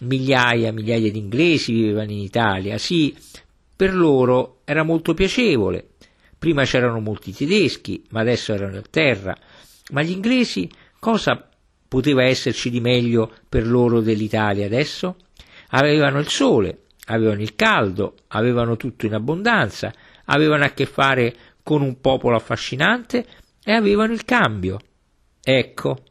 migliaia 0.00 0.70
e 0.70 0.72
migliaia 0.72 1.12
di 1.12 1.18
inglesi 1.18 1.74
vivevano 1.74 2.10
in 2.10 2.18
Italia, 2.18 2.76
sì, 2.76 3.16
per 3.76 3.94
loro 3.94 4.62
era 4.64 4.82
molto 4.82 5.14
piacevole. 5.14 5.90
Prima 6.36 6.64
c'erano 6.64 6.98
molti 6.98 7.32
tedeschi, 7.32 8.02
ma 8.10 8.18
adesso 8.18 8.52
erano 8.52 8.78
a 8.78 8.84
terra. 8.90 9.36
Ma 9.92 10.02
gli 10.02 10.10
inglesi 10.10 10.68
cosa 10.98 11.48
poteva 11.86 12.24
esserci 12.24 12.68
di 12.68 12.80
meglio 12.80 13.32
per 13.48 13.64
loro 13.64 14.00
dell'Italia 14.00 14.66
adesso? 14.66 15.14
Avevano 15.74 16.18
il 16.18 16.28
sole, 16.28 16.84
avevano 17.06 17.40
il 17.40 17.54
caldo, 17.54 18.16
avevano 18.28 18.76
tutto 18.76 19.06
in 19.06 19.14
abbondanza, 19.14 19.92
avevano 20.26 20.64
a 20.64 20.70
che 20.70 20.86
fare 20.86 21.34
con 21.62 21.82
un 21.82 22.00
popolo 22.00 22.36
affascinante 22.36 23.26
e 23.62 23.72
avevano 23.72 24.12
il 24.12 24.24
cambio. 24.24 24.78
Ecco, 25.42 26.04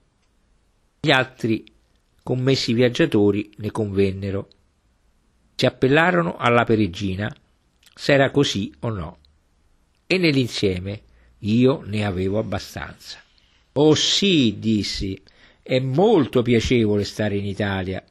gli 1.00 1.12
altri 1.12 1.64
commessi 2.24 2.74
viaggiatori 2.74 3.52
ne 3.58 3.72
convennero. 3.72 4.48
Si 5.56 5.66
appellarono 5.66 6.38
alla 6.38 6.64
peregina 6.64 7.32
se 7.94 8.14
era 8.14 8.32
così 8.32 8.74
o 8.80 8.90
no. 8.90 9.18
E 10.08 10.18
nell'insieme 10.18 11.02
io 11.40 11.82
ne 11.86 12.04
avevo 12.04 12.40
abbastanza. 12.40 13.20
Oh 13.74 13.94
sì, 13.94 14.58
dissi, 14.58 15.22
è 15.62 15.80
molto 15.80 16.42
piacevole 16.42 17.04
stare 17.04 17.38
in 17.38 17.46
Italia 17.46 18.04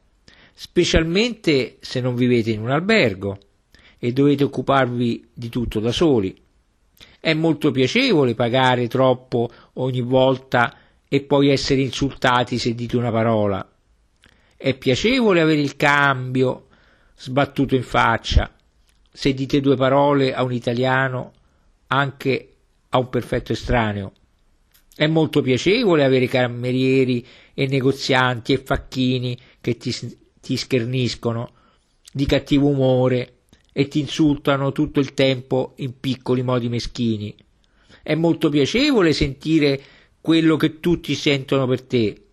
specialmente 0.62 1.78
se 1.80 2.02
non 2.02 2.14
vivete 2.14 2.50
in 2.50 2.60
un 2.60 2.68
albergo 2.68 3.38
e 3.98 4.12
dovete 4.12 4.44
occuparvi 4.44 5.30
di 5.32 5.48
tutto 5.48 5.80
da 5.80 5.90
soli. 5.90 6.38
È 7.18 7.32
molto 7.32 7.70
piacevole 7.70 8.34
pagare 8.34 8.86
troppo 8.86 9.48
ogni 9.74 10.02
volta 10.02 10.76
e 11.08 11.22
poi 11.22 11.48
essere 11.48 11.80
insultati 11.80 12.58
se 12.58 12.74
dite 12.74 12.98
una 12.98 13.10
parola. 13.10 13.66
È 14.54 14.76
piacevole 14.76 15.40
avere 15.40 15.62
il 15.62 15.76
cambio 15.76 16.66
sbattuto 17.16 17.74
in 17.74 17.82
faccia 17.82 18.54
se 19.10 19.32
dite 19.32 19.62
due 19.62 19.76
parole 19.76 20.34
a 20.34 20.42
un 20.42 20.52
italiano 20.52 21.32
anche 21.86 22.56
a 22.90 22.98
un 22.98 23.08
perfetto 23.08 23.52
estraneo. 23.52 24.12
È 24.94 25.06
molto 25.06 25.40
piacevole 25.40 26.04
avere 26.04 26.26
camerieri 26.26 27.26
e 27.54 27.66
negozianti 27.66 28.52
e 28.52 28.58
facchini 28.58 29.38
che 29.62 29.78
ti, 29.78 29.90
ti 30.40 30.56
scherniscono 30.56 31.52
di 32.12 32.26
cattivo 32.26 32.68
umore 32.68 33.40
e 33.72 33.88
ti 33.88 34.00
insultano 34.00 34.72
tutto 34.72 35.00
il 35.00 35.14
tempo 35.14 35.74
in 35.76 35.98
piccoli 36.00 36.42
modi 36.42 36.68
meschini. 36.68 37.34
È 38.02 38.14
molto 38.14 38.48
piacevole 38.48 39.12
sentire 39.12 39.80
quello 40.20 40.56
che 40.56 40.80
tutti 40.80 41.14
sentono 41.14 41.66
per 41.66 41.82
te. 41.82 42.24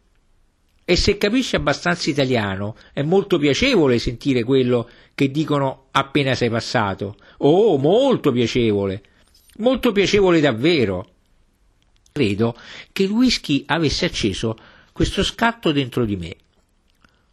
E 0.89 0.95
se 0.95 1.17
capisci 1.17 1.55
abbastanza 1.55 2.09
italiano, 2.09 2.75
è 2.93 3.01
molto 3.01 3.37
piacevole 3.37 3.99
sentire 3.99 4.43
quello 4.43 4.89
che 5.13 5.29
dicono 5.29 5.87
appena 5.91 6.33
sei 6.33 6.49
passato. 6.49 7.17
Oh, 7.39 7.77
molto 7.77 8.31
piacevole. 8.31 9.03
Molto 9.57 9.91
piacevole 9.91 10.39
davvero. 10.39 11.09
Credo 12.11 12.55
che 12.93 13.03
il 13.03 13.11
whisky 13.11 13.63
avesse 13.67 14.05
acceso 14.05 14.57
questo 14.93 15.23
scatto 15.23 15.71
dentro 15.71 16.05
di 16.05 16.15
me. 16.15 16.35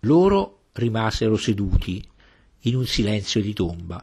Loro 0.01 0.54
rimasero 0.75 1.37
seduti 1.37 2.07
in 2.61 2.77
un 2.77 2.87
silenzio 2.87 3.41
di 3.41 3.53
tomba. 3.53 4.03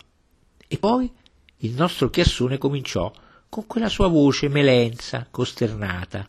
E 0.68 0.78
poi 0.78 1.12
il 1.58 1.72
nostro 1.74 2.10
chiassone 2.10 2.58
cominciò 2.58 3.12
con 3.50 3.68
quella 3.68 3.90
sua 3.90 4.08
voce 4.08 4.48
melenza, 4.48 5.28
costernata. 5.30 6.26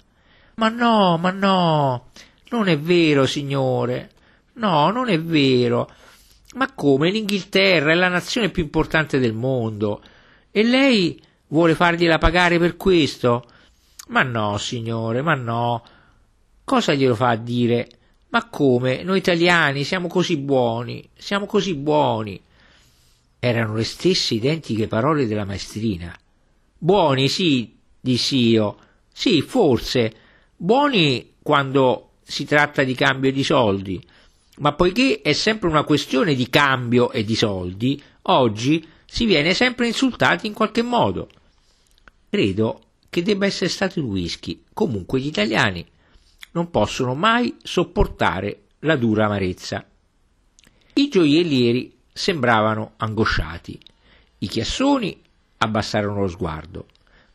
Ma 0.56 0.68
no, 0.68 1.16
ma 1.18 1.30
no, 1.30 2.08
non 2.50 2.68
è 2.68 2.78
vero, 2.78 3.26
signore. 3.26 4.10
No, 4.54 4.90
non 4.90 5.08
è 5.08 5.20
vero. 5.20 5.90
Ma 6.54 6.70
come? 6.72 7.10
L'Inghilterra 7.10 7.92
è 7.92 7.94
la 7.94 8.08
nazione 8.08 8.50
più 8.50 8.62
importante 8.62 9.18
del 9.18 9.32
mondo. 9.32 10.02
E 10.50 10.62
lei 10.62 11.22
vuole 11.48 11.74
fargliela 11.74 12.18
pagare 12.18 12.58
per 12.58 12.76
questo? 12.76 13.46
Ma 14.08 14.22
no, 14.22 14.58
signore, 14.58 15.22
ma 15.22 15.34
no. 15.34 15.82
Cosa 16.64 16.92
glielo 16.92 17.14
fa 17.14 17.30
a 17.30 17.36
dire? 17.36 17.88
Ma 18.32 18.48
come? 18.48 19.02
Noi 19.02 19.18
italiani 19.18 19.84
siamo 19.84 20.08
così 20.08 20.38
buoni, 20.38 21.06
siamo 21.14 21.44
così 21.44 21.74
buoni. 21.74 22.40
Erano 23.38 23.74
le 23.74 23.84
stesse 23.84 24.34
identiche 24.34 24.88
parole 24.88 25.26
della 25.26 25.44
maestrina. 25.44 26.16
Buoni, 26.78 27.28
sì, 27.28 27.76
dissi 28.00 28.48
io. 28.48 28.78
Sì, 29.12 29.42
forse. 29.42 30.14
Buoni 30.56 31.34
quando 31.42 32.12
si 32.22 32.46
tratta 32.46 32.84
di 32.84 32.94
cambio 32.94 33.30
di 33.30 33.44
soldi. 33.44 34.02
Ma 34.58 34.72
poiché 34.72 35.20
è 35.20 35.34
sempre 35.34 35.68
una 35.68 35.84
questione 35.84 36.34
di 36.34 36.48
cambio 36.48 37.10
e 37.10 37.24
di 37.24 37.34
soldi, 37.34 38.02
oggi 38.22 38.86
si 39.04 39.26
viene 39.26 39.52
sempre 39.52 39.86
insultati 39.86 40.46
in 40.46 40.54
qualche 40.54 40.80
modo. 40.80 41.28
Credo 42.30 42.80
che 43.10 43.22
debba 43.22 43.44
essere 43.44 43.68
stato 43.68 43.98
il 43.98 44.06
whisky. 44.06 44.62
Comunque 44.72 45.20
gli 45.20 45.26
italiani 45.26 45.86
non 46.52 46.70
possono 46.70 47.14
mai 47.14 47.56
sopportare 47.62 48.62
la 48.80 48.96
dura 48.96 49.26
amarezza. 49.26 49.84
I 50.94 51.08
gioiellieri 51.08 51.96
sembravano 52.12 52.92
angosciati. 52.96 53.80
I 54.38 54.48
chiassoni 54.48 55.20
abbassarono 55.58 56.20
lo 56.20 56.28
sguardo, 56.28 56.86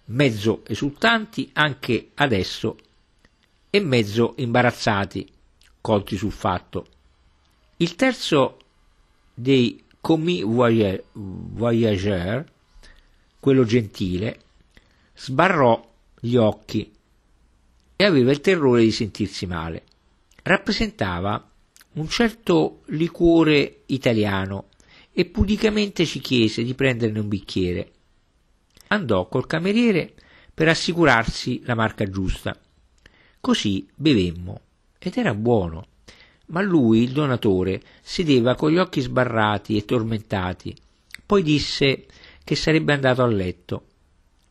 mezzo 0.05 0.63
esultanti 0.67 1.49
anche 1.53 2.11
adesso 2.15 2.77
e 3.69 3.79
mezzo 3.79 4.33
imbarazzati, 4.37 5.29
colti 5.81 6.17
sul 6.17 6.31
fatto. 6.31 6.85
Il 7.77 7.95
terzo 7.95 8.57
dei 9.33 9.83
commis 10.01 10.43
voyageurs, 11.13 12.45
quello 13.39 13.63
gentile, 13.63 14.41
sbarrò 15.15 15.89
gli 16.19 16.35
occhi 16.35 16.91
e 17.97 18.05
aveva 18.05 18.31
il 18.31 18.39
terrore 18.39 18.83
di 18.83 18.91
sentirsi 18.91 19.45
male. 19.45 19.83
Rappresentava 20.43 21.51
un 21.93 22.07
certo 22.07 22.83
liquore 22.85 23.81
italiano 23.87 24.69
e 25.11 25.25
pudicamente 25.25 26.05
ci 26.05 26.21
chiese 26.21 26.63
di 26.63 26.73
prenderne 26.73 27.19
un 27.19 27.27
bicchiere. 27.27 27.91
Andò 28.87 29.27
col 29.27 29.47
cameriere 29.47 30.13
per 30.53 30.69
assicurarsi 30.69 31.63
la 31.65 31.75
marca 31.75 32.05
giusta. 32.05 32.57
Così 33.41 33.85
bevemmo 33.93 34.61
ed 34.97 35.17
era 35.17 35.33
buono 35.33 35.87
ma 36.47 36.61
lui, 36.61 37.03
il 37.03 37.11
donatore, 37.11 37.81
sedeva 38.01 38.55
con 38.55 38.71
gli 38.71 38.77
occhi 38.77 39.01
sbarrati 39.01 39.75
e 39.75 39.85
tormentati. 39.85 40.75
Poi 41.25 41.43
disse 41.43 42.05
che 42.43 42.55
sarebbe 42.55 42.93
andato 42.93 43.21
a 43.23 43.27
letto. 43.27 43.85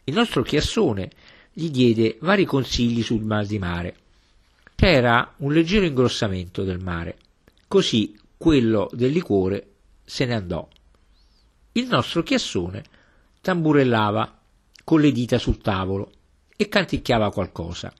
Il 0.04 0.14
nostro 0.14 0.42
chiassone 0.42 1.10
gli 1.58 1.70
diede 1.70 2.18
vari 2.20 2.44
consigli 2.44 3.02
sul 3.02 3.22
mal 3.22 3.46
di 3.46 3.58
mare. 3.58 3.96
C'era 4.74 5.32
un 5.38 5.54
leggero 5.54 5.86
ingrossamento 5.86 6.64
del 6.64 6.80
mare, 6.80 7.16
così 7.66 8.14
quello 8.36 8.90
del 8.92 9.10
liquore 9.10 9.68
se 10.04 10.26
ne 10.26 10.34
andò. 10.34 10.68
Il 11.72 11.86
nostro 11.86 12.22
chiassone 12.22 12.84
tamburellava 13.40 14.38
con 14.84 15.00
le 15.00 15.10
dita 15.12 15.38
sul 15.38 15.56
tavolo 15.56 16.12
e 16.54 16.68
canticchiava 16.68 17.32
qualcosa 17.32 17.90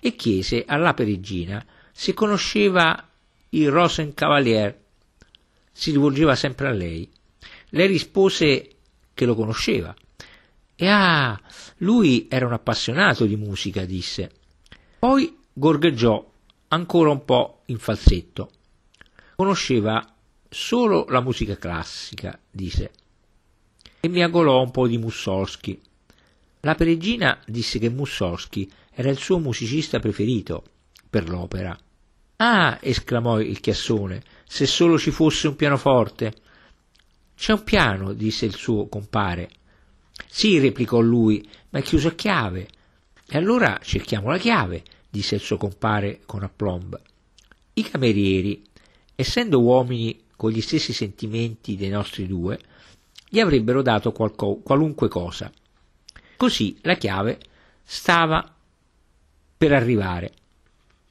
e 0.00 0.16
chiese 0.16 0.64
alla 0.66 0.94
perigina 0.94 1.62
se 1.92 2.14
conosceva 2.14 3.10
il 3.50 3.70
Rosencavalier. 3.70 4.74
Si 5.70 5.90
rivolgeva 5.90 6.34
sempre 6.34 6.68
a 6.68 6.72
lei. 6.72 7.06
Lei 7.68 7.88
rispose 7.88 8.76
che 9.12 9.26
lo 9.26 9.34
conosceva. 9.34 9.94
E 10.76 10.88
ah, 10.88 11.40
lui 11.78 12.28
era 12.30 12.46
un 12.46 12.52
appassionato 12.52 13.24
di 13.24 13.36
musica, 13.36 13.84
disse. 13.84 14.30
Poi 14.98 15.38
gorgheggiò 15.52 16.32
ancora 16.68 17.10
un 17.10 17.24
po' 17.24 17.62
in 17.66 17.78
falsetto. 17.78 18.50
Conosceva 19.36 20.14
solo 20.48 21.06
la 21.08 21.20
musica 21.20 21.56
classica, 21.56 22.38
disse. 22.50 22.90
E 24.00 24.08
mi 24.08 24.22
aggolò 24.22 24.62
un 24.62 24.70
po' 24.70 24.86
di 24.86 24.98
Mussorgsky. 24.98 25.80
La 26.60 26.74
peregina 26.74 27.40
disse 27.46 27.78
che 27.78 27.88
Mussorgsky 27.88 28.70
era 28.90 29.10
il 29.10 29.18
suo 29.18 29.38
musicista 29.38 29.98
preferito 29.98 30.62
per 31.08 31.28
l'opera 31.28 31.78
Ah, 32.38 32.78
esclamò 32.82 33.40
il 33.40 33.60
chiassone, 33.60 34.22
se 34.46 34.66
solo 34.66 34.98
ci 34.98 35.10
fosse 35.10 35.48
un 35.48 35.56
pianoforte. 35.56 36.34
C'è 37.34 37.52
un 37.52 37.64
piano, 37.64 38.12
disse 38.12 38.44
il 38.44 38.54
suo 38.54 38.88
compare. 38.88 39.48
Sì, 40.26 40.58
replicò 40.58 41.00
lui, 41.00 41.46
ma 41.70 41.78
è 41.78 41.82
chiuso 41.82 42.08
a 42.08 42.14
chiave. 42.14 42.68
E 43.28 43.36
allora 43.36 43.78
cerchiamo 43.82 44.30
la 44.30 44.38
chiave, 44.38 44.84
disse 45.10 45.34
il 45.34 45.40
suo 45.40 45.56
compare 45.56 46.20
con 46.26 46.42
aplomb. 46.42 47.00
I 47.74 47.82
camerieri, 47.82 48.62
essendo 49.14 49.60
uomini 49.60 50.24
con 50.36 50.50
gli 50.50 50.60
stessi 50.60 50.92
sentimenti 50.92 51.76
dei 51.76 51.88
nostri 51.88 52.26
due, 52.26 52.58
gli 53.28 53.40
avrebbero 53.40 53.82
dato 53.82 54.12
qualco, 54.12 54.56
qualunque 54.56 55.08
cosa. 55.08 55.52
Così 56.36 56.78
la 56.82 56.94
chiave 56.96 57.40
stava 57.82 58.54
per 59.56 59.72
arrivare. 59.72 60.32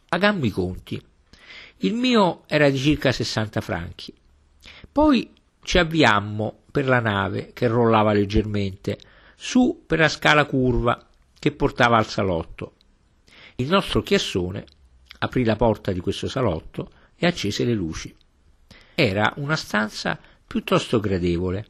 Pagammo 0.08 0.46
i 0.46 0.50
conti. 0.50 1.02
Il 1.78 1.94
mio 1.94 2.44
era 2.48 2.70
di 2.70 2.78
circa 2.78 3.12
60 3.12 3.60
franchi. 3.60 4.14
Poi 4.92 5.30
ci 5.66 5.78
avviammo 5.78 6.62
per 6.72 6.88
la 6.88 7.00
nave 7.00 7.52
che 7.54 7.68
rollava 7.68 8.14
leggermente, 8.14 8.98
su 9.36 9.84
per 9.86 10.00
la 10.00 10.08
scala 10.08 10.46
curva 10.46 11.06
che 11.38 11.52
portava 11.52 11.98
al 11.98 12.08
salotto. 12.08 12.76
Il 13.56 13.68
nostro 13.68 14.02
chiassone 14.02 14.66
aprì 15.20 15.44
la 15.44 15.58
porta 15.58 15.92
di 15.92 16.00
questo 16.00 16.30
salotto 16.30 16.92
e 17.16 17.28
accese 17.28 17.66
le 17.66 17.74
luci. 17.74 18.16
Era 18.94 19.34
una 19.38 19.56
stanza 19.58 20.18
piuttosto 20.48 21.00
gradevole, 21.02 21.66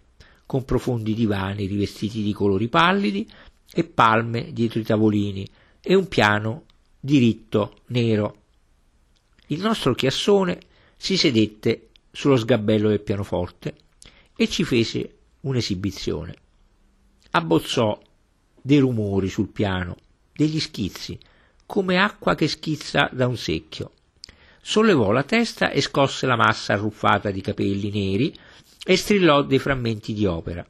con 0.46 0.66
profondi 0.66 1.16
divani 1.16 1.66
rivestiti 1.66 2.22
di 2.22 2.34
colori 2.34 2.68
pallidi 2.68 3.28
e 3.72 3.84
palme 3.84 4.52
dietro 4.54 4.80
i 4.80 4.84
tavolini 4.84 5.48
e 5.82 5.96
un 5.96 6.08
piano 6.08 6.66
diritto 7.00 7.80
nero 7.88 8.44
il 9.50 9.62
nostro 9.62 9.94
chiassone 9.94 10.58
si 10.98 11.18
sedette 11.18 11.90
sullo 12.12 12.36
sgabello 12.36 12.90
del 12.90 13.02
pianoforte 13.02 13.76
e 14.36 14.48
ci 14.48 14.64
fece 14.64 15.18
un'esibizione. 15.42 16.36
Abbozzò 17.32 18.00
dei 18.62 18.80
rumori 18.80 19.30
sul 19.30 19.50
piano, 19.50 19.96
degli 20.34 20.60
schizzi, 20.60 21.18
come 21.66 21.98
acqua 21.98 22.36
che 22.36 22.48
schizza 22.48 23.10
da 23.12 23.28
un 23.28 23.38
secchio. 23.38 23.92
Sollevò 24.62 25.12
la 25.12 25.24
testa 25.24 25.70
e 25.70 25.82
scosse 25.82 26.26
la 26.26 26.36
massa 26.36 26.74
arruffata 26.74 27.32
di 27.32 27.42
capelli 27.42 27.92
neri 27.92 28.36
e 28.84 28.96
strillò 28.96 29.44
dei 29.44 29.60
frammenti 29.60 30.14
di 30.14 30.26
opera. 30.26 30.66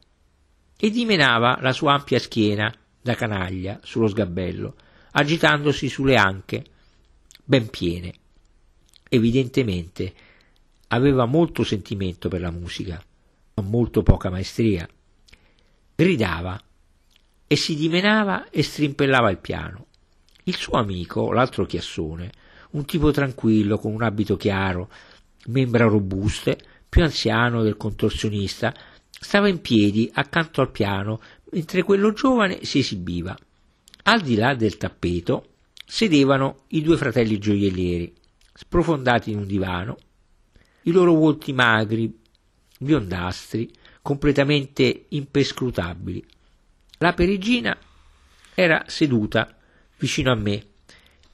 E 0.77 0.89
dimenava 0.89 1.57
la 1.61 1.71
sua 1.71 1.93
ampia 1.93 2.19
schiena 2.19 2.73
da 3.01 3.15
canaglia 3.15 3.79
sullo 3.83 4.07
sgabello, 4.07 4.75
agitandosi 5.11 5.87
sulle 5.87 6.15
anche 6.15 6.63
ben 7.43 7.69
piene. 7.69 8.13
Evidentemente 9.07 10.13
aveva 10.87 11.25
molto 11.25 11.63
sentimento 11.63 12.27
per 12.27 12.41
la 12.41 12.51
musica, 12.51 13.01
ma 13.55 13.63
molto 13.63 14.03
poca 14.03 14.29
maestria. 14.29 14.87
Gridava 15.95 16.61
e 17.47 17.55
si 17.55 17.75
dimenava 17.75 18.49
e 18.49 18.61
strimpellava 18.61 19.29
il 19.29 19.37
piano. 19.37 19.85
Il 20.43 20.55
suo 20.55 20.77
amico, 20.77 21.31
l'altro 21.31 21.65
chiassone, 21.65 22.31
un 22.71 22.83
tipo 22.83 23.11
tranquillo, 23.11 23.77
con 23.77 23.93
un 23.93 24.03
abito 24.03 24.35
chiaro, 24.35 24.89
membra 25.45 25.85
robuste, 25.85 26.57
più 26.89 27.01
anziano 27.03 27.63
del 27.63 27.77
contorsionista, 27.77 28.73
stava 29.09 29.47
in 29.47 29.61
piedi 29.61 30.09
accanto 30.13 30.59
al 30.59 30.71
piano 30.71 31.21
mentre 31.51 31.83
quello 31.83 32.11
giovane 32.11 32.65
si 32.65 32.79
esibiva. 32.79 33.37
Al 34.03 34.19
di 34.19 34.35
là 34.35 34.53
del 34.53 34.75
tappeto 34.75 35.53
sedevano 35.85 36.63
i 36.69 36.81
due 36.81 36.97
fratelli 36.97 37.37
gioiellieri, 37.37 38.13
sprofondati 38.53 39.31
in 39.31 39.37
un 39.37 39.47
divano, 39.47 39.97
i 40.83 40.91
loro 40.91 41.13
volti 41.13 41.53
magri, 41.53 42.23
biondastri, 42.79 43.71
completamente 44.01 45.05
impescrutabili. 45.09 46.23
La 46.99 47.13
perigina 47.13 47.77
era 48.53 48.83
seduta 48.87 49.55
vicino 49.97 50.31
a 50.31 50.35
me 50.35 50.63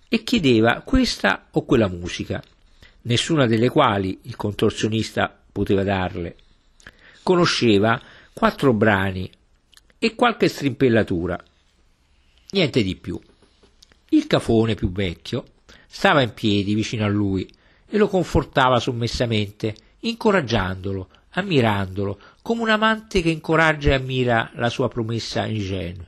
e 0.08 0.24
chiedeva 0.24 0.82
questa 0.82 1.48
o 1.52 1.64
quella 1.66 1.88
musica, 1.88 2.44
nessuna 3.04 3.46
delle 3.46 3.70
quali 3.70 4.20
il 4.24 4.36
contorsionista 4.36 5.38
poteva 5.52 5.84
darle. 5.84 6.36
Conosceva 7.24 8.02
quattro 8.34 8.74
brani 8.74 9.30
e 10.00 10.16
qualche 10.16 10.48
strimpellatura. 10.48 11.42
Niente 12.52 12.84
di 12.84 12.96
più. 12.96 13.20
Il 14.10 14.28
cafone 14.28 14.76
più 14.76 14.92
vecchio 14.92 15.46
stava 15.88 16.22
in 16.22 16.34
piedi 16.34 16.74
vicino 16.74 17.06
a 17.06 17.10
lui 17.10 17.50
e 17.88 17.98
lo 17.98 18.08
confortava 18.08 18.80
sommessamente, 18.80 19.76
incoraggiandolo, 20.00 21.10
ammirandolo, 21.32 22.20
come 22.42 22.62
un 22.62 22.70
amante 22.70 23.22
che 23.22 23.30
incoraggia 23.30 23.92
e 23.92 23.94
ammira 23.94 24.52
la 24.56 24.70
sua 24.70 24.88
promessa 24.88 25.46
ingenua. 25.46 26.06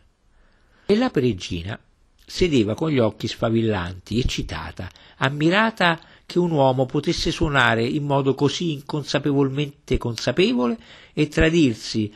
E 0.86 0.96
la 0.96 1.10
peregrina 1.10 1.80
sedeva 2.26 2.74
con 2.74 2.90
gli 2.90 3.00
occhi 3.00 3.28
sfavillanti, 3.28 4.20
eccitata, 4.20 4.90
ammirata 5.18 6.00
che 6.26 6.40
un 6.40 6.52
uomo 6.52 6.86
potesse 6.86 7.32
suonare 7.32 7.86
in 7.86 8.06
modo 8.06 8.34
così 8.34 8.72
inconsapevolmente 8.72 9.98
consapevole 9.98 10.78
e 11.14 11.28
tradirsi 11.28 12.14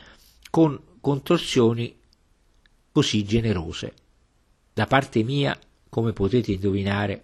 con 0.50 0.78
contorsioni 1.00 1.94
così 2.90 3.24
generose. 3.24 3.94
Da 4.72 4.86
parte 4.86 5.22
mia, 5.22 5.58
come 5.88 6.12
potete 6.12 6.52
indovinare, 6.52 7.22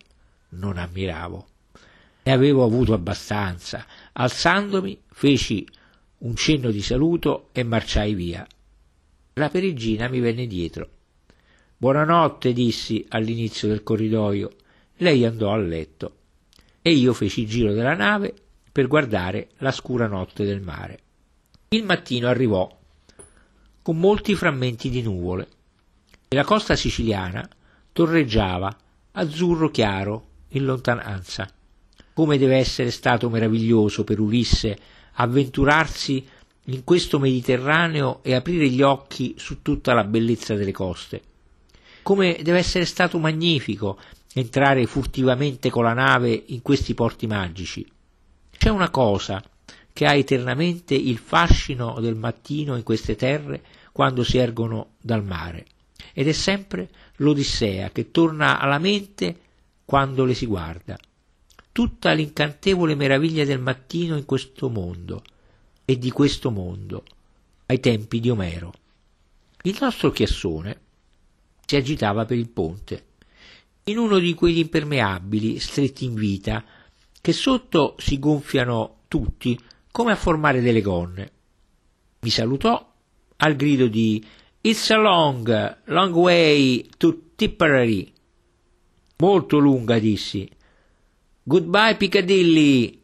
non 0.50 0.78
ammiravo. 0.78 1.46
Ne 2.22 2.32
avevo 2.32 2.64
avuto 2.64 2.94
abbastanza. 2.94 3.84
Alzandomi, 4.12 4.98
feci 5.16 5.64
un 6.18 6.34
cenno 6.34 6.72
di 6.72 6.82
saluto 6.82 7.50
e 7.52 7.62
marciai 7.62 8.14
via. 8.14 8.44
La 9.34 9.48
perigina 9.48 10.08
mi 10.08 10.18
venne 10.18 10.48
dietro. 10.48 10.88
Buonanotte, 11.76 12.52
dissi 12.52 13.06
all'inizio 13.10 13.68
del 13.68 13.84
corridoio. 13.84 14.50
Lei 14.96 15.24
andò 15.24 15.52
a 15.52 15.56
letto 15.56 16.16
e 16.82 16.90
io 16.90 17.12
feci 17.12 17.42
il 17.42 17.48
giro 17.48 17.72
della 17.72 17.94
nave 17.94 18.34
per 18.72 18.88
guardare 18.88 19.50
la 19.58 19.70
scura 19.70 20.08
notte 20.08 20.44
del 20.44 20.60
mare. 20.60 20.98
Il 21.68 21.84
mattino 21.84 22.26
arrivò 22.26 22.68
con 23.82 23.96
molti 23.96 24.34
frammenti 24.34 24.90
di 24.90 25.00
nuvole 25.00 25.46
e 26.26 26.34
la 26.34 26.44
costa 26.44 26.74
siciliana 26.74 27.48
torreggiava 27.92 28.76
azzurro 29.12 29.70
chiaro 29.70 30.26
in 30.48 30.64
lontananza. 30.64 31.48
Come 32.12 32.36
deve 32.36 32.56
essere 32.56 32.90
stato 32.90 33.30
meraviglioso 33.30 34.02
per 34.02 34.18
Ulisse 34.18 34.76
avventurarsi 35.14 36.26
in 36.66 36.84
questo 36.84 37.18
Mediterraneo 37.18 38.20
e 38.22 38.34
aprire 38.34 38.68
gli 38.68 38.82
occhi 38.82 39.34
su 39.36 39.60
tutta 39.62 39.92
la 39.92 40.04
bellezza 40.04 40.54
delle 40.54 40.72
coste. 40.72 41.22
Come 42.02 42.38
deve 42.42 42.58
essere 42.58 42.84
stato 42.84 43.18
magnifico 43.18 43.98
entrare 44.34 44.86
furtivamente 44.86 45.70
con 45.70 45.84
la 45.84 45.92
nave 45.92 46.44
in 46.46 46.62
questi 46.62 46.94
porti 46.94 47.26
magici. 47.26 47.86
C'è 48.50 48.68
una 48.68 48.90
cosa 48.90 49.42
che 49.92 50.06
ha 50.06 50.14
eternamente 50.14 50.94
il 50.94 51.18
fascino 51.18 52.00
del 52.00 52.16
mattino 52.16 52.76
in 52.76 52.82
queste 52.82 53.14
terre 53.14 53.62
quando 53.92 54.24
si 54.24 54.38
ergono 54.38 54.94
dal 55.00 55.22
mare, 55.22 55.66
ed 56.12 56.26
è 56.26 56.32
sempre 56.32 56.88
l'Odissea 57.16 57.90
che 57.90 58.10
torna 58.10 58.58
alla 58.58 58.78
mente 58.78 59.38
quando 59.84 60.24
le 60.24 60.34
si 60.34 60.46
guarda. 60.46 60.98
Tutta 61.74 62.12
l'incantevole 62.12 62.94
meraviglia 62.94 63.44
del 63.44 63.58
mattino 63.58 64.16
in 64.16 64.24
questo 64.24 64.68
mondo 64.68 65.24
e 65.84 65.98
di 65.98 66.12
questo 66.12 66.52
mondo 66.52 67.02
ai 67.66 67.80
tempi 67.80 68.20
di 68.20 68.30
Omero. 68.30 68.72
Il 69.62 69.76
nostro 69.80 70.12
chiassone 70.12 70.80
si 71.66 71.74
agitava 71.74 72.26
per 72.26 72.38
il 72.38 72.48
ponte, 72.48 73.06
in 73.86 73.98
uno 73.98 74.20
di 74.20 74.34
quegli 74.34 74.58
impermeabili 74.58 75.58
stretti 75.58 76.04
in 76.04 76.14
vita 76.14 76.64
che 77.20 77.32
sotto 77.32 77.96
si 77.98 78.20
gonfiano 78.20 78.98
tutti 79.08 79.58
come 79.90 80.12
a 80.12 80.16
formare 80.16 80.60
delle 80.60 80.80
gonne. 80.80 81.32
Mi 82.20 82.30
salutò 82.30 82.88
al 83.38 83.56
grido 83.56 83.88
di 83.88 84.24
It's 84.60 84.90
a 84.90 84.96
long, 84.96 85.78
long 85.86 86.14
way 86.14 86.88
to 86.96 87.32
Tipperary. 87.34 88.12
Molto 89.16 89.58
lunga, 89.58 89.98
dissi. 89.98 90.48
Goodbye 91.46 91.96
Piccadilly, 91.96 93.02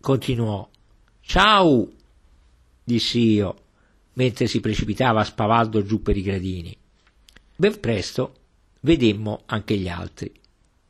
continuò. 0.00 0.70
Ciao, 1.20 1.90
dissi 2.84 3.32
io, 3.32 3.62
mentre 4.12 4.46
si 4.46 4.60
precipitava 4.60 5.24
spavaldo 5.24 5.82
giù 5.82 6.00
per 6.00 6.16
i 6.16 6.22
gradini. 6.22 6.76
Ben 7.56 7.80
presto 7.80 8.34
vedemmo 8.82 9.42
anche 9.46 9.76
gli 9.76 9.88
altri. 9.88 10.32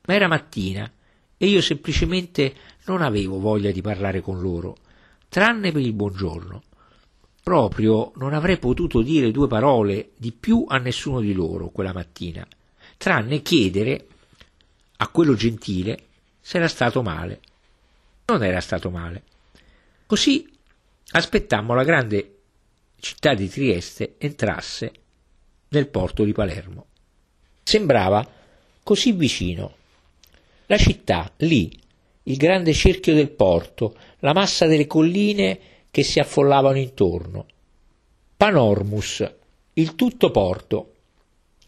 Ma 0.08 0.14
era 0.14 0.28
mattina 0.28 0.92
e 1.38 1.46
io 1.46 1.62
semplicemente 1.62 2.54
non 2.84 3.00
avevo 3.00 3.40
voglia 3.40 3.70
di 3.70 3.80
parlare 3.80 4.20
con 4.20 4.38
loro, 4.38 4.76
tranne 5.30 5.72
per 5.72 5.80
il 5.80 5.94
buongiorno. 5.94 6.62
Proprio 7.42 8.12
non 8.16 8.34
avrei 8.34 8.58
potuto 8.58 9.00
dire 9.00 9.30
due 9.30 9.48
parole 9.48 10.10
di 10.18 10.32
più 10.32 10.66
a 10.68 10.76
nessuno 10.76 11.20
di 11.20 11.32
loro 11.32 11.70
quella 11.70 11.94
mattina, 11.94 12.46
tranne 12.98 13.40
chiedere 13.40 14.06
a 14.98 15.08
quello 15.08 15.32
gentile 15.32 16.08
se 16.50 16.56
era 16.56 16.66
stato 16.66 17.00
male. 17.00 17.40
Non 18.26 18.42
era 18.42 18.60
stato 18.60 18.90
male. 18.90 19.22
Così 20.04 20.50
aspettammo 21.12 21.74
la 21.74 21.84
grande 21.84 22.38
città 22.98 23.34
di 23.34 23.48
Trieste 23.48 24.14
entrasse 24.18 24.92
nel 25.68 25.86
porto 25.86 26.24
di 26.24 26.32
Palermo. 26.32 26.86
Sembrava 27.62 28.28
così 28.82 29.12
vicino. 29.12 29.76
La 30.66 30.76
città, 30.76 31.30
lì, 31.36 31.70
il 32.24 32.36
grande 32.36 32.72
cerchio 32.72 33.14
del 33.14 33.30
porto, 33.30 33.96
la 34.18 34.32
massa 34.32 34.66
delle 34.66 34.88
colline 34.88 35.60
che 35.92 36.02
si 36.02 36.18
affollavano 36.18 36.78
intorno. 36.78 37.46
Panormus, 38.36 39.34
il 39.74 39.94
tutto 39.94 40.32
porto. 40.32 40.94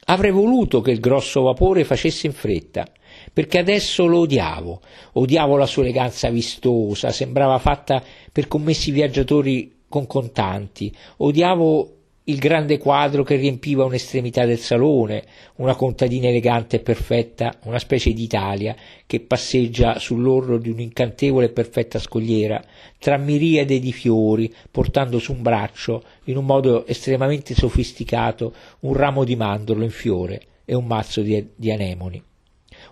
Avrei 0.06 0.32
voluto 0.32 0.80
che 0.80 0.90
il 0.90 0.98
grosso 0.98 1.42
vapore 1.42 1.84
facesse 1.84 2.26
in 2.26 2.32
fretta, 2.32 2.84
perché 3.32 3.58
adesso 3.58 4.06
lo 4.06 4.18
odiavo, 4.20 4.80
odiavo 5.12 5.56
la 5.56 5.66
sua 5.66 5.82
eleganza 5.82 6.28
vistosa, 6.28 7.10
sembrava 7.10 7.58
fatta 7.58 8.02
per 8.30 8.48
commessi 8.48 8.90
viaggiatori 8.90 9.80
con 9.88 10.06
contanti, 10.06 10.94
odiavo 11.18 11.96
il 12.26 12.38
grande 12.38 12.78
quadro 12.78 13.24
che 13.24 13.34
riempiva 13.34 13.84
un'estremità 13.84 14.44
del 14.44 14.58
salone, 14.58 15.24
una 15.56 15.74
contadina 15.74 16.28
elegante 16.28 16.76
e 16.76 16.80
perfetta, 16.80 17.52
una 17.64 17.80
specie 17.80 18.12
d'Italia 18.12 18.76
che 19.06 19.20
passeggia 19.20 19.98
sull'orlo 19.98 20.58
di 20.58 20.70
un'incantevole 20.70 21.46
e 21.46 21.52
perfetta 21.52 21.98
scogliera, 21.98 22.62
tra 22.98 23.16
miriade 23.16 23.80
di 23.80 23.92
fiori, 23.92 24.52
portando 24.70 25.18
su 25.18 25.32
un 25.32 25.42
braccio, 25.42 26.04
in 26.24 26.36
un 26.36 26.44
modo 26.44 26.86
estremamente 26.86 27.54
sofisticato, 27.54 28.54
un 28.80 28.94
ramo 28.94 29.24
di 29.24 29.34
mandorlo 29.34 29.82
in 29.82 29.90
fiore 29.90 30.42
e 30.64 30.76
un 30.76 30.86
mazzo 30.86 31.22
di, 31.22 31.44
di 31.56 31.72
anemoni. 31.72 32.22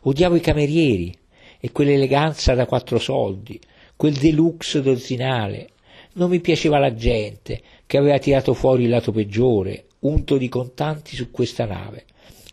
Odiavo 0.03 0.37
i 0.37 0.41
camerieri 0.41 1.15
e 1.61 1.73
quell'eleganza 1.73 2.55
da 2.55 2.65
quattro 2.65 2.99
soldi, 2.99 3.61
quel 3.97 4.15
deluxe 4.15 4.81
dozzinale, 4.81 5.69
non 6.15 6.31
mi 6.31 6.41
piaceva 6.41 6.79
la 6.79 6.95
gente 6.95 7.61
che 7.87 7.99
aveva 7.99 8.19
tirato 8.19 8.55
fuori 8.55 8.85
il 8.85 8.89
lato 8.89 9.13
peggiore, 9.13 9.85
unto 10.01 10.39
di 10.39 10.49
contanti 10.49 11.15
su 11.15 11.31
questa 11.31 11.67
nave. 11.67 12.05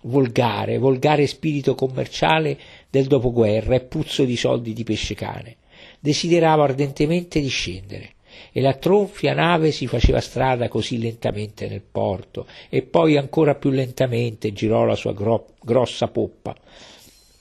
Volgare, 0.04 0.78
volgare 0.78 1.26
spirito 1.26 1.74
commerciale 1.74 2.58
del 2.90 3.08
dopoguerra 3.08 3.76
e 3.76 3.82
puzzo 3.82 4.26
di 4.26 4.36
soldi 4.36 4.74
di 4.74 4.84
pesce 4.84 5.16
cane. 5.16 5.56
Desideravo 6.00 6.64
ardentemente 6.64 7.40
di 7.40 7.48
scendere 7.48 8.16
e 8.52 8.62
la 8.62 8.74
tronfia 8.74 9.34
nave 9.34 9.72
si 9.72 9.88
faceva 9.88 10.20
strada 10.20 10.68
così 10.68 11.00
lentamente 11.00 11.68
nel 11.68 11.82
porto 11.82 12.46
e 12.70 12.84
poi 12.84 13.18
ancora 13.18 13.56
più 13.56 13.70
lentamente 13.70 14.54
girò 14.54 14.84
la 14.84 14.96
sua 14.96 15.14
gro- 15.14 15.54
grossa 15.62 16.08
poppa. 16.08 16.56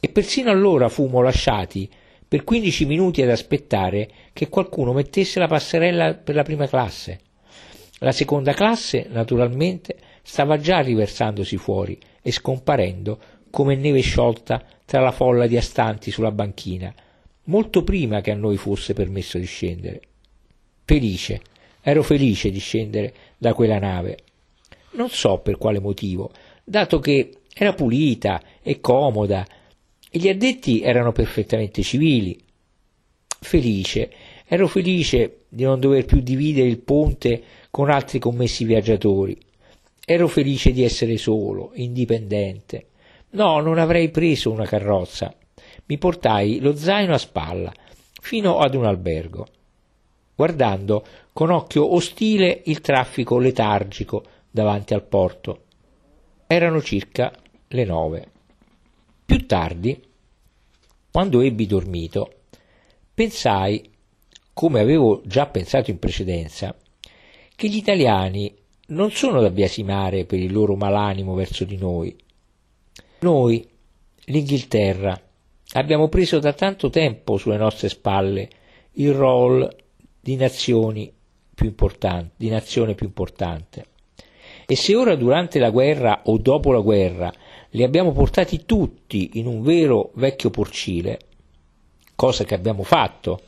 E 0.06 0.08
persino 0.08 0.52
allora 0.52 0.88
fummo 0.88 1.20
lasciati 1.20 1.90
per 2.28 2.44
quindici 2.44 2.86
minuti 2.86 3.22
ad 3.22 3.28
aspettare 3.28 4.08
che 4.32 4.48
qualcuno 4.48 4.92
mettesse 4.92 5.40
la 5.40 5.48
passerella 5.48 6.14
per 6.14 6.36
la 6.36 6.44
prima 6.44 6.68
classe. 6.68 7.18
La 7.98 8.12
seconda 8.12 8.52
classe, 8.52 9.08
naturalmente, 9.10 9.96
stava 10.22 10.58
già 10.58 10.78
riversandosi 10.78 11.56
fuori 11.56 11.98
e 12.22 12.30
scomparendo 12.30 13.18
come 13.50 13.74
neve 13.74 13.98
sciolta 13.98 14.62
tra 14.84 15.00
la 15.00 15.10
folla 15.10 15.48
di 15.48 15.56
astanti 15.56 16.12
sulla 16.12 16.30
banchina, 16.30 16.94
molto 17.46 17.82
prima 17.82 18.20
che 18.20 18.30
a 18.30 18.36
noi 18.36 18.56
fosse 18.58 18.92
permesso 18.92 19.38
di 19.38 19.46
scendere. 19.46 20.00
Felice, 20.84 21.40
ero 21.80 22.04
felice 22.04 22.52
di 22.52 22.60
scendere 22.60 23.12
da 23.38 23.54
quella 23.54 23.80
nave. 23.80 24.18
Non 24.92 25.08
so 25.08 25.38
per 25.38 25.58
quale 25.58 25.80
motivo, 25.80 26.30
dato 26.62 27.00
che 27.00 27.38
era 27.52 27.72
pulita 27.72 28.40
e 28.62 28.78
comoda 28.78 29.44
e 30.16 30.18
gli 30.18 30.28
addetti 30.30 30.80
erano 30.80 31.12
perfettamente 31.12 31.82
civili. 31.82 32.42
Felice, 33.38 34.10
ero 34.46 34.66
felice 34.66 35.40
di 35.46 35.64
non 35.64 35.78
dover 35.78 36.06
più 36.06 36.20
dividere 36.20 36.66
il 36.66 36.78
ponte 36.78 37.42
con 37.70 37.90
altri 37.90 38.18
commessi 38.18 38.64
viaggiatori. 38.64 39.38
Ero 40.06 40.26
felice 40.26 40.72
di 40.72 40.82
essere 40.82 41.18
solo, 41.18 41.72
indipendente. 41.74 42.86
No, 43.32 43.60
non 43.60 43.76
avrei 43.76 44.08
preso 44.08 44.50
una 44.50 44.64
carrozza. 44.64 45.34
Mi 45.84 45.98
portai 45.98 46.60
lo 46.60 46.74
zaino 46.74 47.12
a 47.12 47.18
spalla 47.18 47.70
fino 48.22 48.56
ad 48.56 48.74
un 48.74 48.86
albergo, 48.86 49.46
guardando 50.34 51.04
con 51.34 51.50
occhio 51.50 51.92
ostile 51.92 52.62
il 52.64 52.80
traffico 52.80 53.36
letargico 53.36 54.24
davanti 54.50 54.94
al 54.94 55.04
porto. 55.04 55.64
Erano 56.46 56.80
circa 56.80 57.30
le 57.68 57.84
nove. 57.84 58.28
Più 59.26 59.44
tardi, 59.44 60.00
quando 61.10 61.40
ebbi 61.40 61.66
dormito, 61.66 62.32
pensai, 63.12 63.90
come 64.52 64.80
avevo 64.80 65.20
già 65.24 65.46
pensato 65.46 65.90
in 65.90 65.98
precedenza, 65.98 66.74
che 67.56 67.68
gli 67.68 67.76
italiani 67.76 68.54
non 68.88 69.10
sono 69.10 69.40
da 69.40 69.50
biasimare 69.50 70.26
per 70.26 70.38
il 70.38 70.52
loro 70.52 70.76
malanimo 70.76 71.34
verso 71.34 71.64
di 71.64 71.76
noi. 71.76 72.16
Noi, 73.18 73.68
l'Inghilterra, 74.26 75.20
abbiamo 75.72 76.08
preso 76.08 76.38
da 76.38 76.52
tanto 76.52 76.88
tempo 76.88 77.36
sulle 77.36 77.56
nostre 77.56 77.88
spalle 77.88 78.48
il 78.92 79.12
ruolo 79.12 79.74
di 80.20 80.36
di 82.36 82.48
nazione 82.48 82.94
più 82.94 83.06
importante. 83.06 83.86
E 84.66 84.76
se 84.76 84.94
ora 84.94 85.16
durante 85.16 85.58
la 85.58 85.70
guerra 85.70 86.22
o 86.26 86.38
dopo 86.38 86.70
la 86.72 86.80
guerra 86.80 87.32
li 87.76 87.82
abbiamo 87.82 88.12
portati 88.12 88.64
tutti 88.64 89.32
in 89.34 89.46
un 89.46 89.60
vero 89.60 90.10
vecchio 90.14 90.48
porcile, 90.48 91.18
cosa 92.14 92.44
che 92.44 92.54
abbiamo 92.54 92.82
fatto, 92.82 93.40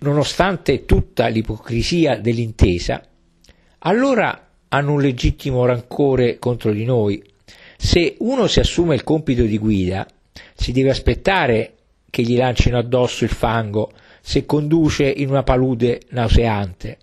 nonostante 0.00 0.84
tutta 0.84 1.28
l'ipocrisia 1.28 2.18
dell'intesa, 2.18 3.02
allora 3.78 4.50
hanno 4.68 4.92
un 4.92 5.00
legittimo 5.00 5.64
rancore 5.64 6.38
contro 6.38 6.70
di 6.70 6.84
noi. 6.84 7.24
Se 7.78 8.16
uno 8.18 8.46
si 8.46 8.60
assume 8.60 8.94
il 8.94 9.04
compito 9.04 9.44
di 9.44 9.56
guida, 9.56 10.06
si 10.52 10.72
deve 10.72 10.90
aspettare 10.90 11.76
che 12.10 12.20
gli 12.20 12.36
lancino 12.36 12.76
addosso 12.76 13.24
il 13.24 13.30
fango 13.30 13.92
se 14.20 14.44
conduce 14.44 15.08
in 15.08 15.30
una 15.30 15.42
palude 15.42 16.02
nauseante, 16.10 16.98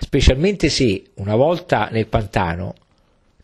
specialmente 0.00 0.68
se, 0.68 1.02
una 1.14 1.34
volta 1.34 1.88
nel 1.90 2.08
pantano, 2.08 2.74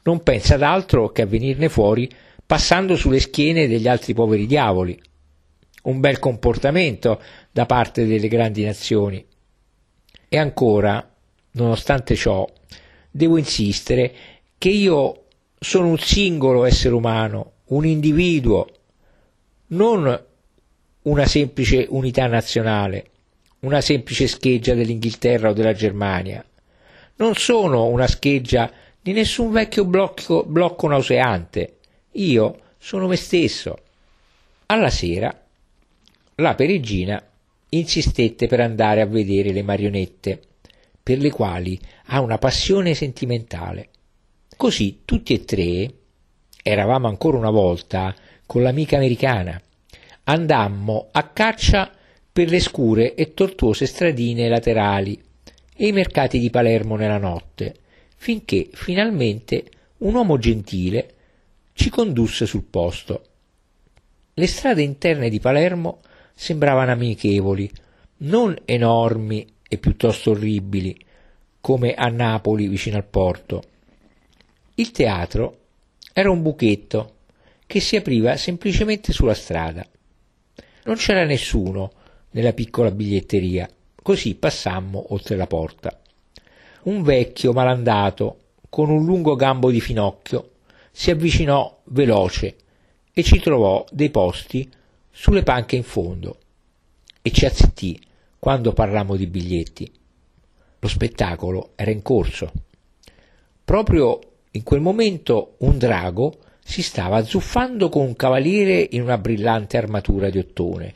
non 0.06 0.22
pensa 0.22 0.54
ad 0.54 0.62
altro 0.62 1.10
che 1.10 1.22
a 1.22 1.26
venirne 1.26 1.68
fuori 1.68 2.08
passando 2.44 2.96
sulle 2.96 3.20
schiene 3.20 3.66
degli 3.66 3.88
altri 3.88 4.14
poveri 4.14 4.46
diavoli. 4.46 4.98
Un 5.82 6.00
bel 6.00 6.18
comportamento 6.18 7.20
da 7.50 7.66
parte 7.66 8.06
delle 8.06 8.28
grandi 8.28 8.64
nazioni. 8.64 9.24
E 10.28 10.38
ancora, 10.38 11.12
nonostante 11.52 12.14
ciò, 12.14 12.48
devo 13.10 13.36
insistere 13.36 14.14
che 14.58 14.68
io 14.68 15.24
sono 15.58 15.88
un 15.88 15.98
singolo 15.98 16.64
essere 16.64 16.94
umano, 16.94 17.52
un 17.66 17.84
individuo, 17.84 18.66
non 19.68 20.24
una 21.02 21.26
semplice 21.26 21.86
unità 21.88 22.26
nazionale, 22.26 23.10
una 23.60 23.80
semplice 23.80 24.28
scheggia 24.28 24.74
dell'Inghilterra 24.74 25.50
o 25.50 25.52
della 25.52 25.72
Germania. 25.72 26.44
Non 27.16 27.34
sono 27.34 27.86
una 27.86 28.06
scheggia 28.06 28.70
di 29.06 29.12
nessun 29.12 29.52
vecchio 29.52 29.84
blocco, 29.84 30.42
blocco 30.42 30.88
nauseante. 30.88 31.76
Io 32.14 32.58
sono 32.76 33.06
me 33.06 33.14
stesso. 33.14 33.78
Alla 34.66 34.90
sera 34.90 35.46
la 36.34 36.54
perigina 36.56 37.24
insistette 37.68 38.48
per 38.48 38.58
andare 38.58 39.00
a 39.00 39.06
vedere 39.06 39.52
le 39.52 39.62
marionette, 39.62 40.40
per 41.00 41.18
le 41.18 41.30
quali 41.30 41.78
ha 42.06 42.20
una 42.20 42.38
passione 42.38 42.94
sentimentale. 42.94 43.90
Così 44.56 45.02
tutti 45.04 45.34
e 45.34 45.44
tre 45.44 45.88
eravamo 46.60 47.06
ancora 47.06 47.36
una 47.36 47.50
volta 47.50 48.12
con 48.44 48.64
l'amica 48.64 48.96
americana. 48.96 49.62
Andammo 50.24 51.10
a 51.12 51.28
caccia 51.28 51.92
per 52.32 52.50
le 52.50 52.58
scure 52.58 53.14
e 53.14 53.34
tortuose 53.34 53.86
stradine 53.86 54.48
laterali 54.48 55.16
e 55.76 55.86
i 55.86 55.92
mercati 55.92 56.40
di 56.40 56.50
Palermo 56.50 56.96
nella 56.96 57.18
notte, 57.18 57.84
finché 58.16 58.68
finalmente 58.72 59.70
un 59.98 60.14
uomo 60.14 60.38
gentile 60.38 61.14
ci 61.72 61.90
condusse 61.90 62.46
sul 62.46 62.64
posto. 62.64 63.24
Le 64.34 64.46
strade 64.46 64.82
interne 64.82 65.28
di 65.28 65.40
Palermo 65.40 66.00
sembravano 66.34 66.92
amichevoli, 66.92 67.70
non 68.18 68.56
enormi 68.64 69.46
e 69.68 69.78
piuttosto 69.78 70.32
orribili, 70.32 70.98
come 71.60 71.94
a 71.94 72.08
Napoli 72.08 72.68
vicino 72.68 72.96
al 72.96 73.04
porto. 73.04 73.62
Il 74.74 74.90
teatro 74.90 75.58
era 76.12 76.30
un 76.30 76.42
buchetto 76.42 77.14
che 77.66 77.80
si 77.80 77.96
apriva 77.96 78.36
semplicemente 78.36 79.12
sulla 79.12 79.34
strada. 79.34 79.86
Non 80.84 80.96
c'era 80.96 81.24
nessuno 81.24 81.92
nella 82.30 82.52
piccola 82.52 82.90
biglietteria, 82.90 83.68
così 84.02 84.34
passammo 84.34 85.12
oltre 85.12 85.36
la 85.36 85.46
porta. 85.46 86.00
Un 86.86 87.02
vecchio 87.02 87.52
malandato, 87.52 88.42
con 88.68 88.90
un 88.90 89.04
lungo 89.04 89.34
gambo 89.34 89.72
di 89.72 89.80
finocchio, 89.80 90.52
si 90.92 91.10
avvicinò 91.10 91.80
veloce 91.86 92.56
e 93.12 93.24
ci 93.24 93.40
trovò 93.40 93.84
dei 93.90 94.10
posti 94.10 94.70
sulle 95.10 95.42
panche 95.42 95.74
in 95.74 95.82
fondo 95.82 96.38
e 97.22 97.32
ci 97.32 97.44
azzittì 97.44 98.00
quando 98.38 98.72
parlammo 98.72 99.16
di 99.16 99.26
biglietti. 99.26 99.92
Lo 100.78 100.86
spettacolo 100.86 101.72
era 101.74 101.90
in 101.90 102.02
corso. 102.02 102.52
Proprio 103.64 104.20
in 104.52 104.62
quel 104.62 104.80
momento 104.80 105.56
un 105.58 105.78
drago 105.78 106.38
si 106.62 106.82
stava 106.82 107.16
azzuffando 107.16 107.88
con 107.88 108.02
un 108.02 108.14
cavaliere 108.14 108.86
in 108.92 109.02
una 109.02 109.18
brillante 109.18 109.76
armatura 109.76 110.30
di 110.30 110.38
ottone 110.38 110.94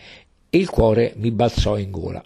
e 0.51 0.57
il 0.57 0.71
cuore 0.71 1.15
mi 1.17 1.33
balzò 1.33 1.77
in 1.79 1.91
gola. 1.91 2.23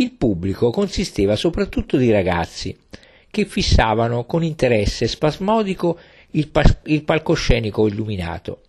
Il 0.00 0.12
pubblico 0.12 0.70
consisteva 0.70 1.36
soprattutto 1.36 1.98
di 1.98 2.10
ragazzi 2.10 2.74
che 3.30 3.44
fissavano 3.44 4.24
con 4.24 4.42
interesse 4.42 5.06
spasmodico 5.06 5.98
il, 6.30 6.48
pa- 6.48 6.80
il 6.84 7.04
palcoscenico 7.04 7.86
illuminato. 7.86 8.62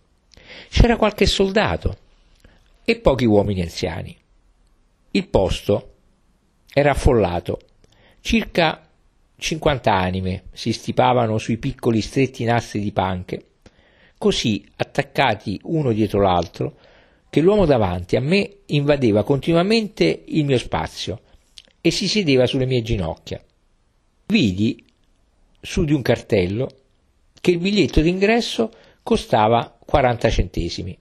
C'era 0.68 0.98
qualche 0.98 1.24
soldato 1.24 1.96
e 2.84 2.96
pochi 2.96 3.24
uomini 3.24 3.62
anziani. 3.62 4.14
Il 5.12 5.26
posto 5.28 5.94
era 6.70 6.90
affollato. 6.90 7.60
Circa 8.20 8.86
50 9.38 9.90
anime 9.90 10.42
si 10.52 10.72
stipavano 10.72 11.38
sui 11.38 11.56
piccoli 11.56 12.02
stretti 12.02 12.44
nastri 12.44 12.80
di 12.80 12.92
panche 12.92 13.46
così 14.22 14.64
attaccati 14.76 15.58
uno 15.64 15.90
dietro 15.90 16.20
l'altro, 16.20 16.76
che 17.32 17.40
l'uomo 17.40 17.64
davanti 17.64 18.16
a 18.16 18.20
me 18.20 18.58
invadeva 18.66 19.24
continuamente 19.24 20.24
il 20.26 20.44
mio 20.44 20.58
spazio 20.58 21.22
e 21.80 21.90
si 21.90 22.06
sedeva 22.06 22.46
sulle 22.46 22.66
mie 22.66 22.82
ginocchia. 22.82 23.42
Vidi 24.26 24.84
su 25.58 25.84
di 25.84 25.94
un 25.94 26.02
cartello 26.02 26.68
che 27.40 27.52
il 27.52 27.58
biglietto 27.58 28.02
d'ingresso 28.02 28.70
costava 29.02 29.78
40 29.82 30.28
centesimi. 30.28 30.98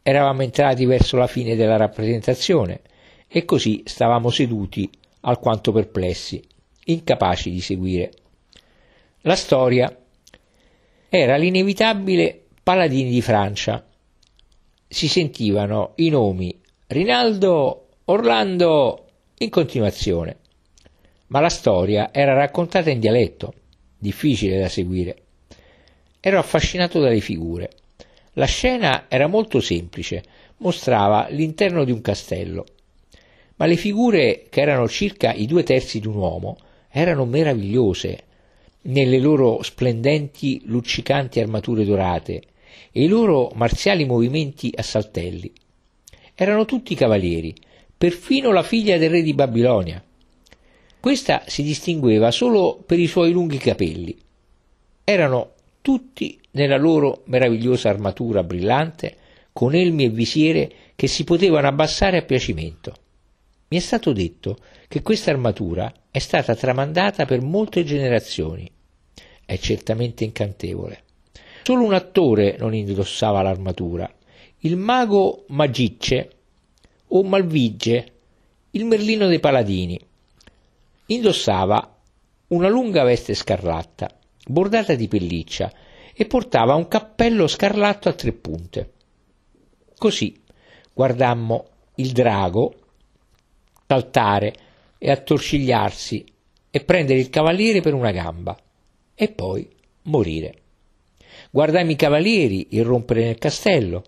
Eravamo 0.00 0.42
entrati 0.42 0.84
verso 0.84 1.16
la 1.16 1.26
fine 1.26 1.56
della 1.56 1.76
rappresentazione 1.76 2.82
e 3.26 3.44
così 3.44 3.82
stavamo 3.84 4.30
seduti 4.30 4.88
alquanto 5.22 5.72
perplessi, 5.72 6.40
incapaci 6.84 7.50
di 7.50 7.60
seguire. 7.60 8.12
La 9.22 9.34
storia 9.34 9.92
era 11.08 11.34
l'inevitabile 11.34 12.40
Paladini 12.62 13.10
di 13.10 13.20
Francia. 13.20 13.84
Si 14.92 15.06
sentivano 15.06 15.92
i 15.96 16.08
nomi 16.08 16.60
Rinaldo, 16.88 17.90
Orlando 18.06 19.06
in 19.38 19.48
continuazione. 19.48 20.38
ma 21.28 21.38
la 21.38 21.48
storia 21.48 22.12
era 22.12 22.34
raccontata 22.34 22.90
in 22.90 22.98
dialetto, 22.98 23.54
difficile 23.96 24.58
da 24.58 24.68
seguire. 24.68 25.16
Ero 26.18 26.40
affascinato 26.40 26.98
dalle 26.98 27.20
figure. 27.20 27.70
La 28.32 28.46
scena 28.46 29.06
era 29.06 29.28
molto 29.28 29.60
semplice, 29.60 30.24
mostrava 30.56 31.28
l'interno 31.30 31.84
di 31.84 31.92
un 31.92 32.00
castello, 32.00 32.64
ma 33.56 33.66
le 33.66 33.76
figure, 33.76 34.46
che 34.50 34.60
erano 34.60 34.88
circa 34.88 35.32
i 35.32 35.46
due 35.46 35.62
terzi 35.62 36.00
di 36.00 36.08
un 36.08 36.16
uomo, 36.16 36.58
erano 36.90 37.26
meravigliose 37.26 38.24
nelle 38.82 39.20
loro 39.20 39.62
splendenti, 39.62 40.62
luccicanti 40.64 41.38
armature 41.38 41.84
dorate 41.84 42.42
e 42.92 43.04
i 43.04 43.08
loro 43.08 43.50
marziali 43.54 44.04
movimenti 44.04 44.72
a 44.74 44.82
saltelli. 44.82 45.52
Erano 46.34 46.64
tutti 46.64 46.94
cavalieri, 46.94 47.54
perfino 47.96 48.52
la 48.52 48.62
figlia 48.62 48.96
del 48.96 49.10
re 49.10 49.22
di 49.22 49.34
Babilonia. 49.34 50.02
Questa 50.98 51.42
si 51.46 51.62
distingueva 51.62 52.30
solo 52.30 52.82
per 52.84 52.98
i 52.98 53.06
suoi 53.06 53.32
lunghi 53.32 53.58
capelli. 53.58 54.16
Erano 55.04 55.52
tutti 55.80 56.38
nella 56.52 56.76
loro 56.76 57.22
meravigliosa 57.26 57.88
armatura 57.88 58.42
brillante, 58.42 59.16
con 59.52 59.74
elmi 59.74 60.04
e 60.04 60.10
visiere 60.10 60.72
che 60.96 61.06
si 61.06 61.24
potevano 61.24 61.68
abbassare 61.68 62.18
a 62.18 62.22
piacimento. 62.22 62.94
Mi 63.68 63.78
è 63.78 63.80
stato 63.80 64.12
detto 64.12 64.58
che 64.88 65.02
questa 65.02 65.30
armatura 65.30 65.92
è 66.10 66.18
stata 66.18 66.54
tramandata 66.54 67.24
per 67.24 67.40
molte 67.40 67.84
generazioni. 67.84 68.70
È 69.44 69.56
certamente 69.58 70.24
incantevole. 70.24 71.02
Solo 71.62 71.84
un 71.84 71.92
attore 71.92 72.56
non 72.58 72.74
indossava 72.74 73.42
l'armatura, 73.42 74.12
il 74.60 74.76
mago 74.76 75.44
Magicce 75.48 76.30
o 77.08 77.22
Malvige, 77.22 78.12
il 78.72 78.84
merlino 78.84 79.26
dei 79.26 79.40
paladini. 79.40 79.98
Indossava 81.06 81.96
una 82.48 82.68
lunga 82.68 83.04
veste 83.04 83.34
scarlatta, 83.34 84.10
bordata 84.46 84.94
di 84.94 85.08
pelliccia, 85.08 85.72
e 86.12 86.26
portava 86.26 86.74
un 86.74 86.88
cappello 86.88 87.46
scarlatto 87.46 88.08
a 88.08 88.12
tre 88.12 88.32
punte. 88.32 88.92
Così 89.96 90.38
guardammo 90.92 91.66
il 91.96 92.12
drago 92.12 92.74
saltare 93.86 94.54
e 94.98 95.10
attorcigliarsi 95.10 96.24
e 96.70 96.84
prendere 96.84 97.18
il 97.18 97.30
cavaliere 97.30 97.80
per 97.80 97.94
una 97.94 98.12
gamba 98.12 98.56
e 99.14 99.28
poi 99.28 99.68
morire. 100.02 100.54
Guardammo 101.52 101.90
i 101.90 101.96
cavalieri 101.96 102.68
irrompere 102.70 103.24
nel 103.24 103.38
castello, 103.38 104.04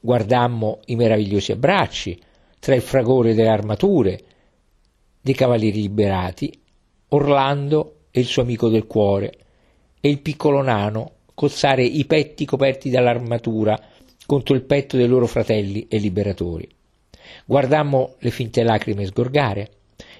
guardammo 0.00 0.80
i 0.86 0.96
meravigliosi 0.96 1.52
abbracci 1.52 2.20
tra 2.58 2.74
il 2.74 2.82
fragore 2.82 3.32
delle 3.32 3.48
armature 3.48 4.20
dei 5.20 5.34
cavalieri 5.34 5.82
liberati, 5.82 6.52
Orlando 7.10 8.00
e 8.10 8.18
il 8.18 8.26
suo 8.26 8.42
amico 8.42 8.68
del 8.68 8.88
cuore, 8.88 9.32
e 10.00 10.08
il 10.08 10.20
piccolo 10.20 10.60
nano 10.60 11.12
cozzare 11.32 11.84
i 11.84 12.04
petti 12.06 12.44
coperti 12.44 12.90
dall'armatura 12.90 13.80
contro 14.26 14.56
il 14.56 14.64
petto 14.64 14.96
dei 14.96 15.06
loro 15.06 15.28
fratelli 15.28 15.86
e 15.88 15.98
liberatori. 15.98 16.68
Guardammo 17.44 18.16
le 18.18 18.30
finte 18.30 18.64
lacrime 18.64 19.06
sgorgare 19.06 19.70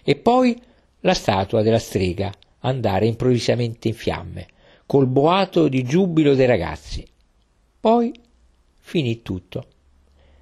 e 0.05 0.15
poi 0.15 0.56
la 1.01 1.15
statua 1.15 1.62
della 1.62 1.81
strega 1.81 2.32
andare 2.60 3.06
improvvisamente 3.06 3.89
in 3.89 3.94
fiamme, 3.94 4.47
col 4.89 5.06
boato 5.06 5.69
di 5.69 5.85
giubilo 5.85 6.35
dei 6.35 6.47
ragazzi. 6.47 7.06
Poi 7.78 8.10
finì 8.78 9.20
tutto. 9.20 9.66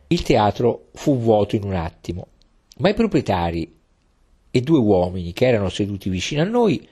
Il 0.06 0.22
teatro 0.22 0.86
fu 0.92 1.18
vuoto 1.18 1.56
in 1.56 1.64
un 1.64 1.74
attimo, 1.74 2.28
ma 2.76 2.88
i 2.88 2.94
proprietari 2.94 3.74
e 4.48 4.60
due 4.60 4.78
uomini 4.78 5.32
che 5.32 5.48
erano 5.48 5.68
seduti 5.68 6.08
vicino 6.08 6.42
a 6.42 6.44
noi 6.44 6.88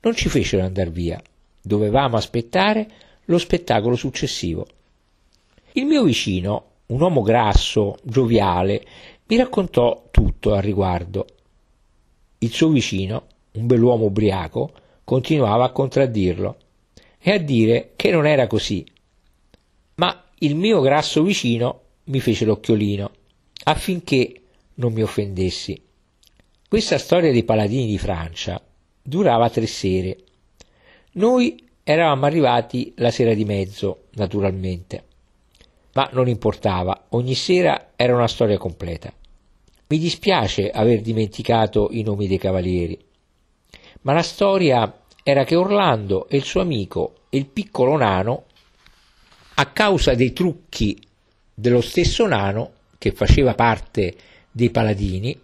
non 0.00 0.16
ci 0.16 0.28
fecero 0.28 0.64
andare 0.64 0.90
via. 0.90 1.22
Dovevamo 1.62 2.16
aspettare 2.16 2.90
lo 3.26 3.38
spettacolo 3.38 3.94
successivo. 3.94 4.66
Il 5.74 5.84
mio 5.84 6.02
vicino, 6.02 6.64
un 6.86 7.00
uomo 7.00 7.22
grasso, 7.22 7.98
gioviale, 8.02 8.84
mi 9.28 9.36
raccontò 9.36 10.08
tutto 10.10 10.52
al 10.52 10.62
riguardo. 10.62 11.26
Il 12.38 12.50
suo 12.50 12.70
vicino, 12.70 13.26
un 13.52 13.68
bell'uomo 13.68 14.06
ubriaco, 14.06 14.72
continuava 15.04 15.66
a 15.66 15.70
contraddirlo 15.70 16.56
e 17.28 17.32
a 17.32 17.38
dire 17.38 17.92
che 17.94 18.10
non 18.10 18.26
era 18.26 18.46
così. 18.46 18.86
Ma 19.96 20.24
il 20.38 20.56
mio 20.56 20.80
grasso 20.80 21.22
vicino 21.22 21.82
mi 22.04 22.20
fece 22.20 22.46
l'occhiolino 22.46 23.10
affinché 23.64 24.40
non 24.76 24.94
mi 24.94 25.02
offendessi. 25.02 25.78
Questa 26.66 26.96
storia 26.96 27.30
dei 27.30 27.44
paladini 27.44 27.86
di 27.86 27.98
Francia 27.98 28.58
durava 29.02 29.50
tre 29.50 29.66
sere. 29.66 30.16
Noi 31.12 31.62
eravamo 31.84 32.24
arrivati 32.24 32.94
la 32.96 33.10
sera 33.10 33.34
di 33.34 33.44
mezzo, 33.44 34.04
naturalmente. 34.12 35.04
Ma 35.92 36.08
non 36.12 36.28
importava, 36.28 37.08
ogni 37.10 37.34
sera 37.34 37.90
era 37.94 38.14
una 38.14 38.28
storia 38.28 38.56
completa. 38.56 39.12
Mi 39.88 39.98
dispiace 39.98 40.70
aver 40.70 41.02
dimenticato 41.02 41.88
i 41.90 42.02
nomi 42.02 42.26
dei 42.26 42.38
cavalieri, 42.38 42.98
ma 44.02 44.14
la 44.14 44.22
storia 44.22 45.02
era 45.22 45.44
che 45.44 45.56
Orlando 45.56 46.26
e 46.26 46.38
il 46.38 46.44
suo 46.44 46.62
amico 46.62 47.16
e 47.28 47.36
il 47.36 47.46
piccolo 47.46 47.96
nano, 47.96 48.44
a 49.54 49.66
causa 49.66 50.14
dei 50.14 50.32
trucchi 50.32 50.98
dello 51.54 51.80
stesso 51.80 52.26
nano, 52.26 52.72
che 52.98 53.12
faceva 53.12 53.54
parte 53.54 54.14
dei 54.50 54.70
paladini, 54.70 55.38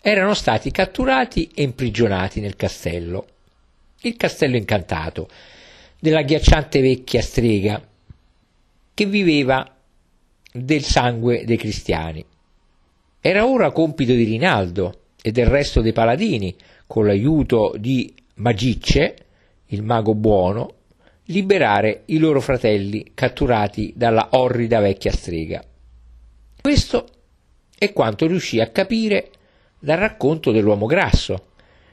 erano 0.00 0.34
stati 0.34 0.70
catturati 0.70 1.50
e 1.54 1.62
imprigionati 1.62 2.40
nel 2.40 2.56
castello. 2.56 3.26
Il 4.02 4.16
castello 4.16 4.56
incantato 4.56 5.28
della 5.98 6.22
ghiacciante 6.22 6.80
vecchia 6.80 7.22
strega 7.22 7.80
che 8.94 9.06
viveva 9.06 9.76
del 10.52 10.82
sangue 10.82 11.44
dei 11.44 11.56
cristiani. 11.56 12.24
Era 13.20 13.46
ora 13.46 13.70
compito 13.70 14.12
di 14.12 14.24
Rinaldo 14.24 15.02
e 15.22 15.30
del 15.30 15.46
resto 15.46 15.80
dei 15.80 15.92
paladini, 15.92 16.54
con 16.86 17.06
l'aiuto 17.06 17.74
di 17.78 18.12
Magicce, 18.34 19.16
il 19.66 19.82
mago 19.82 20.14
buono, 20.14 20.74
liberare 21.26 22.02
i 22.06 22.18
loro 22.18 22.40
fratelli 22.40 23.12
catturati 23.14 23.92
dalla 23.96 24.28
orrida 24.32 24.80
vecchia 24.80 25.12
strega. 25.12 25.64
Questo 26.60 27.08
è 27.78 27.92
quanto 27.92 28.26
riuscì 28.26 28.60
a 28.60 28.70
capire 28.70 29.30
dal 29.78 29.98
racconto 29.98 30.52
dell'uomo 30.52 30.86
grasso, 30.86 31.48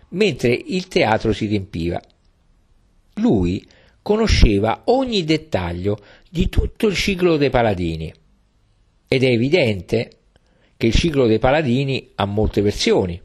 mentre 0.10 0.52
il 0.54 0.88
teatro 0.88 1.34
si 1.34 1.46
riempiva. 1.46 2.02
Lui 3.16 3.66
conosceva 4.02 4.84
ogni 4.86 5.24
dettaglio 5.24 5.98
di 6.30 6.50
tutto 6.50 6.88
il 6.88 6.96
ciclo 6.96 7.38
dei 7.38 7.50
paladini 7.50 8.14
ed 9.08 9.24
è 9.24 9.28
evidente 9.28 10.12
che 10.78 10.88
il 10.88 10.94
ciclo 10.94 11.28
dei 11.28 11.40
paladini 11.40 12.12
ha 12.16 12.26
molte 12.26 12.62
versioni. 12.62 13.20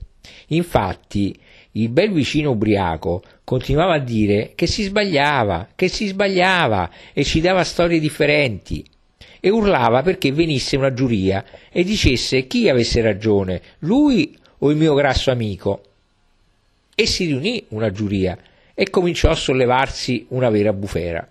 Infatti, 0.48 1.39
il 1.76 1.88
bel 1.88 2.12
vicino 2.12 2.51
ubriaco 2.51 3.22
continuava 3.42 3.94
a 3.94 3.98
dire 3.98 4.52
che 4.55 4.66
si 4.66 4.82
sbagliava, 4.82 5.70
che 5.74 5.88
si 5.88 6.06
sbagliava 6.06 6.90
e 7.12 7.24
ci 7.24 7.40
dava 7.40 7.64
storie 7.64 7.98
differenti 7.98 8.84
e 9.40 9.51
urlava 9.51 10.02
perché 10.02 10.32
venisse 10.32 10.76
una 10.76 10.92
giuria 10.92 11.44
e 11.70 11.84
dicesse 11.84 12.46
chi 12.46 12.68
avesse 12.68 13.01
ragione, 13.01 13.60
lui 13.80 14.36
o 14.59 14.70
il 14.70 14.76
mio 14.76 14.94
grasso 14.94 15.30
amico. 15.30 15.82
E 16.94 17.06
si 17.06 17.26
riunì 17.26 17.64
una 17.70 17.90
giuria 17.90 18.38
e 18.72 18.88
cominciò 18.88 19.30
a 19.30 19.34
sollevarsi 19.34 20.26
una 20.28 20.48
vera 20.48 20.72
bufera. 20.72 21.26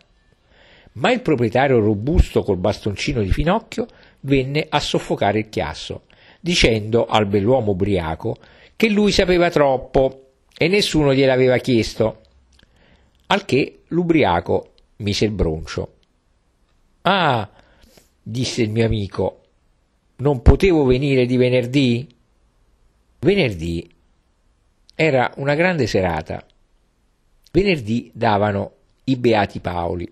Ma 0.93 1.11
il 1.11 1.21
proprietario 1.21 1.79
robusto 1.79 2.43
col 2.43 2.57
bastoncino 2.57 3.21
di 3.21 3.31
finocchio 3.31 3.87
venne 4.21 4.65
a 4.69 4.79
soffocare 4.79 5.39
il 5.39 5.49
chiasso 5.49 6.03
dicendo 6.43 7.05
al 7.05 7.25
bell'uomo 7.25 7.71
ubriaco 7.71 8.35
che 8.75 8.89
lui 8.89 9.13
sapeva 9.13 9.49
troppo 9.49 10.22
e 10.57 10.67
nessuno 10.67 11.13
gliel'aveva 11.13 11.57
chiesto. 11.57 12.21
Al 13.27 13.45
che 13.45 13.83
l'ubriaco 13.87 14.73
mise 14.97 15.25
il 15.25 15.31
broncio. 15.31 15.93
Ah, 17.01 17.49
disse 18.21 18.61
il 18.61 18.69
mio 18.69 18.85
amico, 18.85 19.41
non 20.17 20.41
potevo 20.41 20.85
venire 20.85 21.25
di 21.25 21.37
venerdì? 21.37 22.07
Venerdì 23.19 23.89
era 24.95 25.31
una 25.37 25.55
grande 25.55 25.87
serata. 25.87 26.45
Venerdì 27.51 28.11
davano 28.13 28.71
i 29.05 29.15
beati 29.15 29.59
Paoli. 29.59 30.09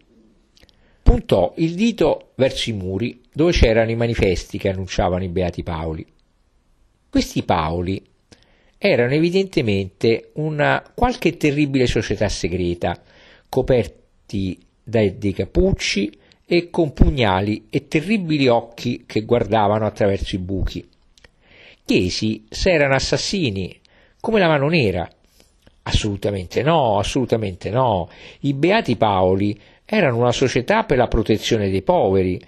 Puntò 1.03 1.53
il 1.57 1.75
dito 1.75 2.31
verso 2.35 2.69
i 2.69 2.73
muri 2.73 3.21
dove 3.31 3.51
c'erano 3.51 3.91
i 3.91 3.95
manifesti 3.95 4.57
che 4.57 4.69
annunciavano 4.69 5.23
i 5.23 5.29
beati 5.29 5.63
Paoli. 5.63 6.05
Questi 7.09 7.43
Paoli 7.43 8.01
erano 8.83 9.13
evidentemente 9.13 10.31
una 10.33 10.83
qualche 10.95 11.37
terribile 11.37 11.85
società 11.85 12.27
segreta, 12.27 12.99
coperti 13.47 14.57
dai 14.83 15.19
dei 15.19 15.33
capucci 15.33 16.17
e 16.47 16.71
con 16.71 16.91
pugnali 16.91 17.67
e 17.69 17.87
terribili 17.87 18.47
occhi 18.47 19.03
che 19.05 19.21
guardavano 19.21 19.85
attraverso 19.85 20.35
i 20.35 20.39
buchi. 20.39 20.89
Chiesi 21.85 22.45
se 22.49 22.71
erano 22.71 22.95
assassini, 22.95 23.79
come 24.19 24.39
la 24.39 24.47
mano 24.47 24.67
nera, 24.67 25.07
Assolutamente 25.83 26.61
no, 26.61 26.99
assolutamente 26.99 27.71
no. 27.71 28.07
I 28.41 28.53
Beati 28.53 28.97
Paoli 28.97 29.59
erano 29.83 30.17
una 30.17 30.31
società 30.31 30.83
per 30.83 30.97
la 30.97 31.07
protezione 31.07 31.71
dei 31.71 31.81
poveri. 31.81 32.39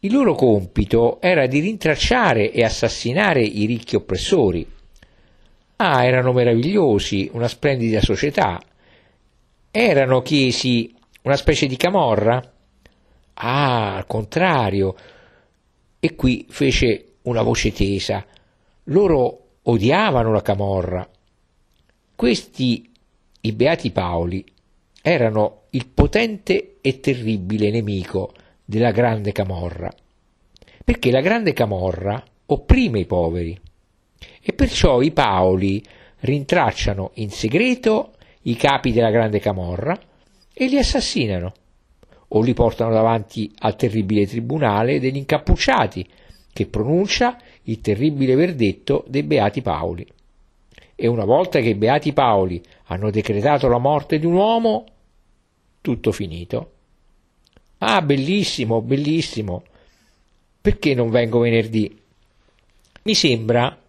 Il 0.00 0.12
loro 0.12 0.34
compito 0.34 1.20
era 1.20 1.46
di 1.46 1.58
rintracciare 1.58 2.52
e 2.52 2.62
assassinare 2.62 3.42
i 3.42 3.66
ricchi 3.66 3.96
oppressori. 3.96 4.71
Ah, 5.84 6.04
erano 6.04 6.32
meravigliosi, 6.32 7.28
una 7.32 7.48
splendida 7.48 8.00
società. 8.00 8.62
Erano, 9.68 10.22
chiesi, 10.22 10.94
una 11.22 11.34
specie 11.34 11.66
di 11.66 11.76
camorra? 11.76 12.40
Ah, 13.34 13.96
al 13.96 14.06
contrario. 14.06 14.94
E 15.98 16.14
qui 16.14 16.46
fece 16.48 17.14
una 17.22 17.42
voce 17.42 17.72
tesa. 17.72 18.24
Loro 18.84 19.56
odiavano 19.62 20.30
la 20.30 20.40
camorra. 20.40 21.08
Questi, 22.14 22.88
i 23.40 23.52
Beati 23.52 23.90
Paoli, 23.90 24.44
erano 25.02 25.62
il 25.70 25.88
potente 25.88 26.76
e 26.80 27.00
terribile 27.00 27.72
nemico 27.72 28.32
della 28.64 28.92
grande 28.92 29.32
camorra, 29.32 29.92
perché 30.84 31.10
la 31.10 31.20
grande 31.20 31.52
camorra 31.52 32.22
opprime 32.46 33.00
i 33.00 33.04
poveri 33.04 33.60
e 34.42 34.52
perciò 34.52 35.00
i 35.00 35.12
Paoli 35.12 35.82
rintracciano 36.20 37.12
in 37.14 37.30
segreto 37.30 38.14
i 38.42 38.56
capi 38.56 38.92
della 38.92 39.10
grande 39.10 39.38
camorra 39.38 39.98
e 40.52 40.66
li 40.66 40.78
assassinano 40.78 41.52
o 42.28 42.42
li 42.42 42.54
portano 42.54 42.92
davanti 42.92 43.52
al 43.58 43.76
terribile 43.76 44.26
tribunale 44.26 44.98
degli 44.98 45.16
incappucciati 45.16 46.06
che 46.52 46.66
pronuncia 46.66 47.38
il 47.64 47.80
terribile 47.80 48.34
verdetto 48.34 49.04
dei 49.06 49.22
Beati 49.22 49.62
Paoli. 49.62 50.06
E 50.94 51.06
una 51.06 51.24
volta 51.24 51.60
che 51.60 51.70
i 51.70 51.74
Beati 51.74 52.12
Paoli 52.12 52.62
hanno 52.86 53.10
decretato 53.10 53.68
la 53.68 53.78
morte 53.78 54.18
di 54.18 54.26
un 54.26 54.34
uomo, 54.34 54.84
tutto 55.80 56.12
finito. 56.12 56.70
Ah, 57.78 58.02
bellissimo, 58.02 58.80
bellissimo. 58.80 59.64
Perché 60.60 60.94
non 60.94 61.10
vengo 61.10 61.40
venerdì? 61.40 62.00
Mi 63.02 63.14
sembra 63.14 63.81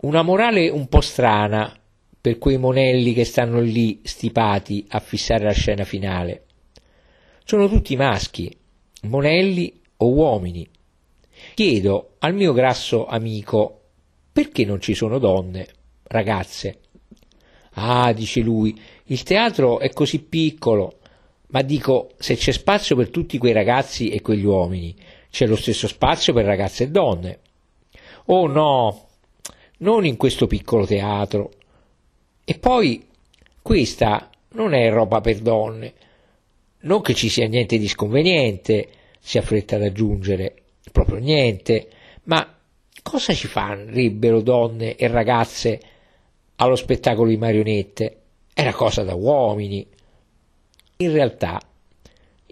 una 0.00 0.22
morale 0.22 0.68
un 0.68 0.88
po' 0.88 1.00
strana 1.00 1.76
per 2.20 2.38
quei 2.38 2.58
monelli 2.58 3.12
che 3.12 3.24
stanno 3.24 3.60
lì 3.60 4.00
stipati 4.04 4.86
a 4.90 5.00
fissare 5.00 5.44
la 5.44 5.52
scena 5.52 5.84
finale. 5.84 6.44
Sono 7.44 7.68
tutti 7.68 7.96
maschi, 7.96 8.54
monelli 9.02 9.80
o 9.98 10.08
uomini, 10.08 10.68
Chiedo 11.54 12.14
al 12.18 12.34
mio 12.34 12.52
grasso 12.52 13.06
amico 13.06 13.80
perché 14.32 14.64
non 14.64 14.80
ci 14.80 14.94
sono 14.94 15.18
donne, 15.18 15.66
ragazze. 16.04 16.80
Ah, 17.72 18.12
dice 18.12 18.40
lui, 18.40 18.78
il 19.06 19.22
teatro 19.22 19.78
è 19.78 19.90
così 19.90 20.20
piccolo, 20.20 20.98
ma 21.48 21.62
dico, 21.62 22.12
se 22.18 22.36
c'è 22.36 22.52
spazio 22.52 22.96
per 22.96 23.10
tutti 23.10 23.38
quei 23.38 23.52
ragazzi 23.52 24.10
e 24.10 24.20
quegli 24.20 24.44
uomini, 24.44 24.94
c'è 25.30 25.46
lo 25.46 25.56
stesso 25.56 25.88
spazio 25.88 26.32
per 26.32 26.44
ragazze 26.44 26.84
e 26.84 26.90
donne. 26.90 27.40
Oh 28.26 28.46
no, 28.46 29.07
non 29.78 30.04
in 30.04 30.16
questo 30.16 30.46
piccolo 30.46 30.86
teatro. 30.86 31.50
E 32.44 32.58
poi, 32.58 33.06
questa 33.60 34.30
non 34.52 34.74
è 34.74 34.90
roba 34.90 35.20
per 35.20 35.38
donne. 35.40 35.92
Non 36.80 37.00
che 37.02 37.14
ci 37.14 37.28
sia 37.28 37.46
niente 37.48 37.78
di 37.78 37.88
sconveniente, 37.88 38.88
si 39.20 39.36
affretta 39.38 39.76
ad 39.76 39.82
aggiungere, 39.82 40.54
proprio 40.92 41.18
niente, 41.18 41.88
ma 42.24 42.56
cosa 43.02 43.34
ci 43.34 43.46
farebbero 43.46 44.40
donne 44.40 44.96
e 44.96 45.06
ragazze 45.08 45.80
allo 46.56 46.76
spettacolo 46.76 47.28
di 47.28 47.36
marionette? 47.36 48.16
Era 48.54 48.72
cosa 48.72 49.02
da 49.02 49.14
uomini. 49.14 49.86
In 50.98 51.12
realtà 51.12 51.60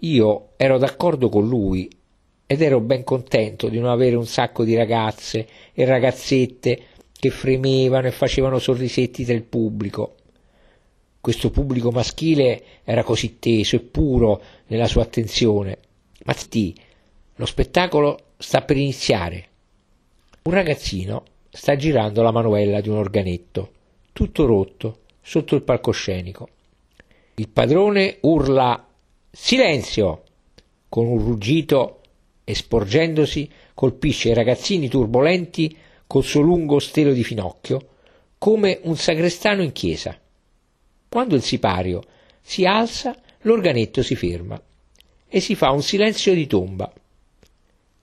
io 0.01 0.49
ero 0.57 0.77
d'accordo 0.77 1.29
con 1.29 1.47
lui 1.47 1.89
ed 2.45 2.61
ero 2.61 2.79
ben 2.79 3.03
contento 3.03 3.67
di 3.67 3.79
non 3.79 3.89
avere 3.89 4.15
un 4.15 4.25
sacco 4.25 4.63
di 4.63 4.75
ragazze 4.75 5.47
e 5.73 5.85
ragazzette 5.85 6.81
che 7.19 7.29
fremevano 7.29 8.07
e 8.07 8.11
facevano 8.11 8.59
sorrisetti 8.59 9.23
il 9.23 9.43
pubblico. 9.43 10.15
Questo 11.19 11.49
pubblico 11.49 11.91
maschile 11.91 12.63
era 12.83 13.03
così 13.03 13.39
teso 13.39 13.75
e 13.75 13.79
puro 13.79 14.41
nella 14.67 14.87
sua 14.87 15.01
attenzione. 15.01 15.79
Ma 16.23 16.33
sti, 16.33 16.75
lo 17.35 17.45
spettacolo 17.45 18.19
sta 18.37 18.61
per 18.61 18.77
iniziare. 18.77 19.47
Un 20.43 20.53
ragazzino 20.53 21.23
sta 21.49 21.75
girando 21.75 22.21
la 22.21 22.31
manovella 22.31 22.81
di 22.81 22.89
un 22.89 22.97
organetto, 22.97 23.71
tutto 24.13 24.45
rotto, 24.45 24.99
sotto 25.21 25.55
il 25.55 25.63
palcoscenico. 25.63 26.49
Il 27.35 27.49
padrone 27.49 28.17
urla 28.21 28.87
Silenzio! 29.29 30.23
con 30.89 31.05
un 31.05 31.19
ruggito 31.19 32.01
e 32.43 32.55
sporgendosi 32.55 33.49
colpisce 33.73 34.29
i 34.29 34.33
ragazzini 34.33 34.87
turbolenti 34.87 35.75
col 36.07 36.23
suo 36.23 36.41
lungo 36.41 36.79
stelo 36.79 37.11
di 37.11 37.23
finocchio, 37.23 37.87
come 38.37 38.79
un 38.83 38.95
sagrestano 38.95 39.61
in 39.61 39.73
chiesa. 39.73 40.17
Quando 41.09 41.35
il 41.35 41.43
sipario 41.43 42.01
si 42.41 42.65
alza, 42.65 43.15
l'organetto 43.41 44.01
si 44.01 44.15
ferma 44.15 44.59
e 45.27 45.39
si 45.39 45.55
fa 45.55 45.71
un 45.71 45.83
silenzio 45.83 46.33
di 46.33 46.47
tomba 46.47 46.91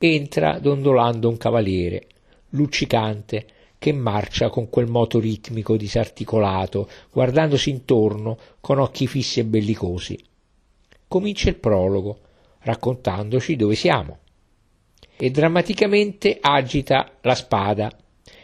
entra 0.06 0.58
dondolando 0.58 1.28
un 1.28 1.36
cavaliere, 1.36 2.06
luccicante, 2.50 3.46
che 3.78 3.92
marcia 3.92 4.48
con 4.48 4.70
quel 4.70 4.86
moto 4.86 5.18
ritmico 5.18 5.76
disarticolato, 5.76 6.88
guardandosi 7.10 7.70
intorno 7.70 8.38
con 8.60 8.78
occhi 8.78 9.06
fissi 9.06 9.40
e 9.40 9.44
bellicosi. 9.44 10.18
Comincia 11.06 11.48
il 11.48 11.56
prologo, 11.56 12.18
raccontandoci 12.60 13.56
dove 13.56 13.74
siamo. 13.74 14.18
E 15.16 15.30
drammaticamente 15.30 16.38
agita 16.40 17.12
la 17.20 17.34
spada 17.34 17.90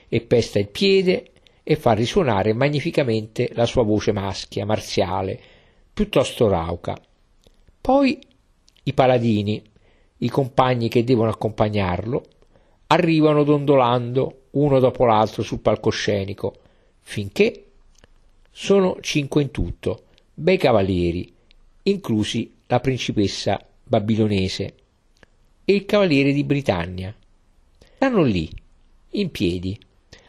e 0.08 0.20
pesta 0.20 0.58
il 0.58 0.68
piede 0.68 1.30
e 1.62 1.76
fa 1.76 1.92
risuonare 1.92 2.52
magnificamente 2.52 3.50
la 3.54 3.66
sua 3.66 3.82
voce 3.82 4.12
maschia, 4.12 4.64
marziale, 4.64 5.38
piuttosto 5.92 6.48
rauca. 6.48 6.96
Poi 7.80 8.18
i 8.84 8.92
paladini, 8.92 9.62
i 10.18 10.28
compagni 10.28 10.88
che 10.88 11.04
devono 11.04 11.30
accompagnarlo 11.30 12.24
arrivano 12.88 13.44
dondolando 13.44 14.46
uno 14.50 14.80
dopo 14.80 15.04
l'altro 15.04 15.42
sul 15.42 15.60
palcoscenico, 15.60 16.54
finché 17.00 17.64
sono 18.50 18.96
cinque 19.00 19.42
in 19.42 19.50
tutto, 19.50 20.04
bei 20.34 20.56
cavalieri, 20.56 21.32
inclusi 21.84 22.52
la 22.66 22.80
principessa 22.80 23.64
babilonese 23.84 24.74
e 25.70 25.74
il 25.74 25.84
cavaliere 25.84 26.32
di 26.32 26.42
Britannia. 26.42 27.14
Stanno 27.94 28.24
lì, 28.24 28.50
in 29.10 29.30
piedi, 29.30 29.78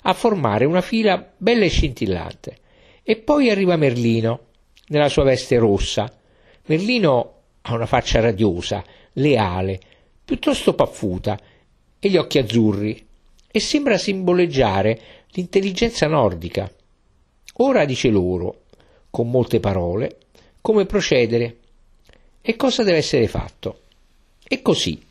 a 0.04 0.14
formare 0.14 0.66
una 0.66 0.82
fila 0.82 1.34
bella 1.36 1.66
e 1.66 1.70
scintillante. 1.70 2.58
E 3.02 3.16
poi 3.16 3.50
arriva 3.50 3.76
Merlino, 3.76 4.40
nella 4.90 5.10
sua 5.10 5.24
veste 5.24 5.58
rossa. 5.58 6.16
Merlino 6.68 7.34
ha 7.62 7.74
una 7.74 7.88
faccia 7.88 8.20
radiosa, 8.20 8.84
leale, 9.14 9.80
piuttosto 10.24 10.76
paffuta, 10.76 11.40
e 11.98 12.08
gli 12.08 12.18
occhi 12.18 12.38
azzurri, 12.38 13.04
e 13.50 13.60
sembra 13.60 13.98
simboleggiare 13.98 15.02
l'intelligenza 15.32 16.06
nordica. 16.06 16.72
Ora 17.54 17.86
dice 17.86 18.10
loro, 18.10 18.66
con 19.10 19.32
molte 19.32 19.60
parole, 19.60 20.18
come 20.62 20.86
procedere 20.86 21.58
e 22.42 22.56
cosa 22.56 22.84
deve 22.84 22.98
essere 22.98 23.28
fatto. 23.28 23.80
E 24.48 24.62
così 24.62 25.10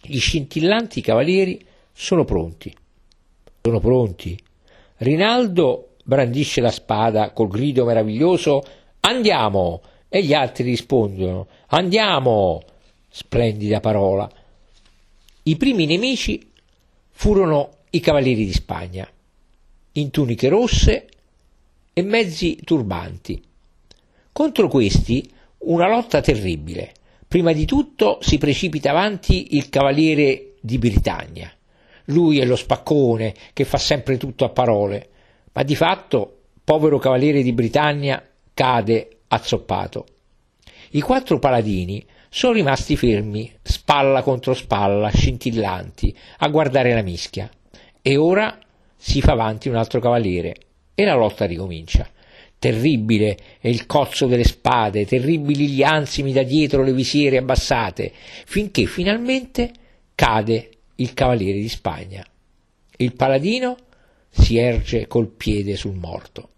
gli 0.00 0.18
scintillanti 0.18 1.00
cavalieri 1.00 1.64
sono 1.92 2.24
pronti. 2.24 2.74
Sono 3.62 3.80
pronti. 3.80 4.38
Rinaldo 4.98 5.94
brandisce 6.04 6.60
la 6.60 6.70
spada 6.70 7.30
col 7.32 7.48
grido 7.48 7.84
meraviglioso 7.84 8.64
Andiamo! 9.00 9.82
E 10.08 10.22
gli 10.22 10.32
altri 10.32 10.64
rispondono 10.64 11.46
Andiamo! 11.68 12.62
Splendida 13.08 13.80
parola. 13.80 14.30
I 15.44 15.56
primi 15.56 15.86
nemici 15.86 16.50
furono 17.10 17.70
i 17.90 18.00
cavalieri 18.00 18.44
di 18.44 18.52
Spagna, 18.52 19.08
in 19.92 20.10
tuniche 20.10 20.48
rosse 20.48 21.08
e 21.92 22.02
mezzi 22.02 22.60
turbanti. 22.62 23.42
Contro 24.30 24.68
questi 24.68 25.28
una 25.58 25.88
lotta 25.88 26.20
terribile. 26.20 26.92
Prima 27.28 27.52
di 27.52 27.66
tutto 27.66 28.20
si 28.22 28.38
precipita 28.38 28.88
avanti 28.88 29.54
il 29.54 29.68
cavaliere 29.68 30.54
di 30.62 30.78
Britannia. 30.78 31.52
Lui 32.06 32.38
è 32.38 32.46
lo 32.46 32.56
spaccone 32.56 33.34
che 33.52 33.66
fa 33.66 33.76
sempre 33.76 34.16
tutto 34.16 34.46
a 34.46 34.48
parole, 34.48 35.10
ma 35.52 35.62
di 35.62 35.76
fatto, 35.76 36.38
povero 36.64 36.98
cavaliere 36.98 37.42
di 37.42 37.52
Britannia, 37.52 38.26
cade 38.54 39.18
azzoppato. 39.28 40.06
I 40.92 41.02
quattro 41.02 41.38
paladini 41.38 42.02
sono 42.30 42.54
rimasti 42.54 42.96
fermi, 42.96 43.52
spalla 43.60 44.22
contro 44.22 44.54
spalla, 44.54 45.10
scintillanti, 45.10 46.16
a 46.38 46.48
guardare 46.48 46.94
la 46.94 47.02
mischia. 47.02 47.50
E 48.00 48.16
ora 48.16 48.58
si 48.96 49.20
fa 49.20 49.32
avanti 49.32 49.68
un 49.68 49.76
altro 49.76 50.00
cavaliere 50.00 50.54
e 50.94 51.04
la 51.04 51.14
lotta 51.14 51.44
ricomincia. 51.44 52.08
Terribile 52.58 53.36
è 53.60 53.68
il 53.68 53.86
cozzo 53.86 54.26
delle 54.26 54.44
spade, 54.44 55.06
terribili 55.06 55.68
gli 55.68 55.82
ansimi 55.82 56.32
da 56.32 56.42
dietro 56.42 56.82
le 56.82 56.92
visiere 56.92 57.36
abbassate, 57.36 58.12
finché 58.46 58.86
finalmente 58.86 59.70
cade 60.14 60.70
il 60.96 61.14
cavaliere 61.14 61.60
di 61.60 61.68
Spagna. 61.68 62.24
Il 62.96 63.14
paladino 63.14 63.76
si 64.28 64.58
erge 64.58 65.06
col 65.06 65.28
piede 65.28 65.76
sul 65.76 65.94
morto. 65.94 66.48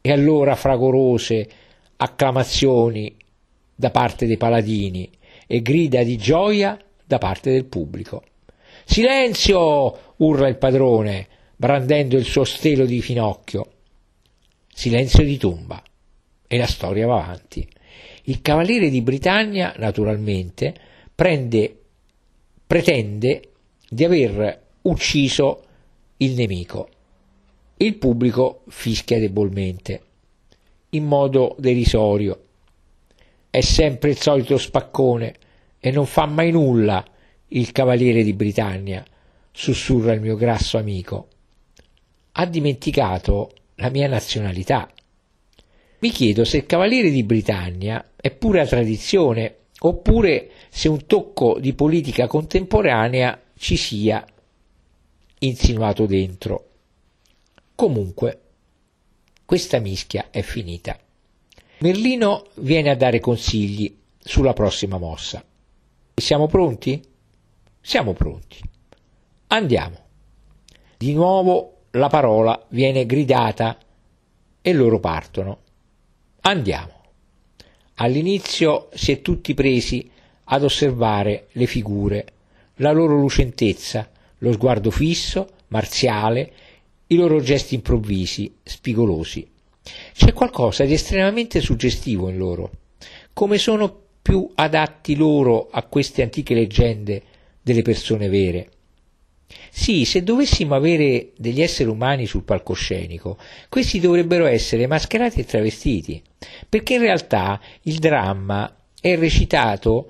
E 0.00 0.10
allora 0.10 0.56
fragorose 0.56 1.48
acclamazioni 1.96 3.14
da 3.74 3.90
parte 3.90 4.26
dei 4.26 4.36
paladini 4.36 5.08
e 5.46 5.62
grida 5.62 6.02
di 6.02 6.16
gioia 6.16 6.76
da 7.04 7.18
parte 7.18 7.52
del 7.52 7.66
pubblico. 7.66 8.24
Silenzio! 8.84 10.14
urla 10.16 10.48
il 10.48 10.56
padrone, 10.56 11.28
brandendo 11.56 12.16
il 12.16 12.24
suo 12.24 12.44
stelo 12.44 12.84
di 12.84 13.00
finocchio. 13.00 13.68
Silenzio 14.74 15.22
di 15.22 15.36
tomba. 15.36 15.80
E 16.48 16.58
la 16.58 16.66
storia 16.66 17.06
va 17.06 17.22
avanti. 17.22 17.66
Il 18.24 18.42
cavaliere 18.42 18.90
di 18.90 19.02
Britannia, 19.02 19.72
naturalmente, 19.78 20.74
prende, 21.14 21.80
pretende 22.66 23.50
di 23.88 24.04
aver 24.04 24.62
ucciso 24.82 25.62
il 26.18 26.34
nemico. 26.34 26.88
Il 27.76 27.94
pubblico 27.96 28.62
fischia 28.68 29.20
debolmente, 29.20 30.02
in 30.90 31.04
modo 31.04 31.54
derisorio. 31.58 32.42
È 33.48 33.60
sempre 33.60 34.10
il 34.10 34.18
solito 34.18 34.58
spaccone 34.58 35.34
e 35.78 35.90
non 35.92 36.06
fa 36.06 36.26
mai 36.26 36.50
nulla 36.50 37.04
il 37.48 37.70
cavaliere 37.70 38.24
di 38.24 38.32
Britannia, 38.32 39.04
sussurra 39.52 40.12
il 40.12 40.20
mio 40.20 40.34
grasso 40.34 40.78
amico. 40.78 41.28
Ha 42.32 42.46
dimenticato 42.46 43.52
la 43.76 43.90
mia 43.90 44.08
nazionalità. 44.08 44.90
Mi 45.98 46.10
chiedo 46.10 46.44
se 46.44 46.58
il 46.58 46.66
cavaliere 46.66 47.10
di 47.10 47.22
Britannia 47.22 48.12
è 48.16 48.30
pura 48.30 48.66
tradizione 48.66 49.56
oppure 49.80 50.50
se 50.68 50.88
un 50.88 51.06
tocco 51.06 51.58
di 51.58 51.72
politica 51.74 52.26
contemporanea 52.26 53.40
ci 53.56 53.76
sia 53.76 54.24
insinuato 55.38 56.06
dentro. 56.06 56.68
Comunque, 57.74 58.40
questa 59.44 59.78
mischia 59.78 60.28
è 60.30 60.42
finita. 60.42 60.98
Merlino 61.78 62.46
viene 62.56 62.90
a 62.90 62.96
dare 62.96 63.20
consigli 63.20 63.94
sulla 64.18 64.52
prossima 64.52 64.98
mossa. 64.98 65.44
Siamo 66.14 66.46
pronti? 66.46 67.02
Siamo 67.80 68.12
pronti. 68.12 68.60
Andiamo. 69.48 69.98
Di 70.96 71.12
nuovo 71.12 71.73
la 71.94 72.08
parola 72.08 72.64
viene 72.70 73.06
gridata 73.06 73.78
e 74.60 74.72
loro 74.72 74.98
partono. 74.98 75.58
Andiamo. 76.42 76.92
All'inizio 77.96 78.88
si 78.94 79.12
è 79.12 79.22
tutti 79.22 79.54
presi 79.54 80.10
ad 80.44 80.64
osservare 80.64 81.48
le 81.52 81.66
figure, 81.66 82.26
la 82.76 82.90
loro 82.92 83.16
lucentezza, 83.16 84.10
lo 84.38 84.52
sguardo 84.52 84.90
fisso, 84.90 85.48
marziale, 85.68 86.52
i 87.08 87.16
loro 87.16 87.40
gesti 87.40 87.76
improvvisi, 87.76 88.52
spigolosi. 88.62 89.48
C'è 90.12 90.32
qualcosa 90.32 90.84
di 90.84 90.94
estremamente 90.94 91.60
suggestivo 91.60 92.28
in 92.28 92.38
loro, 92.38 92.70
come 93.32 93.58
sono 93.58 94.02
più 94.20 94.50
adatti 94.54 95.14
loro 95.14 95.68
a 95.70 95.82
queste 95.82 96.22
antiche 96.22 96.54
leggende 96.54 97.22
delle 97.62 97.82
persone 97.82 98.28
vere. 98.28 98.68
Sì, 99.76 100.04
se 100.04 100.22
dovessimo 100.22 100.76
avere 100.76 101.32
degli 101.36 101.60
esseri 101.60 101.90
umani 101.90 102.26
sul 102.26 102.44
palcoscenico, 102.44 103.36
questi 103.68 103.98
dovrebbero 103.98 104.46
essere 104.46 104.86
mascherati 104.86 105.40
e 105.40 105.44
travestiti, 105.44 106.22
perché 106.68 106.94
in 106.94 107.00
realtà 107.00 107.60
il 107.82 107.98
dramma 107.98 108.72
è 109.00 109.16
recitato 109.16 110.08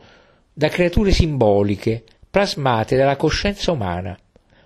da 0.52 0.68
creature 0.68 1.12
simboliche, 1.12 2.04
plasmate 2.30 2.94
dalla 2.94 3.16
coscienza 3.16 3.72
umana, 3.72 4.16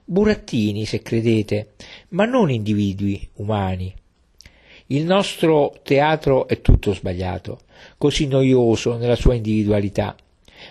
burattini 0.04 0.84
se 0.84 1.00
credete, 1.00 1.74
ma 2.08 2.24
non 2.24 2.50
individui 2.50 3.26
umani. 3.34 3.94
Il 4.86 5.04
nostro 5.04 5.78
teatro 5.84 6.48
è 6.48 6.60
tutto 6.60 6.92
sbagliato, 6.92 7.60
così 7.96 8.26
noioso 8.26 8.96
nella 8.96 9.16
sua 9.16 9.34
individualità, 9.34 10.16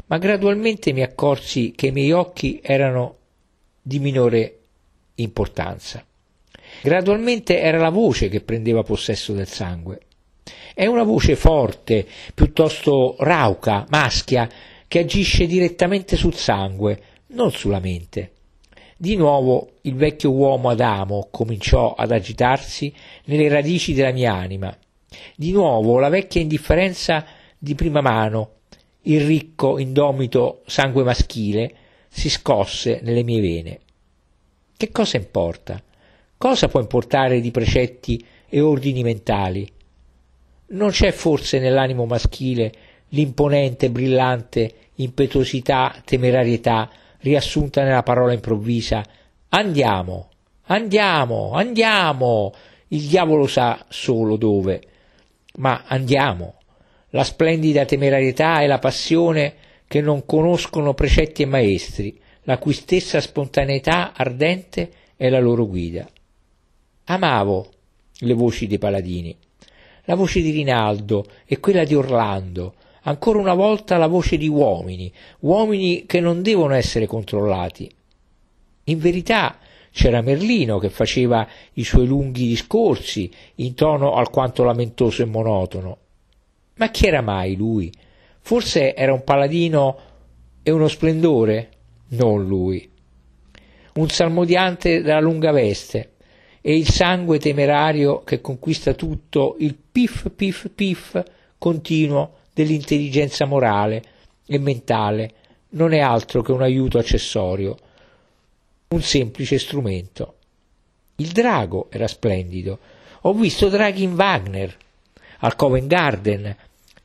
ma 0.08 0.18
gradualmente 0.18 0.92
mi 0.92 1.02
accorsi 1.02 1.72
che 1.74 1.88
i 1.88 1.92
miei 1.92 2.12
occhi 2.12 2.60
erano 2.62 3.17
di 3.88 4.00
minore 4.00 4.60
importanza. 5.16 6.06
Gradualmente 6.82 7.58
era 7.58 7.78
la 7.78 7.90
voce 7.90 8.28
che 8.28 8.42
prendeva 8.42 8.84
possesso 8.84 9.32
del 9.32 9.48
sangue. 9.48 10.00
È 10.74 10.86
una 10.86 11.04
voce 11.04 11.38
forte, 11.38 12.06
piuttosto 12.34 13.16
rauca, 13.20 13.86
maschia, 13.90 14.50
che 14.90 15.00
agisce 15.00 15.46
direttamente 15.48 16.18
sul 16.18 16.36
sangue, 16.36 17.02
non 17.28 17.52
sulla 17.52 17.80
mente. 17.80 18.32
Di 18.98 19.16
nuovo 19.16 19.76
il 19.82 19.96
vecchio 19.96 20.32
uomo 20.32 20.70
Adamo 20.70 21.30
cominciò 21.32 21.94
ad 21.94 22.12
agitarsi 22.12 22.94
nelle 23.26 23.48
radici 23.48 23.94
della 23.94 24.12
mia 24.12 24.34
anima. 24.34 24.76
Di 25.36 25.52
nuovo 25.54 26.00
la 26.00 26.10
vecchia 26.10 26.42
indifferenza 26.42 27.26
di 27.58 27.74
prima 27.74 28.02
mano, 28.02 28.52
il 29.04 29.22
ricco, 29.22 29.80
indomito 29.80 30.62
sangue 30.66 31.04
maschile 31.04 31.76
si 32.18 32.32
scosse 32.32 33.00
nelle 33.04 33.22
mie 33.22 33.40
vene. 33.40 33.80
Che 34.76 34.90
cosa 34.90 35.18
importa? 35.18 35.80
Cosa 36.36 36.68
può 36.68 36.80
importare 36.80 37.40
di 37.40 37.52
precetti 37.52 38.26
e 38.50 38.60
ordini 38.60 39.04
mentali? 39.04 39.72
Non 40.70 40.90
c'è 40.90 41.12
forse 41.12 41.60
nell'animo 41.60 42.08
maschile 42.08 42.74
l'imponente, 43.10 43.92
brillante 43.92 44.74
impetuosità, 44.96 46.02
temerarietà 46.04 46.90
riassunta 47.20 47.84
nella 47.84 48.02
parola 48.02 48.34
improvvisa 48.34 49.06
andiamo, 49.50 50.30
andiamo, 50.64 51.52
andiamo. 51.52 52.52
Il 52.88 53.04
diavolo 53.04 53.46
sa 53.46 53.86
solo 53.90 54.38
dove, 54.38 54.82
ma 55.58 55.84
andiamo. 55.86 56.56
La 57.10 57.24
splendida 57.24 57.86
temerarietà 57.86 58.62
e 58.62 58.66
la 58.66 58.80
passione 58.80 59.66
che 59.88 60.02
non 60.02 60.26
conoscono 60.26 60.94
precetti 60.94 61.44
e 61.44 61.46
maestri, 61.46 62.20
la 62.44 62.58
cui 62.58 62.74
stessa 62.74 63.22
spontaneità 63.22 64.14
ardente 64.14 64.92
è 65.16 65.30
la 65.30 65.40
loro 65.40 65.68
guida. 65.68 66.08
Amavo 67.06 67.72
le 68.20 68.34
voci 68.34 68.68
dei 68.68 68.78
paladini, 68.78 69.36
la 70.06 70.16
voce 70.16 70.42
di 70.42 70.52
Rinaldo 70.52 71.26
e 71.46 71.60
quella 71.60 71.84
di 71.84 71.96
Orlando, 71.96 72.76
ancora 73.04 73.40
una 73.40 73.54
volta 73.54 73.98
la 73.98 74.08
voce 74.08 74.38
di 74.38 74.48
uomini, 74.48 75.12
uomini 75.40 76.06
che 76.06 76.20
non 76.20 76.42
devono 76.42 76.74
essere 76.74 77.06
controllati. 77.06 77.90
In 78.86 79.00
verità 79.00 79.60
c'era 79.92 80.22
Merlino 80.22 80.80
che 80.80 80.90
faceva 80.90 81.48
i 81.74 81.84
suoi 81.84 82.06
lunghi 82.06 82.48
discorsi 82.48 83.32
in 83.56 83.74
tono 83.74 84.16
alquanto 84.16 84.64
lamentoso 84.64 85.22
e 85.22 85.26
monotono. 85.26 85.98
Ma 86.76 86.90
chi 86.92 87.08
era 87.08 87.22
mai 87.22 87.56
lui? 87.56 87.92
Forse 88.48 88.96
era 88.96 89.12
un 89.12 89.26
paladino 89.26 90.00
e 90.64 90.72
uno 90.72 90.88
splendore? 90.88 91.70
Non 92.12 92.48
lui. 92.48 92.90
Un 93.96 94.08
salmodiante 94.08 95.02
dalla 95.02 95.20
lunga 95.20 95.52
veste 95.52 96.14
e 96.62 96.78
il 96.78 96.88
sangue 96.88 97.40
temerario 97.40 98.24
che 98.24 98.40
conquista 98.40 98.94
tutto, 98.94 99.58
il 99.60 99.76
pif 99.76 100.32
pif 100.34 100.72
pif 100.74 101.22
continuo 101.58 102.36
dell'intelligenza 102.54 103.44
morale 103.44 104.02
e 104.46 104.58
mentale 104.60 105.34
non 105.72 105.92
è 105.92 106.00
altro 106.00 106.42
che 106.42 106.54
un 106.54 106.62
aiuto 106.62 107.00
accessorio, 107.00 107.76
un 108.88 109.02
semplice 109.02 109.60
strumento. 109.60 110.36
Il 111.18 111.34
drago 111.34 111.88
era 111.92 112.08
splendido. 112.08 112.80
Ho 113.24 113.34
visto 113.34 113.68
draghi 113.68 114.04
in 114.04 114.14
Wagner, 114.14 114.74
al 115.40 115.58
Covent 115.58 115.88
Garden 115.88 116.56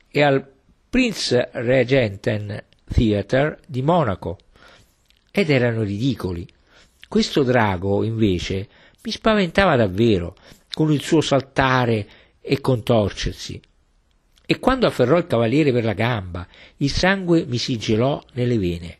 e 0.09 0.21
al 0.21 0.52
Prince 0.93 1.49
Regenten 1.53 2.65
Theatre 2.85 3.61
di 3.65 3.81
Monaco 3.81 4.37
ed 5.31 5.49
erano 5.49 5.81
ridicoli. 5.81 6.47
Questo 7.07 7.41
drago, 7.41 8.03
invece, 8.03 8.67
mi 9.01 9.09
spaventava 9.09 9.75
davvero, 9.75 10.35
con 10.71 10.91
il 10.91 11.01
suo 11.01 11.19
saltare 11.21 12.07
e 12.39 12.61
contorcersi 12.61 13.59
e 14.45 14.59
quando 14.59 14.85
afferrò 14.85 15.17
il 15.17 15.25
cavaliere 15.25 15.71
per 15.71 15.83
la 15.83 15.93
gamba, 15.93 16.47
il 16.77 16.91
sangue 16.91 17.43
mi 17.47 17.57
si 17.57 17.75
gelò 17.79 18.23
nelle 18.33 18.59
vene. 18.59 18.99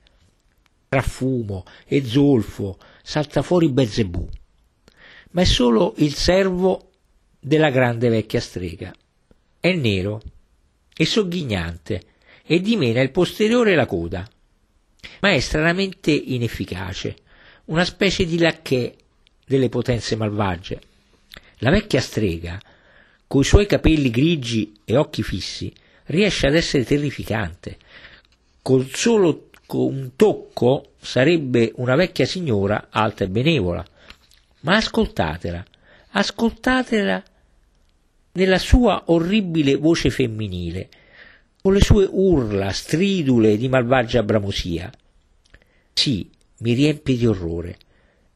Tra 0.89 1.03
fumo 1.03 1.63
e 1.85 2.03
zolfo 2.03 2.79
salta 3.03 3.43
fuori 3.43 3.69
Belzebù, 3.69 4.27
ma 5.29 5.41
è 5.41 5.45
solo 5.45 5.93
il 5.97 6.15
servo 6.15 6.89
della 7.39 7.69
grande 7.69 8.09
vecchia 8.09 8.39
strega. 8.39 8.91
È 9.59 9.71
nero 9.73 10.19
e 11.03 11.05
sogghignante 11.05 12.01
e 12.45 12.59
dimena 12.59 13.01
il 13.01 13.11
posteriore 13.11 13.73
e 13.73 13.75
la 13.75 13.85
coda, 13.85 14.27
ma 15.21 15.31
è 15.31 15.39
stranamente 15.39 16.11
inefficace, 16.11 17.15
una 17.65 17.85
specie 17.85 18.25
di 18.25 18.37
lacchè 18.37 18.93
delle 19.45 19.69
potenze 19.69 20.15
malvagie. 20.15 20.81
La 21.57 21.69
vecchia 21.69 22.01
strega 22.01 22.59
coi 23.27 23.43
suoi 23.43 23.65
capelli 23.65 24.09
grigi 24.11 24.73
e 24.85 24.95
occhi 24.95 25.23
fissi, 25.23 25.73
riesce 26.05 26.47
ad 26.47 26.55
essere 26.55 26.83
terrificante. 26.83 27.77
Col 28.61 28.89
solo 28.93 29.49
un 29.69 30.11
tocco 30.15 30.91
sarebbe 31.01 31.71
una 31.77 31.95
vecchia 31.95 32.25
signora 32.25 32.89
alta 32.91 33.23
e 33.23 33.29
benevola. 33.29 33.83
Ma 34.59 34.75
ascoltatela, 34.75 35.65
ascoltatela 36.11 37.23
nella 38.33 38.57
sua 38.57 39.03
orribile 39.07 39.75
voce 39.75 40.09
femminile, 40.09 40.89
con 41.61 41.73
le 41.73 41.81
sue 41.81 42.07
urla 42.09 42.71
stridule 42.71 43.57
di 43.57 43.69
malvagia 43.69 44.23
bramosia. 44.23 44.91
Sì, 45.93 46.29
mi 46.59 46.73
riempie 46.73 47.17
di 47.17 47.25
orrore 47.25 47.77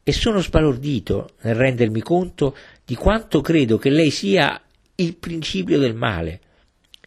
e 0.02 0.12
sono 0.12 0.40
sbalordito 0.40 1.30
nel 1.42 1.54
rendermi 1.54 2.00
conto 2.00 2.56
di 2.84 2.94
quanto 2.94 3.40
credo 3.40 3.76
che 3.76 3.90
lei 3.90 4.10
sia 4.10 4.60
il 4.94 5.16
principio 5.16 5.78
del 5.78 5.94
male, 5.94 6.40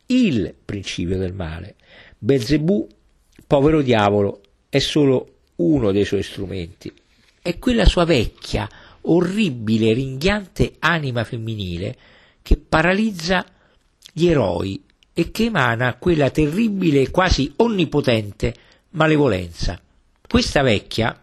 il 0.08 0.54
principio 0.64 1.18
del 1.18 1.34
male. 1.34 1.76
Belzebù, 2.20 2.88
povero 3.48 3.82
diavolo, 3.82 4.42
è 4.70 4.80
solo 4.80 5.38
uno 5.56 5.92
dei 5.92 6.06
suoi 6.06 6.24
strumenti. 6.24 6.94
È 7.42 7.58
quella 7.58 7.86
sua 7.86 8.06
vecchia, 8.06 8.70
orribile, 9.02 9.94
ringhiante 9.94 10.76
anima 10.80 11.24
femminile 11.24 11.98
che 12.42 12.58
paralizza 12.58 13.46
gli 14.12 14.28
eroi 14.28 14.84
e 15.14 15.32
che 15.32 15.46
emana 15.46 15.96
quella 15.96 16.30
terribile 16.30 17.02
e 17.02 17.12
quasi 17.12 17.52
onnipotente 17.58 18.54
malevolenza. 18.92 19.80
Questa 20.28 20.62
vecchia, 20.62 21.20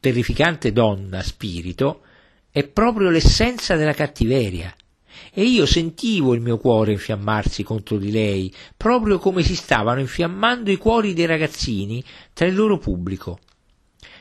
terrificante 0.00 0.72
donna 0.72 1.22
spirito, 1.22 2.02
è 2.50 2.66
proprio 2.66 3.10
l'essenza 3.10 3.76
della 3.76 3.94
cattiveria. 3.94 4.74
E 5.32 5.42
io 5.42 5.66
sentivo 5.66 6.34
il 6.34 6.40
mio 6.40 6.58
cuore 6.58 6.92
infiammarsi 6.92 7.62
contro 7.62 7.96
di 7.96 8.10
lei, 8.10 8.52
proprio 8.76 9.18
come 9.18 9.42
si 9.42 9.54
stavano 9.54 10.00
infiammando 10.00 10.70
i 10.70 10.76
cuori 10.76 11.14
dei 11.14 11.26
ragazzini 11.26 12.02
tra 12.32 12.46
il 12.46 12.54
loro 12.54 12.78
pubblico. 12.78 13.38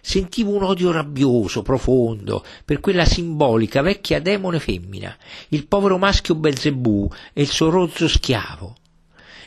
Sentivo 0.01 0.55
un 0.55 0.63
odio 0.63 0.91
rabbioso, 0.91 1.61
profondo, 1.61 2.43
per 2.65 2.79
quella 2.79 3.05
simbolica 3.05 3.81
vecchia 3.81 4.19
demone 4.19 4.59
femmina, 4.59 5.15
il 5.49 5.67
povero 5.67 5.97
maschio 5.97 6.35
Belzebù 6.35 7.07
e 7.33 7.41
il 7.41 7.47
suo 7.47 7.69
rozzo 7.69 8.07
schiavo. 8.07 8.75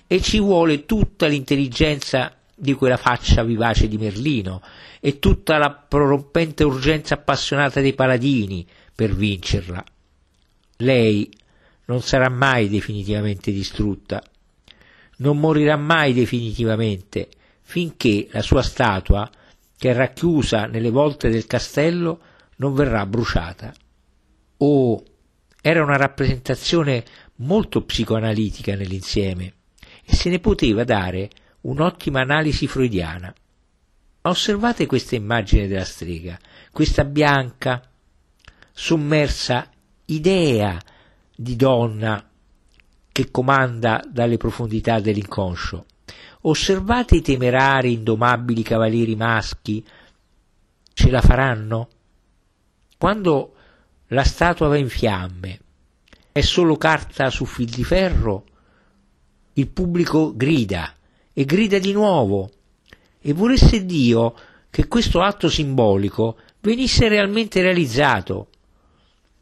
E 0.06 0.20
ci 0.20 0.38
vuole 0.38 0.84
tutta 0.84 1.26
l'intelligenza 1.26 2.36
di 2.54 2.72
quella 2.74 2.96
faccia 2.96 3.42
vivace 3.42 3.88
di 3.88 3.98
Merlino 3.98 4.62
e 5.00 5.18
tutta 5.18 5.58
la 5.58 5.70
prorompente 5.70 6.62
urgenza 6.62 7.14
appassionata 7.14 7.80
dei 7.80 7.94
paladini 7.94 8.64
per 8.94 9.14
vincerla. 9.14 9.84
Lei 10.78 11.30
non 11.86 12.00
sarà 12.00 12.28
mai 12.28 12.68
definitivamente 12.68 13.50
distrutta, 13.50 14.22
non 15.18 15.38
morirà 15.38 15.76
mai 15.76 16.12
definitivamente 16.12 17.28
finché 17.62 18.28
la 18.30 18.42
sua 18.42 18.62
statua 18.62 19.28
che 19.76 19.90
è 19.90 19.94
racchiusa 19.94 20.66
nelle 20.66 20.90
volte 20.90 21.28
del 21.28 21.46
castello 21.46 22.20
non 22.56 22.74
verrà 22.74 23.04
bruciata. 23.06 23.72
Oh, 24.58 25.02
era 25.60 25.82
una 25.82 25.96
rappresentazione 25.96 27.04
molto 27.36 27.82
psicoanalitica 27.84 28.76
nell'insieme 28.76 29.54
e 30.04 30.14
se 30.14 30.28
ne 30.28 30.38
poteva 30.38 30.84
dare 30.84 31.30
un'ottima 31.62 32.20
analisi 32.20 32.66
freudiana. 32.66 33.34
Ma 34.22 34.30
osservate 34.30 34.86
questa 34.86 35.16
immagine 35.16 35.66
della 35.66 35.84
strega, 35.84 36.38
questa 36.70 37.04
bianca, 37.04 37.82
sommersa 38.72 39.70
idea 40.06 40.80
di 41.34 41.56
donna 41.56 42.30
che 43.10 43.30
comanda 43.30 44.02
dalle 44.10 44.36
profondità 44.36 44.98
dell'inconscio. 45.00 45.86
Osservate 46.46 47.16
i 47.16 47.22
temerari, 47.22 47.94
indomabili 47.94 48.62
cavalieri 48.62 49.16
maschi, 49.16 49.82
ce 50.92 51.10
la 51.10 51.22
faranno? 51.22 51.88
Quando 52.98 53.54
la 54.08 54.24
statua 54.24 54.68
va 54.68 54.76
in 54.76 54.90
fiamme, 54.90 55.60
è 56.32 56.42
solo 56.42 56.76
carta 56.76 57.30
su 57.30 57.46
fil 57.46 57.70
di 57.70 57.82
ferro, 57.82 58.44
il 59.54 59.68
pubblico 59.68 60.36
grida 60.36 60.92
e 61.32 61.44
grida 61.46 61.78
di 61.78 61.92
nuovo 61.92 62.50
e 63.22 63.32
volesse 63.32 63.86
Dio 63.86 64.34
che 64.68 64.86
questo 64.86 65.22
atto 65.22 65.48
simbolico 65.48 66.36
venisse 66.60 67.08
realmente 67.08 67.62
realizzato. 67.62 68.48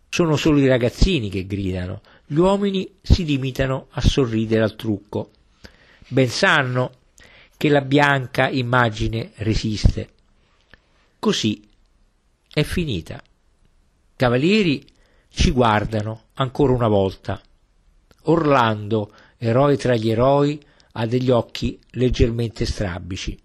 Sono 0.09 0.37
solo 0.37 0.59
i 0.59 0.69
ragazzini 0.69 1.31
che 1.31 1.47
gridano, 1.47 2.01
gli 2.27 2.37
uomini 2.37 2.89
si 3.03 3.25
limitano 3.25 3.89
a 3.91 4.01
sorridere 4.01 4.63
al 4.63 4.77
trucco 4.77 5.31
ben 6.13 6.29
sanno 6.29 6.93
che 7.57 7.71
la 7.71 7.81
bianca 7.81 8.51
immagine 8.51 9.33
resiste. 9.37 10.11
Così 11.19 11.67
è 12.53 12.63
finita. 12.65 13.23
Cavalieri 14.15 14.85
ci 15.31 15.53
guardano 15.53 16.25
ancora 16.35 16.75
una 16.75 16.89
volta. 16.89 17.41
Orlando, 18.25 19.15
eroe 19.39 19.79
tra 19.79 19.97
gli 19.97 20.11
eroi, 20.11 20.63
ha 20.93 21.07
degli 21.07 21.31
occhi 21.31 21.81
leggermente 21.93 22.67
strabici. 22.67 23.41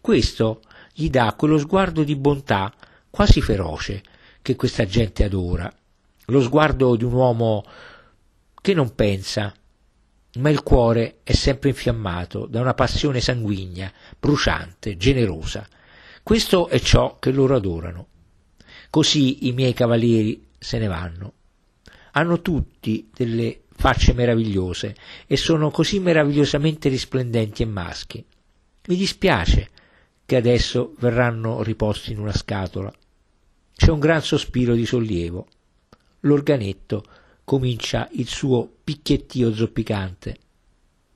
Questo 0.00 0.62
gli 0.92 1.10
dà 1.10 1.34
quello 1.36 1.58
sguardo 1.58 2.04
di 2.04 2.14
bontà 2.14 2.72
quasi 3.10 3.40
feroce 3.40 4.02
che 4.42 4.54
questa 4.54 4.84
gente 4.84 5.24
adora, 5.24 5.72
lo 6.26 6.40
sguardo 6.40 6.94
di 6.94 7.02
un 7.02 7.12
uomo 7.14 7.64
che 8.60 8.74
non 8.74 8.94
pensa, 8.94 9.52
ma 10.36 10.50
il 10.50 10.62
cuore 10.62 11.18
è 11.22 11.32
sempre 11.32 11.68
infiammato 11.70 12.46
da 12.46 12.60
una 12.60 12.74
passione 12.74 13.20
sanguigna, 13.20 13.92
bruciante, 14.18 14.96
generosa. 14.96 15.68
Questo 16.22 16.68
è 16.68 16.80
ciò 16.80 17.18
che 17.18 17.30
loro 17.30 17.54
adorano. 17.54 18.08
Così 18.90 19.46
i 19.46 19.52
miei 19.52 19.72
cavalieri 19.72 20.48
se 20.58 20.78
ne 20.78 20.86
vanno. 20.86 21.32
Hanno 22.12 22.40
tutti 22.40 23.10
delle 23.14 23.62
facce 23.76 24.12
meravigliose 24.12 24.94
e 25.26 25.36
sono 25.36 25.70
così 25.70 25.98
meravigliosamente 25.98 26.88
risplendenti 26.88 27.62
e 27.62 27.66
maschi. 27.66 28.24
Mi 28.86 28.96
dispiace 28.96 29.70
che 30.24 30.36
adesso 30.36 30.94
verranno 30.98 31.62
riposti 31.62 32.12
in 32.12 32.18
una 32.18 32.32
scatola. 32.32 32.92
C'è 33.74 33.90
un 33.90 33.98
gran 33.98 34.22
sospiro 34.22 34.74
di 34.74 34.86
sollievo. 34.86 35.46
L'organetto 36.20 37.04
comincia 37.44 38.08
il 38.12 38.26
suo 38.26 38.68
picchiettio 38.82 39.54
zoppicante. 39.54 40.38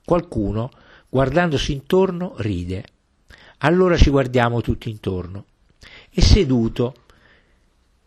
Qualcuno, 0.04 0.70
guardandosi 1.08 1.72
intorno, 1.72 2.34
ride. 2.38 2.84
Allora 3.58 3.96
ci 3.96 4.10
guardiamo 4.10 4.60
tutti 4.60 4.90
intorno. 4.90 5.46
E 6.10 6.20
seduto 6.20 6.94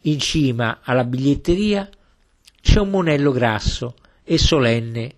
in 0.02 0.20
cima 0.20 0.80
alla 0.82 1.04
biglietteria 1.04 1.90
c'è 2.62 2.80
un 2.80 2.90
monello 2.90 3.32
grasso 3.32 3.96
e 4.24 4.38
solenne 4.38 5.16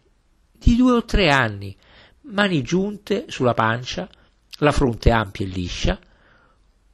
di 0.52 0.76
due 0.76 0.94
o 0.94 1.06
tre 1.06 1.30
anni, 1.30 1.76
mani 2.22 2.62
giunte 2.62 3.26
sulla 3.28 3.54
pancia, 3.54 4.10
la 4.60 4.72
fronte 4.72 5.12
ampia 5.12 5.46
e 5.46 5.50
liscia, 5.50 6.00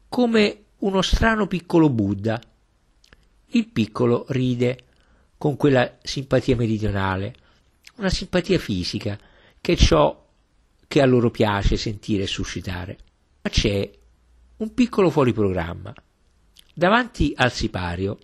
come 0.07 0.63
uno 0.79 1.01
strano 1.01 1.47
piccolo 1.47 1.89
Buddha. 1.89 2.41
Il 3.51 3.67
piccolo 3.67 4.25
ride 4.29 4.85
con 5.39 5.55
quella 5.55 5.97
simpatia 6.03 6.57
meridionale, 6.57 7.33
una 7.95 8.09
simpatia 8.09 8.59
fisica, 8.59 9.17
che 9.61 9.71
è 9.71 9.75
ciò 9.77 10.27
che 10.85 11.01
a 11.01 11.05
loro 11.05 11.31
piace 11.31 11.77
sentire 11.77 12.23
e 12.23 12.27
suscitare. 12.27 12.97
Ma 13.41 13.49
c'è 13.49 13.89
un 14.57 14.73
piccolo 14.73 15.09
fuori 15.09 15.31
programma. 15.31 15.93
Davanti 16.73 17.31
al 17.37 17.53
sipario 17.53 18.17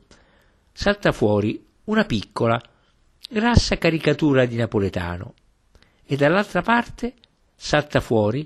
salta 0.73 1.13
fuori 1.13 1.65
una 1.85 2.03
piccola, 2.03 2.61
grassa 3.29 3.77
caricatura 3.77 4.45
di 4.45 4.57
napoletano 4.57 5.35
e 6.03 6.17
dall'altra 6.17 6.61
parte 6.61 7.13
salta 7.55 8.01
fuori 8.01 8.45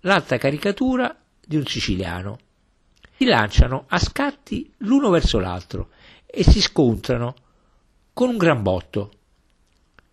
l'altra 0.00 0.36
caricatura 0.36 1.18
di 1.40 1.56
un 1.56 1.64
siciliano. 1.64 2.38
Si 3.16 3.24
lanciano 3.24 3.86
a 3.88 3.98
scatti 3.98 4.70
l'uno 4.78 5.08
verso 5.08 5.38
l'altro 5.38 5.88
e 6.26 6.42
si 6.42 6.60
scontrano 6.60 7.34
con 8.16 8.30
un 8.30 8.38
gran 8.38 8.62
botto. 8.62 9.10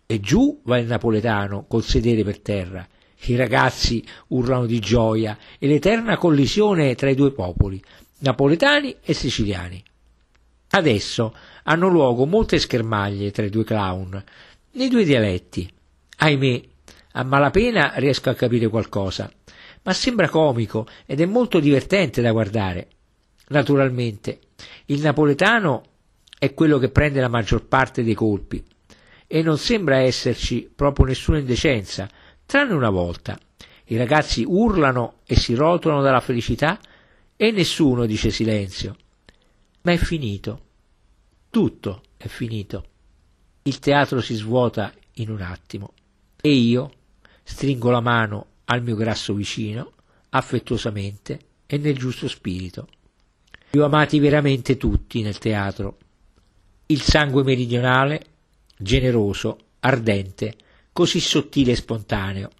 E 0.04 0.20
giù 0.20 0.60
va 0.64 0.76
il 0.76 0.86
napoletano 0.86 1.64
col 1.66 1.82
sedere 1.82 2.22
per 2.22 2.38
terra. 2.40 2.86
I 3.22 3.34
ragazzi 3.34 4.04
urlano 4.26 4.66
di 4.66 4.78
gioia 4.78 5.38
e 5.58 5.66
l'eterna 5.66 6.18
collisione 6.18 6.94
tra 6.96 7.08
i 7.08 7.14
due 7.14 7.32
popoli, 7.32 7.82
napoletani 8.18 8.96
e 9.00 9.14
siciliani. 9.14 9.82
Adesso 10.68 11.34
hanno 11.62 11.88
luogo 11.88 12.26
molte 12.26 12.58
schermaglie 12.58 13.30
tra 13.30 13.46
i 13.46 13.48
due 13.48 13.64
clown, 13.64 14.22
nei 14.72 14.88
due 14.90 15.04
dialetti. 15.04 15.66
Ahimè, 16.18 16.62
a 17.12 17.24
malapena 17.24 17.94
riesco 17.96 18.28
a 18.28 18.34
capire 18.34 18.68
qualcosa, 18.68 19.32
ma 19.82 19.94
sembra 19.94 20.28
comico 20.28 20.86
ed 21.06 21.22
è 21.22 21.24
molto 21.24 21.58
divertente 21.58 22.20
da 22.20 22.32
guardare. 22.32 22.88
Naturalmente, 23.48 24.40
il 24.86 25.00
napoletano 25.00 25.92
è 26.38 26.52
quello 26.54 26.78
che 26.78 26.90
prende 26.90 27.20
la 27.20 27.28
maggior 27.28 27.66
parte 27.66 28.02
dei 28.02 28.14
colpi 28.14 28.62
e 29.26 29.42
non 29.42 29.58
sembra 29.58 29.98
esserci 29.98 30.70
proprio 30.74 31.06
nessuna 31.06 31.38
indecenza, 31.38 32.08
tranne 32.46 32.74
una 32.74 32.90
volta. 32.90 33.38
I 33.86 33.96
ragazzi 33.96 34.44
urlano 34.46 35.20
e 35.26 35.36
si 35.36 35.54
rotolano 35.54 36.02
dalla 36.02 36.20
felicità 36.20 36.78
e 37.36 37.50
nessuno 37.50 38.06
dice 38.06 38.30
silenzio. 38.30 38.96
Ma 39.82 39.92
è 39.92 39.96
finito. 39.96 40.62
Tutto 41.50 42.02
è 42.16 42.26
finito. 42.26 42.84
Il 43.62 43.78
teatro 43.78 44.20
si 44.20 44.34
svuota 44.34 44.92
in 45.14 45.30
un 45.30 45.40
attimo 45.40 45.94
e 46.40 46.50
io 46.52 46.92
stringo 47.42 47.90
la 47.90 48.00
mano 48.00 48.46
al 48.66 48.82
mio 48.82 48.96
grasso 48.96 49.34
vicino, 49.34 49.92
affettuosamente 50.30 51.38
e 51.66 51.78
nel 51.78 51.96
giusto 51.96 52.28
spirito. 52.28 52.88
Li 53.70 53.80
ho 53.80 53.84
amati 53.84 54.18
veramente 54.18 54.76
tutti 54.76 55.22
nel 55.22 55.38
teatro. 55.38 55.98
Il 56.86 57.00
sangue 57.00 57.42
meridionale, 57.42 58.24
generoso, 58.76 59.58
ardente, 59.80 60.56
così 60.92 61.18
sottile 61.18 61.72
e 61.72 61.76
spontaneo, 61.76 62.50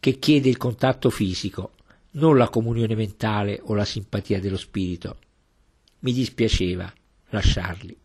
che 0.00 0.18
chiede 0.18 0.48
il 0.48 0.56
contatto 0.56 1.10
fisico, 1.10 1.72
non 2.12 2.36
la 2.36 2.48
comunione 2.48 2.94
mentale 2.94 3.60
o 3.62 3.74
la 3.74 3.84
simpatia 3.84 4.40
dello 4.40 4.56
spirito. 4.56 5.18
Mi 6.00 6.12
dispiaceva 6.12 6.92
lasciarli. 7.28 7.96